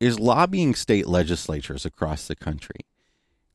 is 0.00 0.18
lobbying 0.18 0.74
state 0.74 1.06
legislatures 1.06 1.86
across 1.86 2.26
the 2.26 2.36
country 2.36 2.80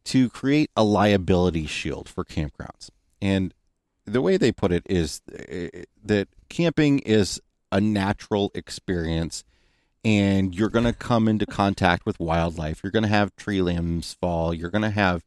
to 0.05 0.30
create 0.30 0.72
a 0.76 0.84
liability 0.84 1.67
shield 1.67 2.09
for 2.09 2.24
campgrounds. 2.24 2.89
And 3.22 3.53
the 4.05 4.22
way 4.22 4.38
they 4.38 4.51
put 4.51 4.72
it 4.72 4.84
is 4.89 5.22
uh, 5.32 5.84
that 6.03 6.30
camping 6.47 6.99
is 6.99 7.39
a 7.72 7.80
natural 7.80 8.49
experience 8.55 9.43
and 10.04 10.56
you're 10.56 10.70
going 10.70 10.86
to 10.86 10.93
come 10.93 11.28
into 11.28 11.45
contact 11.45 12.06
with 12.06 12.20
wildlife. 12.20 12.82
You're 12.84 12.91
going 12.91 13.04
to 13.04 13.10
have 13.10 13.36
tree 13.36 13.62
limbs 13.62 14.14
fall. 14.14 14.54
You're 14.54 14.70
going 14.70 14.84
to 14.84 14.89
have, 14.89 15.24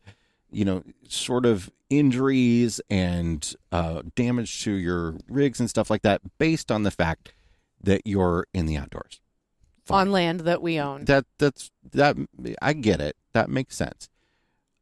you 0.51 0.65
know, 0.65 0.83
sort 1.09 1.47
of 1.47 1.71
injuries 1.91 2.81
and 2.89 3.55
uh, 3.71 4.03
damage 4.15 4.63
to 4.65 4.73
your 4.73 5.17
rigs 5.29 5.61
and 5.61 5.69
stuff 5.69 5.91
like 5.91 6.03
that 6.03 6.21
based 6.39 6.73
on 6.73 6.85
the 6.85 6.91
fact 6.91 7.35
that 7.83 8.03
you're 8.05 8.47
in 8.55 8.67
the 8.67 8.77
outdoors. 8.77 9.21
Fine. 9.85 10.07
On 10.09 10.13
land 10.13 10.41
that 10.41 10.63
we 10.63 10.79
own. 10.79 11.05
That 11.07 11.27
that's 11.39 11.71
that 11.93 12.17
I 12.63 12.73
get 12.73 13.01
it. 13.01 13.17
That 13.33 13.51
makes 13.51 13.77
sense. 13.77 14.09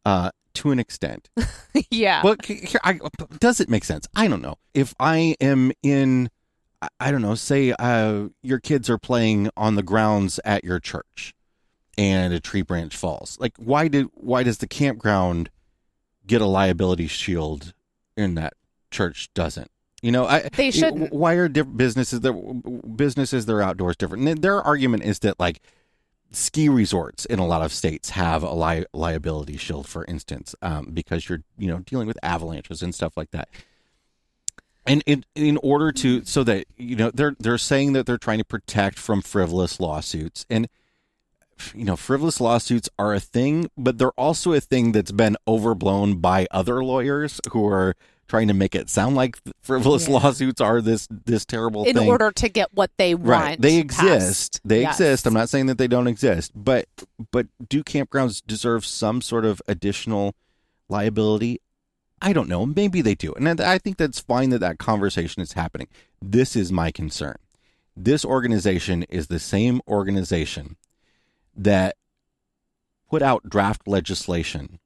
Uh 0.04 0.30
to 0.54 0.70
an 0.70 0.78
extent. 0.78 1.30
yeah. 1.90 2.22
But 2.22 2.44
here, 2.44 2.80
I, 2.84 2.98
does 3.38 3.60
it 3.60 3.68
make 3.68 3.84
sense? 3.84 4.08
I 4.14 4.28
don't 4.28 4.42
know. 4.42 4.56
If 4.74 4.94
I 4.98 5.36
am 5.40 5.72
in, 5.82 6.30
I- 6.98 7.10
don't 7.10 7.22
know, 7.22 7.34
say 7.34 7.72
uh, 7.78 8.28
your 8.42 8.58
kids 8.58 8.88
are 8.88 8.98
playing 8.98 9.50
on 9.56 9.74
the 9.74 9.82
grounds 9.82 10.40
at 10.44 10.64
your 10.64 10.80
church, 10.80 11.34
and 11.98 12.32
a 12.32 12.40
tree 12.40 12.62
branch 12.62 12.96
falls. 12.96 13.36
Like, 13.40 13.52
why 13.58 13.88
did 13.88 14.06
why 14.14 14.42
does 14.42 14.58
the 14.58 14.66
campground 14.66 15.50
get 16.26 16.40
a 16.40 16.46
liability 16.46 17.06
shield, 17.06 17.72
and 18.16 18.36
that 18.38 18.54
church 18.90 19.28
doesn't? 19.34 19.70
You 20.02 20.12
know, 20.12 20.26
I 20.26 20.48
They 20.54 20.70
shouldn't. 20.70 21.12
Why 21.12 21.34
are 21.34 21.48
different 21.48 21.76
businesses 21.76 22.20
that 22.20 22.92
businesses 22.96 23.44
that 23.46 23.52
are 23.52 23.62
outdoors 23.62 23.96
different? 23.96 24.26
And 24.26 24.40
their 24.42 24.62
argument 24.62 25.02
is 25.02 25.18
that 25.20 25.38
like 25.38 25.60
ski 26.32 26.68
resorts 26.68 27.24
in 27.26 27.38
a 27.38 27.46
lot 27.46 27.60
of 27.62 27.72
states 27.72 28.10
have 28.10 28.42
a 28.42 28.54
li- 28.54 28.86
liability 28.94 29.56
shield, 29.56 29.86
for 29.86 30.04
instance, 30.06 30.54
um, 30.62 30.86
because 30.94 31.28
you're 31.28 31.42
you 31.58 31.68
know 31.68 31.80
dealing 31.80 32.06
with 32.06 32.18
avalanches 32.22 32.82
and 32.82 32.94
stuff 32.94 33.16
like 33.16 33.30
that. 33.32 33.48
And 34.90 35.02
in 35.06 35.24
in 35.34 35.56
order 35.58 35.92
to 35.92 36.24
so 36.24 36.42
that 36.44 36.66
you 36.76 36.96
know 36.96 37.10
they're 37.12 37.36
they're 37.38 37.58
saying 37.58 37.92
that 37.94 38.06
they're 38.06 38.18
trying 38.18 38.38
to 38.38 38.44
protect 38.44 38.98
from 38.98 39.22
frivolous 39.22 39.78
lawsuits 39.80 40.44
and 40.50 40.68
you 41.74 41.84
know 41.84 41.96
frivolous 41.96 42.40
lawsuits 42.40 42.88
are 42.98 43.14
a 43.14 43.20
thing, 43.20 43.70
but 43.76 43.98
they're 43.98 44.18
also 44.18 44.52
a 44.52 44.60
thing 44.60 44.92
that's 44.92 45.12
been 45.12 45.36
overblown 45.46 46.16
by 46.16 46.46
other 46.50 46.82
lawyers 46.82 47.40
who 47.52 47.66
are 47.66 47.94
trying 48.26 48.48
to 48.48 48.54
make 48.54 48.74
it 48.76 48.88
sound 48.88 49.16
like 49.16 49.36
frivolous 49.60 50.06
Yeah. 50.08 50.14
lawsuits 50.14 50.60
are 50.60 50.80
this 50.80 51.06
this 51.10 51.44
terrible 51.44 51.84
in 51.84 51.94
thing 51.96 52.08
order 52.08 52.30
to 52.32 52.48
get 52.48 52.68
what 52.72 52.90
they 52.96 53.14
want. 53.14 53.28
right 53.28 53.60
they 53.60 53.82
passed. 53.82 54.04
exist 54.04 54.60
they 54.64 54.82
Yes. 54.82 55.00
exist 55.00 55.26
i'm 55.26 55.34
not 55.34 55.48
saying 55.48 55.66
that 55.66 55.78
they 55.78 55.88
don't 55.88 56.06
exist 56.06 56.52
but 56.54 56.86
but 57.32 57.48
do 57.68 57.82
campgrounds 57.82 58.40
deserve 58.46 58.86
some 58.86 59.20
sort 59.20 59.44
of 59.44 59.60
additional 59.66 60.36
liability 60.88 61.60
i 62.22 62.32
don't 62.32 62.48
know. 62.48 62.66
Maybe 62.66 63.00
they 63.00 63.14
do. 63.14 63.32
And 63.34 63.60
i 63.60 63.78
think 63.78 63.96
that's 63.96 64.20
fine 64.20 64.50
that 64.50 64.58
that 64.58 64.78
conversation 64.78 65.42
is 65.42 65.52
happening. 65.54 65.88
This 66.20 66.56
is 66.56 66.70
my 66.72 66.90
concern. 66.90 67.36
This 67.96 68.24
organization 68.24 69.02
is 69.04 69.26
the 69.26 69.38
same 69.38 69.80
organization 69.88 70.76
that 71.56 71.96
put 73.08 73.22
out 73.22 73.48
draft 73.48 73.88
legislation 73.88 74.78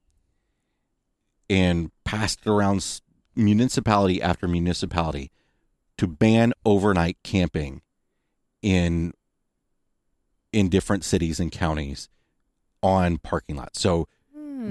and 1.49 1.91
passed 2.03 2.39
it 2.45 2.49
around 2.49 3.01
municipality 3.35 4.21
after 4.21 4.47
municipality 4.47 5.31
to 5.97 6.07
ban 6.07 6.53
overnight 6.65 7.17
camping 7.23 7.81
in 8.61 9.13
in 10.51 10.69
different 10.69 11.03
cities 11.03 11.39
and 11.39 11.51
counties 11.51 12.09
on 12.81 13.17
parking 13.17 13.57
lots. 13.57 13.79
So 13.79 14.07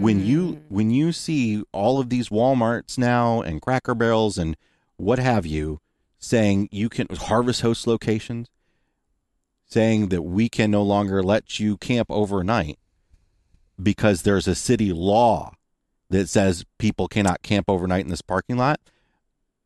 when 0.01 0.25
you 0.25 0.55
Hmm. 0.55 0.75
when 0.75 0.91
you 0.91 1.13
see 1.13 1.63
all 1.73 2.01
of 2.01 2.09
these 2.09 2.29
Walmarts 2.29 2.99
now 2.99 3.41
and 3.41 3.61
Cracker 3.63 3.95
Barrels 3.95 4.39
and 4.39 4.57
what 4.97 5.19
have 5.19 5.47
you 5.47 5.81
saying 6.19 6.69
you 6.71 6.89
can 6.89 7.07
Harvest 7.15 7.61
Host 7.63 7.87
locations 7.87 8.49
saying 9.67 10.09
that 10.09 10.23
we 10.23 10.49
can 10.49 10.71
no 10.71 10.83
longer 10.83 11.23
let 11.23 11.59
you 11.59 11.77
camp 11.77 12.09
overnight 12.11 12.79
because 13.83 14.23
there's 14.23 14.47
a 14.47 14.55
city 14.55 14.93
law 14.93 15.53
that 16.11 16.29
says 16.29 16.65
people 16.79 17.09
cannot 17.09 17.43
camp 17.43 17.69
overnight 17.69 18.05
in 18.05 18.11
this 18.11 18.23
parking 18.23 18.57
lot. 18.57 18.79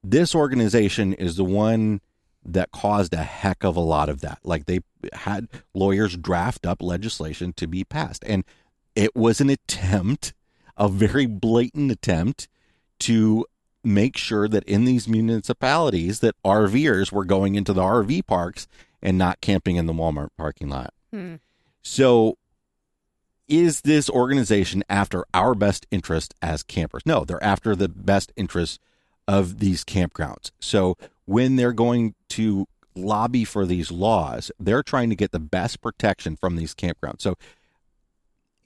This 0.03 0.35
organization 0.35 1.13
is 1.13 1.37
the 1.37 1.45
one 1.45 2.01
that 2.45 2.71
caused 2.71 3.13
a 3.13 3.25
heck 3.25 3.65
of 3.65 3.77
a 3.77 3.81
lot 3.81 4.09
of 4.09 4.21
that. 4.21 4.39
Like 4.45 4.65
they 4.67 4.81
had 5.13 5.49
lawyers 5.75 6.17
draft 6.17 6.65
up 6.65 6.81
legislation 6.81 7.53
to 7.55 7.67
be 7.67 7.85
passed. 7.85 8.25
And 8.27 8.45
it 8.99 9.15
was 9.15 9.41
an 9.41 9.49
attempt, 9.49 10.35
a 10.77 10.89
very 10.89 11.27
blatant 11.27 11.93
attempt 11.93 12.49
to 12.99 13.47
make 13.85 14.17
sure 14.17 14.49
that 14.49 14.65
in 14.65 14.85
these 14.87 15.07
municipalities 15.07 16.19
that 16.19 16.35
RVers 16.45 17.13
were 17.13 17.25
going 17.25 17.55
into 17.55 17.73
the 17.73 17.81
RV 17.81 18.27
parks 18.27 18.67
and 19.01 19.17
not 19.17 19.41
camping 19.41 19.77
in 19.77 19.87
the 19.87 19.93
Walmart 19.93 20.31
parking 20.37 20.69
lot. 20.69 20.93
Hmm. 21.13 21.37
So 21.81 22.39
is 23.47 23.83
this 23.83 24.11
organization 24.11 24.83
after 24.89 25.25
our 25.33 25.55
best 25.55 25.87
interest 25.93 26.35
as 26.43 26.65
campers? 26.65 27.03
No, 27.07 27.25
they're 27.25 27.43
after 27.43 27.77
the 27.77 27.89
best 27.89 28.33
interest 28.37 28.81
of 29.29 29.61
these 29.61 29.85
campgrounds. 29.85 30.51
So 30.59 30.97
when 31.25 31.55
they're 31.55 31.73
going 31.73 32.17
to 32.31 32.67
lobby 32.97 33.45
for 33.45 33.65
these 33.65 33.93
laws, 33.93 34.51
they're 34.59 34.83
trying 34.83 35.09
to 35.11 35.17
get 35.17 35.31
the 35.31 35.39
best 35.39 35.81
protection 35.81 36.35
from 36.35 36.57
these 36.57 36.75
campgrounds. 36.75 37.21
So 37.21 37.37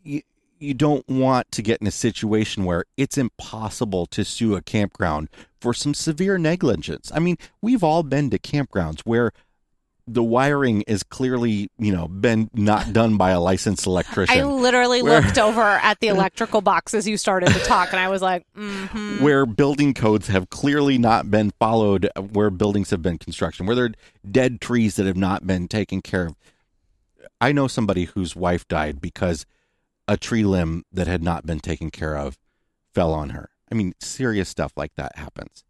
you, 0.05 0.23
you 0.59 0.75
don't 0.75 1.07
want 1.09 1.51
to 1.53 1.63
get 1.63 1.81
in 1.81 1.87
a 1.87 1.93
situation 1.93 2.65
where 2.65 2.85
it's 2.97 3.19
impossible 3.19 4.07
to 4.07 4.25
sue 4.25 4.55
a 4.55 4.63
campground 4.63 5.29
for 5.61 5.75
some 5.75 5.95
severe 5.95 6.39
negligence. 6.39 7.11
I 7.15 7.19
mean, 7.19 7.37
we've 7.61 7.83
all 7.83 8.03
been 8.03 8.31
to 8.31 8.39
campgrounds 8.39 9.01
where 9.01 9.33
the 10.07 10.23
wiring 10.23 10.83
is 10.83 11.03
clearly, 11.03 11.71
you 11.79 11.93
know, 11.93 12.09
been 12.09 12.51
not 12.55 12.93
done 12.93 13.17
by 13.17 13.31
a 13.31 13.41
licensed 13.41 13.87
electrician. 13.87 14.39
I 14.39 14.43
literally 14.43 15.03
Where- 15.03 15.21
looked 15.21 15.39
over 15.39 15.63
at 15.63 16.01
the 16.01 16.09
electrical 16.09 16.61
box 16.61 16.95
as 16.95 17.07
you 17.07 17.17
started 17.17 17.51
to 17.51 17.61
talk, 17.61 17.93
and 17.93 18.01
I 18.01 18.09
was 18.09 18.21
like, 18.21 18.45
mm-hmm. 18.57 19.23
where 19.23 19.47
building 19.47 19.95
codes 19.95 20.27
have 20.29 20.51
clearly 20.51 20.99
not 20.99 21.31
been 21.31 21.53
followed, 21.59 22.09
where 22.17 22.51
buildings 22.51 22.91
have 22.91 23.03
been 23.03 23.19
construction, 23.19 23.67
where 23.67 23.77
there 23.77 23.85
are 23.87 23.93
dead 24.29 24.61
trees 24.61 24.97
that 24.97 25.07
have 25.07 25.17
not 25.17 25.47
been 25.47 25.69
taken 25.69 26.03
care 26.03 26.27
of. 26.27 26.37
I 27.41 27.53
know 27.53 27.69
somebody 27.69 28.05
whose 28.05 28.35
wife 28.37 28.67
died 28.69 29.01
because 29.01 29.47
a 30.09 30.17
tree 30.17 30.45
limb 30.45 30.85
that 30.93 31.07
had 31.07 31.23
not 31.23 31.47
been 31.47 31.61
taken 31.61 31.91
care 31.91 32.17
of 32.17 32.39
fell 32.93 33.13
on 33.13 33.31
her. 33.31 33.51
I 33.71 33.75
mean, 33.75 33.95
serious 34.01 34.49
stuff 34.49 34.73
like 34.77 34.95
that 34.97 35.17
happens. 35.17 35.65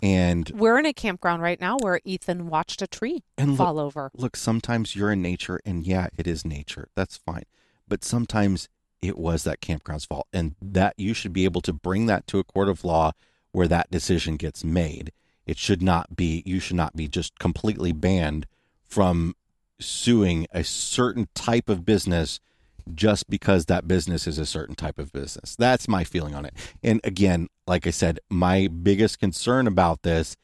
And 0.00 0.50
We're 0.54 0.78
in 0.78 0.86
a 0.86 0.92
campground 0.92 1.42
right 1.42 1.60
now 1.60 1.76
where 1.78 2.00
Ethan 2.04 2.48
watched 2.48 2.82
a 2.82 2.88
tree 2.88 3.22
and 3.38 3.50
look, 3.50 3.58
fall 3.58 3.78
over. 3.78 4.10
look, 4.16 4.36
sometimes 4.36 4.96
you're 4.96 5.12
in 5.12 5.22
nature, 5.22 5.60
and 5.64 5.86
yeah, 5.86 6.08
it 6.16 6.26
is 6.26 6.44
nature. 6.44 6.88
That's 6.96 7.16
fine. 7.16 7.44
But 7.86 8.02
sometimes 8.02 8.68
it 9.00 9.16
was 9.16 9.44
that 9.44 9.60
campground's 9.60 10.04
fault, 10.04 10.26
and 10.32 10.56
that 10.60 10.94
you 10.96 11.14
should 11.14 11.32
be 11.32 11.44
able 11.44 11.60
to 11.62 11.72
bring 11.72 12.06
that 12.06 12.26
to 12.28 12.38
a 12.40 12.44
court 12.44 12.68
of 12.68 12.84
law 12.84 13.12
where 13.52 13.68
that 13.68 13.90
decision 13.92 14.36
gets 14.36 14.64
made. 14.64 15.12
It 15.46 15.58
should 15.58 15.82
not 15.82 16.16
be. 16.16 16.42
You 16.46 16.58
should 16.58 16.76
not 16.76 16.96
be 16.96 17.06
just 17.06 17.38
completely 17.38 17.92
banned 17.92 18.46
from 18.84 19.36
suing 19.80 20.46
a 20.52 20.64
certain 20.64 21.28
type 21.34 21.68
of 21.68 21.84
business 21.84 22.40
just 22.94 23.28
because 23.30 23.66
that 23.66 23.86
business 23.88 24.26
is 24.26 24.38
a 24.38 24.46
certain 24.46 24.74
type 24.74 24.98
of 24.98 25.12
business. 25.12 25.56
That's 25.56 25.88
my 25.88 26.04
feeling 26.04 26.34
on 26.34 26.44
it. 26.44 26.54
And 26.82 27.00
again, 27.04 27.48
like 27.66 27.86
I 27.86 27.90
said, 27.90 28.18
my 28.30 28.68
biggest 28.68 29.18
concern 29.18 29.66
about 29.66 30.02
this 30.02 30.36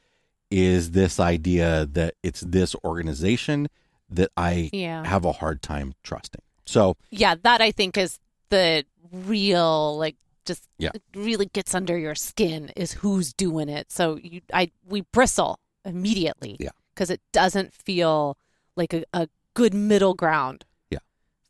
is 0.51 0.93
this 0.93 1.21
idea 1.21 1.87
that 1.93 2.15
it's 2.23 2.41
this 2.41 2.75
organization 2.85 3.69
that 4.11 4.31
I 4.37 4.71
Yeah. 4.73 5.05
have 5.05 5.25
a 5.25 5.33
hard 5.33 5.61
time 5.63 5.95
trusting. 6.03 6.41
So, 6.65 6.97
Yeah, 7.11 7.35
that 7.43 7.61
I 7.61 7.71
think 7.71 7.97
is 7.97 8.19
the 8.49 8.85
real 9.13 9.97
like 9.99 10.17
just 10.47 10.65
Yeah. 10.79 10.91
really 11.15 11.47
gets 11.47 11.75
under 11.75 11.99
your 11.99 12.15
skin 12.15 12.71
is 12.77 12.93
who's 12.93 13.35
doing 13.35 13.69
it. 13.69 13.93
So 13.93 14.17
you 14.23 14.41
I 14.53 14.71
we 14.87 15.03
bristle 15.13 15.59
immediately. 15.85 16.57
Yeah. 16.59 16.71
Because 16.95 17.11
it 17.11 17.21
doesn't 17.33 17.75
feel 17.75 18.39
like 18.77 18.93
a, 18.95 19.05
a 19.13 19.29
good 19.55 19.75
middle 19.75 20.15
ground. 20.15 20.65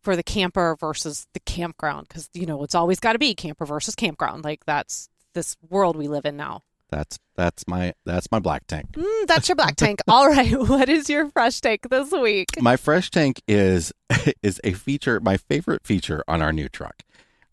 For 0.03 0.17
the 0.17 0.23
camper 0.23 0.77
versus 0.79 1.27
the 1.35 1.41
campground. 1.41 2.09
Because 2.09 2.31
you 2.33 2.47
know, 2.47 2.63
it's 2.63 2.75
always 2.75 3.01
gotta 3.01 3.19
be 3.19 3.35
camper 3.35 3.67
versus 3.67 3.95
campground. 3.95 4.45
Like 4.45 4.65
that's 4.65 5.09
this 5.35 5.57
world 5.69 5.97
we 5.97 6.09
live 6.09 6.25
in 6.25 6.37
now. 6.37 6.63
that's 6.91 7.19
that's 7.37 7.67
my 7.69 7.93
that's 8.07 8.31
my 8.33 8.39
black 8.39 8.67
tank. 8.67 8.93
Mm, 8.93 9.27
that's 9.27 9.49
your 9.49 9.57
black 9.57 9.77
tank. 9.77 10.01
All 10.09 10.29
right. 10.29 10.53
What 10.59 10.89
is 10.89 11.09
your 11.11 11.29
fresh 11.31 11.61
take 11.61 11.89
this 11.91 12.11
week? 12.13 12.49
My 12.61 12.77
fresh 12.77 13.11
tank 13.11 13.43
is 13.47 13.93
is 14.43 14.61
a 14.65 14.73
feature, 14.73 15.21
my 15.21 15.37
favorite 15.37 15.87
feature 15.87 16.25
on 16.27 16.41
our 16.43 16.53
new 16.53 16.69
truck. 16.69 17.03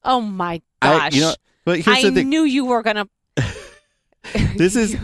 Oh 0.04 0.22
my 0.22 0.62
I, 0.82 0.98
gosh. 0.98 1.16
you 1.16 1.22
know, 1.22 1.34
but 1.66 1.80
here's 1.80 1.98
I 1.98 2.10
the 2.10 2.12
thing. 2.16 2.30
knew 2.30 2.44
you 2.44 2.66
were 2.66 2.84
gonna 2.84 3.10
this 4.56 4.76
is 4.76 4.96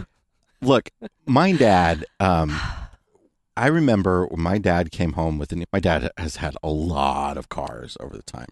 look 0.61 0.89
my 1.25 1.51
dad 1.51 2.05
um 2.19 2.55
i 3.61 3.67
remember 3.67 4.25
when 4.27 4.41
my 4.41 4.57
dad 4.57 4.91
came 4.91 5.13
home 5.13 5.37
with 5.37 5.51
a 5.51 5.55
new, 5.55 5.65
my 5.71 5.79
dad 5.79 6.09
has 6.17 6.37
had 6.37 6.55
a 6.63 6.69
lot 6.69 7.37
of 7.37 7.49
cars 7.49 7.97
over 7.99 8.15
the 8.15 8.23
time 8.23 8.49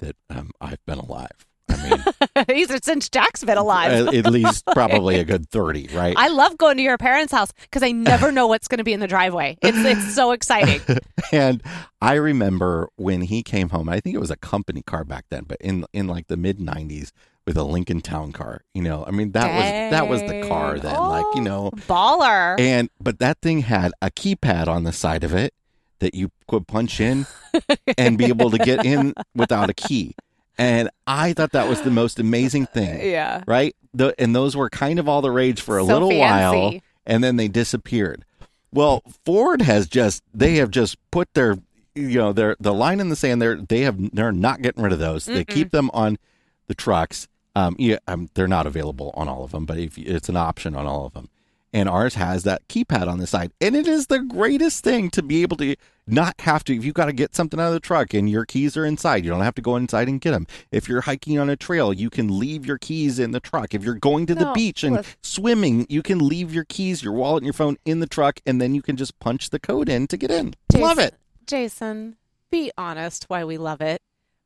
that 0.00 0.16
um, 0.28 0.50
i've 0.60 0.84
been 0.86 0.98
alive 0.98 1.46
i 1.68 1.88
mean 1.88 2.04
These 2.48 2.70
are 2.70 2.78
since 2.82 3.08
Jack's 3.08 3.44
been 3.44 3.58
alive. 3.58 4.08
at, 4.08 4.14
at 4.14 4.32
least 4.32 4.64
probably 4.72 5.18
a 5.18 5.24
good 5.24 5.48
30 5.50 5.88
right 5.94 6.14
I 6.16 6.28
love 6.28 6.56
going 6.56 6.76
to 6.78 6.82
your 6.82 6.96
parents' 6.96 7.32
house 7.32 7.52
because 7.62 7.82
I 7.82 7.92
never 7.92 8.32
know 8.32 8.46
what's 8.46 8.66
going 8.68 8.78
to 8.78 8.84
be 8.84 8.92
in 8.92 9.00
the 9.00 9.06
driveway. 9.08 9.58
It's 9.62 9.76
it's 9.78 10.14
so 10.14 10.32
exciting. 10.32 10.80
and 11.32 11.62
i 12.00 12.14
remember 12.14 12.88
when 12.96 13.20
he 13.22 13.42
came 13.42 13.68
home 13.68 13.88
i 13.88 14.00
think 14.00 14.14
it 14.14 14.20
was 14.20 14.30
a 14.30 14.36
company 14.36 14.82
car 14.82 15.04
back 15.04 15.26
then 15.30 15.44
but 15.44 15.58
in 15.60 15.84
in 15.92 16.06
like 16.06 16.28
the 16.28 16.36
mid 16.36 16.58
90s 16.58 17.10
with 17.50 17.56
a 17.56 17.64
lincoln 17.64 18.00
town 18.00 18.30
car 18.30 18.62
you 18.74 18.80
know 18.80 19.04
i 19.08 19.10
mean 19.10 19.32
that 19.32 19.52
was 19.52 19.90
that 19.90 20.08
was 20.08 20.20
the 20.22 20.46
car 20.46 20.74
Dang. 20.74 20.84
then 20.84 21.00
like 21.00 21.26
you 21.34 21.40
know 21.40 21.70
Oh, 21.72 21.76
baller. 21.88 22.60
And 22.60 22.88
but 23.00 23.18
that 23.18 23.38
thing 23.42 23.62
had 23.62 23.90
a 24.00 24.08
keypad 24.08 24.68
on 24.68 24.84
the 24.84 24.92
side 24.92 25.24
of 25.24 25.34
it 25.34 25.52
that 25.98 26.14
you 26.14 26.30
could 26.46 26.68
punch 26.68 27.00
in 27.00 27.26
and 27.98 28.16
be 28.16 28.26
able 28.26 28.52
to 28.52 28.58
get 28.58 28.86
in 28.86 29.14
without 29.34 29.68
a 29.68 29.74
key. 29.74 30.14
And 30.58 30.90
I 31.08 31.32
thought 31.32 31.50
that 31.52 31.68
was 31.68 31.82
the 31.82 31.90
most 31.90 32.20
amazing 32.20 32.66
thing, 32.66 33.10
yeah. 33.10 33.42
right? 33.48 33.74
The, 33.92 34.14
and 34.16 34.34
those 34.34 34.56
were 34.56 34.70
kind 34.70 35.00
of 35.00 35.08
all 35.08 35.22
the 35.22 35.32
rage 35.32 35.60
for 35.60 35.78
a 35.78 35.84
So 35.84 35.92
little 35.92 36.16
while, 36.16 36.74
and 37.04 37.24
then 37.24 37.34
they 37.36 37.48
disappeared. 37.48 38.24
Well, 38.72 39.02
Ford 39.24 39.62
has 39.62 39.88
just 39.88 40.22
they 40.32 40.56
have 40.56 40.70
just 40.70 40.96
put 41.10 41.34
their 41.34 41.58
you 41.96 42.18
know 42.18 42.32
their 42.32 42.56
the 42.60 42.72
line 42.72 43.00
in 43.00 43.08
the 43.08 43.16
sand. 43.16 43.42
They're 43.42 43.56
they 43.56 43.80
have 43.80 44.14
they're 44.14 44.30
not 44.32 44.62
getting 44.62 44.82
rid 44.84 44.92
of 44.92 45.00
those. 45.00 45.24
They 45.24 45.44
keep 45.44 45.72
them 45.72 45.90
on 45.92 46.16
the 46.68 46.74
trucks. 46.74 47.26
Um, 47.56 47.74
yeah, 47.78 47.98
um, 48.06 48.28
they're 48.34 48.46
not 48.48 48.66
available 48.66 49.12
on 49.14 49.28
all 49.28 49.44
of 49.44 49.50
them, 49.50 49.64
but 49.66 49.78
if 49.78 49.98
you- 49.98 50.04
it's 50.06 50.28
an 50.28 50.36
option 50.36 50.74
on 50.76 50.86
all 50.86 51.06
of 51.06 51.12
them. 51.14 51.28
And 51.72 51.88
ours 51.88 52.14
has 52.16 52.42
that 52.44 52.66
keypad 52.68 53.06
on 53.06 53.18
the 53.18 53.28
side, 53.28 53.52
and 53.60 53.76
it 53.76 53.86
is 53.86 54.08
the 54.08 54.18
greatest 54.18 54.82
thing 54.82 55.08
to 55.10 55.22
be 55.22 55.42
able 55.42 55.56
to 55.58 55.76
not 56.04 56.34
have 56.40 56.64
to. 56.64 56.74
If 56.74 56.84
you've 56.84 56.94
got 56.94 57.04
to 57.06 57.12
get 57.12 57.36
something 57.36 57.60
out 57.60 57.68
of 57.68 57.72
the 57.74 57.78
truck 57.78 58.12
and 58.12 58.28
your 58.28 58.44
keys 58.44 58.76
are 58.76 58.84
inside, 58.84 59.24
you 59.24 59.30
don't 59.30 59.42
have 59.42 59.54
to 59.54 59.62
go 59.62 59.76
inside 59.76 60.08
and 60.08 60.20
get 60.20 60.32
them. 60.32 60.48
If 60.72 60.88
you're 60.88 61.02
hiking 61.02 61.38
on 61.38 61.48
a 61.48 61.54
trail, 61.54 61.92
you 61.92 62.10
can 62.10 62.36
leave 62.40 62.66
your 62.66 62.78
keys 62.78 63.20
in 63.20 63.30
the 63.30 63.38
truck. 63.38 63.72
If 63.72 63.84
you're 63.84 63.94
going 63.94 64.26
to 64.26 64.34
the 64.34 64.46
No, 64.46 64.52
beach 64.52 64.82
and 64.82 64.96
listen. 64.96 65.12
swimming, 65.22 65.86
you 65.88 66.02
can 66.02 66.18
leave 66.18 66.52
your 66.52 66.64
keys, 66.64 67.04
your 67.04 67.12
wallet, 67.12 67.42
and 67.42 67.46
your 67.46 67.52
phone 67.52 67.76
in 67.84 68.00
the 68.00 68.08
truck, 68.08 68.40
and 68.44 68.60
then 68.60 68.74
you 68.74 68.82
can 68.82 68.96
just 68.96 69.16
punch 69.20 69.50
the 69.50 69.60
code 69.60 69.88
in 69.88 70.08
to 70.08 70.16
get 70.16 70.32
in. 70.32 70.54
Love 70.74 70.98
it. 70.98 71.14
Jason, 71.46 72.16
be 72.50 72.72
honest 72.76 73.26
why 73.28 73.44
we 73.44 73.56
love 73.58 73.80
it. 73.80 74.00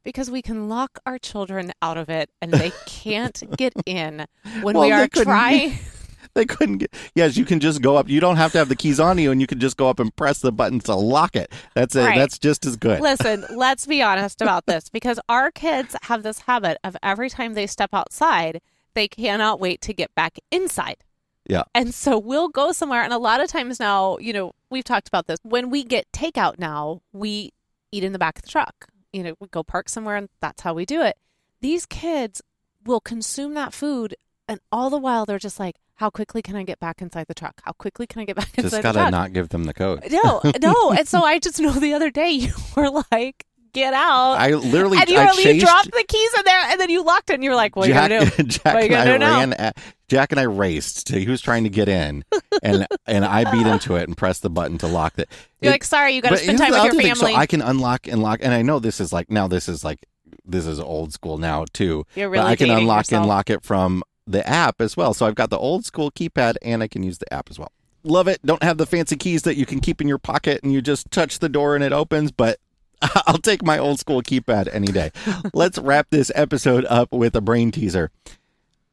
Because 0.05 0.31
we 0.31 0.43
can 0.43 0.69
lock 0.69 0.99
our 1.07 1.19
children 1.19 1.73
out 1.83 1.97
of 1.97 2.09
it 2.09 2.31
and 2.41 2.53
they 2.53 2.73
can't 2.87 3.43
get 3.57 3.73
in 3.87 4.27
when 4.63 4.75
Well, 4.77 4.85
we 4.85 4.91
they 4.91 4.93
are 4.93 5.09
trying. 5.09 5.79
They 6.35 6.47
couldn't 6.47 6.79
get. 6.79 6.93
Yes, 7.15 7.37
you 7.37 7.45
can 7.45 7.61
just 7.61 7.81
go 7.81 7.97
up. 7.97 8.09
You 8.09 8.19
don't 8.19 8.37
have 8.37 8.51
to 8.53 8.59
have 8.59 8.69
the 8.69 8.75
keys 8.75 8.99
on 8.99 9.19
you, 9.19 9.31
and 9.31 9.41
you 9.41 9.47
can 9.47 9.61
just 9.61 9.77
go 9.77 9.89
up 9.89 10.01
and 10.01 10.15
press 10.17 10.41
the 10.41 10.51
button 10.51 10.81
to 10.81 10.95
lock 10.97 11.37
it. 11.37 11.53
That's 11.75 11.95
it. 11.95 12.01
Right. 12.01 12.19
That's 12.19 12.41
just 12.41 12.67
as 12.67 12.77
good. 12.77 13.01
Listen, 13.01 13.45
let's 13.55 13.87
be 13.87 14.03
honest 14.03 14.43
about 14.43 14.67
this 14.67 14.89
because 14.89 15.21
our 15.29 15.53
kids 15.53 15.95
have 16.03 16.25
this 16.25 16.41
habit 16.41 16.79
of 16.83 16.97
every 17.05 17.31
time 17.31 17.55
they 17.55 17.69
step 17.69 17.91
outside, 17.93 18.61
they 18.95 19.07
cannot 19.07 19.61
wait 19.61 19.81
to 19.83 19.95
get 19.95 20.13
back 20.17 20.39
inside. 20.51 21.05
Yeah. 21.49 21.63
And 21.75 21.95
so 21.95 22.19
we'll 22.19 22.49
go 22.49 22.73
somewhere. 22.73 23.03
And 23.03 23.13
a 23.13 23.19
lot 23.19 23.41
of 23.41 23.49
times 23.49 23.79
now, 23.79 24.19
you 24.19 24.33
know, 24.33 24.53
we've 24.71 24.85
talked 24.85 25.07
about 25.07 25.27
this. 25.27 25.39
When 25.43 25.71
we 25.71 25.85
get 25.85 26.11
takeout 26.11 26.59
now, 26.59 27.03
we 27.13 27.53
eat 27.93 28.03
in 28.03 28.13
the 28.13 28.19
back 28.19 28.39
of 28.39 28.43
the 28.43 28.49
truck. 28.49 28.89
You 29.15 29.23
know, 29.23 29.35
we 29.39 29.49
go 29.49 29.63
park 29.63 29.89
somewhere 29.89 30.17
and 30.17 30.29
that's 30.41 30.63
how 30.63 30.75
we 30.75 30.85
do 30.85 31.03
it. 31.03 31.17
These 31.61 31.87
kids 31.87 32.43
will 32.85 33.01
consume 33.01 33.55
that 33.55 33.73
food. 33.73 34.17
And 34.49 34.61
all 34.73 34.91
the 34.91 34.99
while, 34.99 35.25
they're 35.25 35.39
just 35.39 35.59
like, 35.61 35.77
how 35.95 36.11
quickly 36.11 36.43
can 36.43 36.57
I 36.57 36.65
get 36.65 36.81
back 36.81 37.01
inside 37.01 37.29
the 37.29 37.35
truck? 37.35 37.61
How 37.65 37.73
quickly 37.73 38.07
can 38.07 38.21
I 38.21 38.25
get 38.25 38.37
back 38.37 38.49
inside 38.59 38.63
just 38.63 38.75
the 38.75 38.83
truck? 38.83 38.95
Just 38.95 39.05
gotta 39.05 39.11
not 39.13 39.33
give 39.33 39.51
them 39.51 39.65
the 39.65 39.73
code. 39.73 40.05
No, 40.11 40.41
no. 40.61 40.91
And 40.99 41.07
so 41.07 41.23
I 41.23 41.39
just 41.39 41.61
know 41.61 41.71
the 41.71 41.95
other 41.95 42.11
day 42.11 42.31
you 42.33 42.53
were 42.77 42.91
like, 43.13 43.47
get 43.75 43.93
out. 43.93 44.35
I 44.35 44.55
literally 44.55 44.97
and 44.99 45.09
you, 45.11 45.19
I 45.19 45.27
were- 45.27 45.33
you 45.33 45.43
chased 45.43 45.67
dropped 45.67 45.91
the 45.91 46.05
keys 46.09 46.31
in 46.39 46.45
there 46.47 46.61
and 46.71 46.81
then 46.81 46.89
you 46.89 47.05
locked 47.05 47.29
it 47.31 47.35
and 47.35 47.45
you're 47.45 47.55
like, 47.55 47.77
what 47.77 47.85
are 47.87 47.89
you 47.89 47.95
Jack, 47.95 48.37
to 48.37 48.43
do? 48.43 48.49
Jack 48.49 48.75
What 48.75 48.89
you 48.89 48.97
and 48.97 49.09
I 49.09 49.19
gonna 49.19 49.25
ran. 49.27 49.53
At, 49.53 49.77
Jack 50.09 50.33
and 50.33 50.41
I 50.41 50.45
raced. 50.45 51.09
To, 51.09 51.19
he 51.19 51.29
was 51.29 51.41
trying 51.41 51.65
to 51.65 51.71
get 51.71 51.89
in, 51.89 52.25
and 52.63 52.87
and 53.07 53.25
I 53.25 53.51
beat 53.51 53.67
into 53.67 53.97
it 53.97 54.07
and 54.09 54.17
pressed 54.17 54.43
the 54.43 54.51
button 54.51 54.79
to 54.79 54.87
lock 54.87 55.19
it. 55.19 55.29
You're 55.61 55.71
It- 55.71 55.75
like, 55.75 55.85
sorry, 55.85 56.15
you 56.15 56.23
got 56.23 56.31
to 56.31 56.37
spend 56.39 56.59
time 56.59 56.71
with 56.73 56.85
your 56.85 57.03
family. 57.03 57.33
So 57.33 57.39
I 57.39 57.47
can 57.47 57.61
unlock 57.61 58.07
and 58.07 58.23
lock, 58.23 58.41
and 58.43 58.53
I 58.55 58.63
know 58.63 58.79
this 58.79 59.01
is 59.01 59.13
like 59.13 59.31
now 59.31 59.49
this 59.49 59.69
is 59.69 59.85
like 59.85 60.07
this 60.45 60.67
is 60.67 60.79
old 60.81 61.13
school 61.13 61.39
now 61.39 61.65
too. 61.73 62.07
You're 62.15 62.29
really 62.29 62.43
but 62.45 62.49
I 62.49 62.57
can 62.57 62.71
unlock 62.71 63.07
yourself. 63.07 63.21
and 63.23 63.29
lock 63.29 63.51
it 63.51 63.63
from 63.63 64.03
the 64.27 64.47
app 64.49 64.81
as 64.81 64.97
well. 64.97 65.15
So 65.15 65.27
I've 65.27 65.35
got 65.35 65.51
the 65.51 65.59
old 65.59 65.85
school 65.85 66.11
keypad, 66.11 66.57
and 66.63 66.83
I 66.83 66.89
can 66.89 67.03
use 67.03 67.19
the 67.19 67.33
app 67.33 67.51
as 67.51 67.59
well. 67.59 67.73
Love 68.07 68.29
it. 68.29 68.39
Don't 68.45 68.63
have 68.63 68.77
the 68.77 68.85
fancy 68.87 69.17
keys 69.17 69.43
that 69.43 69.57
you 69.57 69.65
can 69.65 69.81
keep 69.81 70.03
in 70.03 70.07
your 70.09 70.19
pocket 70.19 70.61
and 70.63 70.71
you 70.71 70.83
just 70.83 71.11
touch 71.11 71.39
the 71.39 71.49
door 71.49 71.75
and 71.75 71.83
it 71.83 71.91
opens, 71.93 72.31
but 72.31 72.59
I'll 73.27 73.39
take 73.39 73.65
my 73.65 73.79
old 73.79 73.99
school 74.01 74.23
keypad 74.23 74.69
any 74.73 74.89
day. 74.89 75.11
Let's 75.53 75.79
wrap 75.79 76.09
this 76.11 76.31
episode 76.35 76.85
up 76.87 77.13
with 77.13 77.37
a 77.37 77.41
brain 77.41 77.71
teaser. 77.71 78.11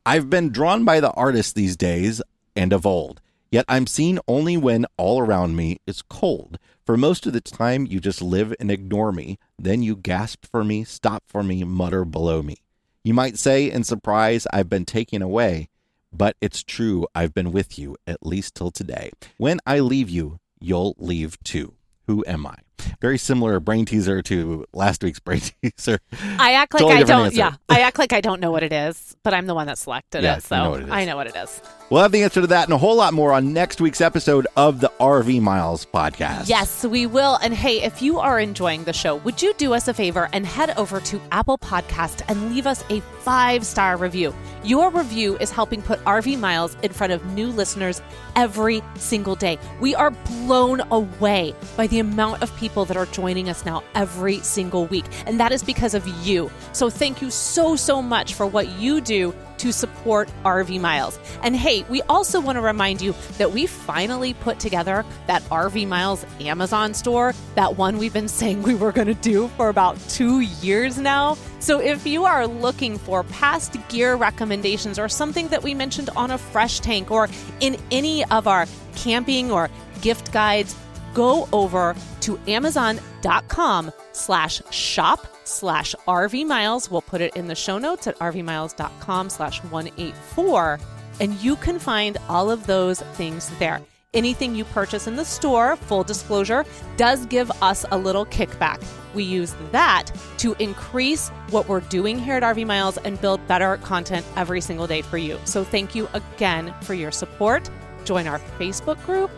I've 0.05 0.29
been 0.29 0.49
drawn 0.49 0.83
by 0.83 0.99
the 0.99 1.11
artists 1.11 1.53
these 1.53 1.77
days 1.77 2.21
and 2.55 2.73
of 2.73 2.85
old, 2.85 3.21
yet 3.51 3.65
I'm 3.67 3.87
seen 3.87 4.19
only 4.27 4.57
when 4.57 4.85
all 4.97 5.19
around 5.19 5.55
me 5.55 5.79
is 5.85 6.01
cold. 6.01 6.57
For 6.85 6.97
most 6.97 7.25
of 7.25 7.33
the 7.33 7.41
time, 7.41 7.85
you 7.85 7.99
just 7.99 8.21
live 8.21 8.53
and 8.59 8.71
ignore 8.71 9.11
me. 9.11 9.37
Then 9.57 9.83
you 9.83 9.95
gasp 9.95 10.45
for 10.45 10.63
me, 10.63 10.83
stop 10.83 11.23
for 11.27 11.43
me, 11.43 11.63
mutter 11.63 12.03
below 12.03 12.41
me. 12.41 12.57
You 13.03 13.13
might 13.13 13.37
say 13.37 13.69
in 13.69 13.83
surprise, 13.83 14.47
I've 14.51 14.69
been 14.69 14.85
taken 14.85 15.21
away, 15.21 15.69
but 16.11 16.35
it's 16.41 16.63
true, 16.63 17.07
I've 17.15 17.33
been 17.33 17.51
with 17.51 17.79
you 17.79 17.95
at 18.05 18.25
least 18.25 18.55
till 18.55 18.71
today. 18.71 19.11
When 19.37 19.59
I 19.65 19.79
leave 19.79 20.09
you, 20.09 20.39
you'll 20.59 20.95
leave 20.97 21.41
too. 21.43 21.75
Who 22.07 22.25
am 22.27 22.45
I? 22.45 22.55
Very 23.01 23.17
similar 23.17 23.59
brain 23.59 23.85
teaser 23.85 24.21
to 24.23 24.65
last 24.73 25.03
week's 25.03 25.19
brain 25.19 25.41
teaser. 25.61 25.99
I 26.39 26.53
act 26.53 26.73
like 26.73 26.81
Totally 26.81 27.01
I 27.01 27.03
don't. 27.03 27.25
answer. 27.27 27.37
Yeah, 27.37 27.53
I 27.69 27.81
act 27.81 27.99
like 27.99 28.13
I 28.13 28.21
don't 28.21 28.39
know 28.39 28.51
what 28.51 28.63
it 28.63 28.73
is, 28.73 29.15
but 29.23 29.33
I'm 29.33 29.45
the 29.47 29.55
one 29.55 29.67
that 29.67 29.77
selected 29.77 30.23
Yeah, 30.23 30.37
it, 30.37 30.43
so 30.43 30.55
you 30.55 30.61
know 30.81 30.87
it. 30.87 30.91
I 30.91 31.05
know 31.05 31.15
what 31.15 31.27
it 31.27 31.35
is. 31.35 31.61
We'll 31.89 32.01
have 32.01 32.13
the 32.13 32.23
answer 32.23 32.39
to 32.41 32.47
that 32.47 32.65
and 32.65 32.73
a 32.73 32.77
whole 32.77 32.95
lot 32.95 33.13
more 33.13 33.33
on 33.33 33.51
next 33.51 33.81
week's 33.81 33.99
episode 33.99 34.47
of 34.55 34.79
the 34.79 34.89
RV 35.01 35.41
Miles 35.41 35.85
podcast. 35.85 36.47
Yes, 36.47 36.85
we 36.85 37.05
will. 37.05 37.37
And 37.43 37.53
hey, 37.53 37.81
if 37.81 38.01
you 38.01 38.17
are 38.19 38.39
enjoying 38.39 38.85
the 38.85 38.93
show, 38.93 39.17
would 39.17 39.41
you 39.41 39.53
do 39.55 39.73
us 39.73 39.89
a 39.89 39.93
favor 39.93 40.29
and 40.31 40.45
head 40.45 40.73
over 40.77 41.01
to 41.01 41.21
Apple 41.33 41.57
Podcast 41.57 42.21
and 42.29 42.53
leave 42.53 42.65
us 42.65 42.81
a 42.89 43.01
five 43.19 43.65
star 43.65 43.97
review? 43.97 44.33
Your 44.63 44.89
review 44.89 45.37
is 45.39 45.51
helping 45.51 45.81
put 45.81 45.99
RV 46.05 46.39
Miles 46.39 46.77
in 46.81 46.93
front 46.93 47.11
of 47.11 47.25
new 47.33 47.47
listeners 47.47 48.01
every 48.37 48.81
single 48.95 49.35
day. 49.35 49.57
We 49.81 49.93
are 49.93 50.11
blown 50.11 50.81
away 50.91 51.53
by 51.75 51.87
the 51.87 51.99
amount 51.99 52.41
of 52.41 52.55
people 52.71 52.85
that 52.85 52.95
are 52.95 53.05
joining 53.07 53.49
us 53.49 53.65
now 53.65 53.83
every 53.95 54.37
single 54.37 54.85
week. 54.85 55.03
And 55.25 55.37
that 55.41 55.51
is 55.51 55.61
because 55.61 55.93
of 55.93 56.07
you. 56.25 56.49
So 56.71 56.89
thank 56.89 57.21
you 57.21 57.29
so, 57.29 57.75
so 57.75 58.01
much 58.01 58.33
for 58.33 58.47
what 58.47 58.69
you 58.79 59.01
do 59.01 59.35
to 59.57 59.73
support 59.73 60.31
RV 60.45 60.79
Miles. 60.79 61.19
And 61.43 61.53
hey, 61.53 61.83
we 61.89 62.01
also 62.03 62.39
want 62.39 62.55
to 62.55 62.61
remind 62.61 63.01
you 63.01 63.13
that 63.37 63.51
we 63.51 63.67
finally 63.67 64.33
put 64.35 64.57
together 64.57 65.03
that 65.27 65.41
RV 65.49 65.85
Miles 65.85 66.25
Amazon 66.39 66.93
store, 66.93 67.33
that 67.55 67.75
one 67.75 67.97
we've 67.97 68.13
been 68.13 68.29
saying 68.29 68.63
we 68.63 68.73
were 68.73 68.93
going 68.93 69.07
to 69.07 69.13
do 69.15 69.49
for 69.49 69.67
about 69.67 69.99
two 70.07 70.39
years 70.39 70.97
now. 70.97 71.37
So 71.59 71.81
if 71.81 72.07
you 72.07 72.23
are 72.23 72.47
looking 72.47 72.97
for 72.97 73.23
past 73.25 73.75
gear 73.89 74.15
recommendations 74.15 74.97
or 74.97 75.09
something 75.09 75.49
that 75.49 75.61
we 75.61 75.73
mentioned 75.73 76.09
on 76.15 76.31
a 76.31 76.37
fresh 76.37 76.79
tank 76.79 77.11
or 77.11 77.27
in 77.59 77.75
any 77.91 78.23
of 78.25 78.47
our 78.47 78.65
camping 78.95 79.51
or 79.51 79.69
gift 79.99 80.31
guides, 80.31 80.73
go 81.13 81.47
over 81.51 81.95
to 82.21 82.39
amazon.com 82.47 83.91
slash 84.13 84.61
shop 84.71 85.27
slash 85.43 85.95
rv 86.07 86.47
miles. 86.47 86.89
We'll 86.89 87.01
put 87.01 87.21
it 87.21 87.35
in 87.35 87.47
the 87.47 87.55
show 87.55 87.77
notes 87.77 88.07
at 88.07 88.17
rvmiles.com 88.19 89.29
slash 89.29 89.63
184 89.63 90.79
and 91.19 91.33
you 91.35 91.55
can 91.57 91.79
find 91.79 92.17
all 92.27 92.49
of 92.49 92.65
those 92.67 93.01
things 93.01 93.49
there. 93.59 93.81
Anything 94.13 94.55
you 94.55 94.65
purchase 94.65 95.07
in 95.07 95.15
the 95.15 95.23
store 95.23 95.77
full 95.77 96.03
disclosure 96.03 96.65
does 96.97 97.25
give 97.27 97.49
us 97.61 97.85
a 97.91 97.97
little 97.97 98.25
kickback. 98.25 98.83
We 99.13 99.23
use 99.23 99.55
that 99.71 100.11
to 100.39 100.53
increase 100.59 101.29
what 101.49 101.69
we're 101.69 101.81
doing 101.81 102.19
here 102.19 102.35
at 102.35 102.43
rv 102.43 102.65
miles 102.65 102.97
and 102.97 103.19
build 103.21 103.45
better 103.47 103.77
content 103.77 104.25
every 104.35 104.59
single 104.59 104.87
day 104.87 105.01
for 105.01 105.17
you. 105.17 105.39
So 105.45 105.63
thank 105.63 105.95
you 105.95 106.09
again 106.13 106.73
for 106.81 106.93
your 106.93 107.11
support 107.11 107.69
join 108.05 108.27
our 108.27 108.39
facebook 108.59 109.03
group 109.05 109.31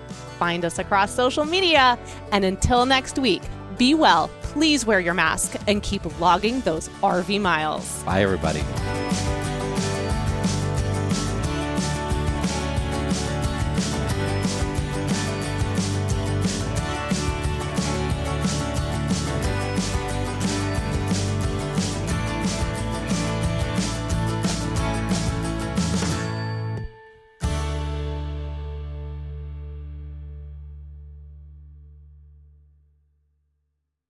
find 0.44 0.66
us 0.66 0.78
across 0.78 1.10
social 1.10 1.46
media. 1.46 1.98
And 2.34 2.44
until 2.44 2.86
next 2.86 3.18
week, 3.18 3.42
be 3.78 3.94
well, 3.94 4.30
please 4.42 4.86
wear 4.86 5.00
your 5.00 5.14
mask, 5.14 5.56
and 5.68 5.82
keep 5.82 6.04
logging 6.20 6.60
those 6.62 6.90
RV 7.02 7.40
miles. 7.40 8.04
Bye, 8.04 8.22
everybody. 8.22 8.62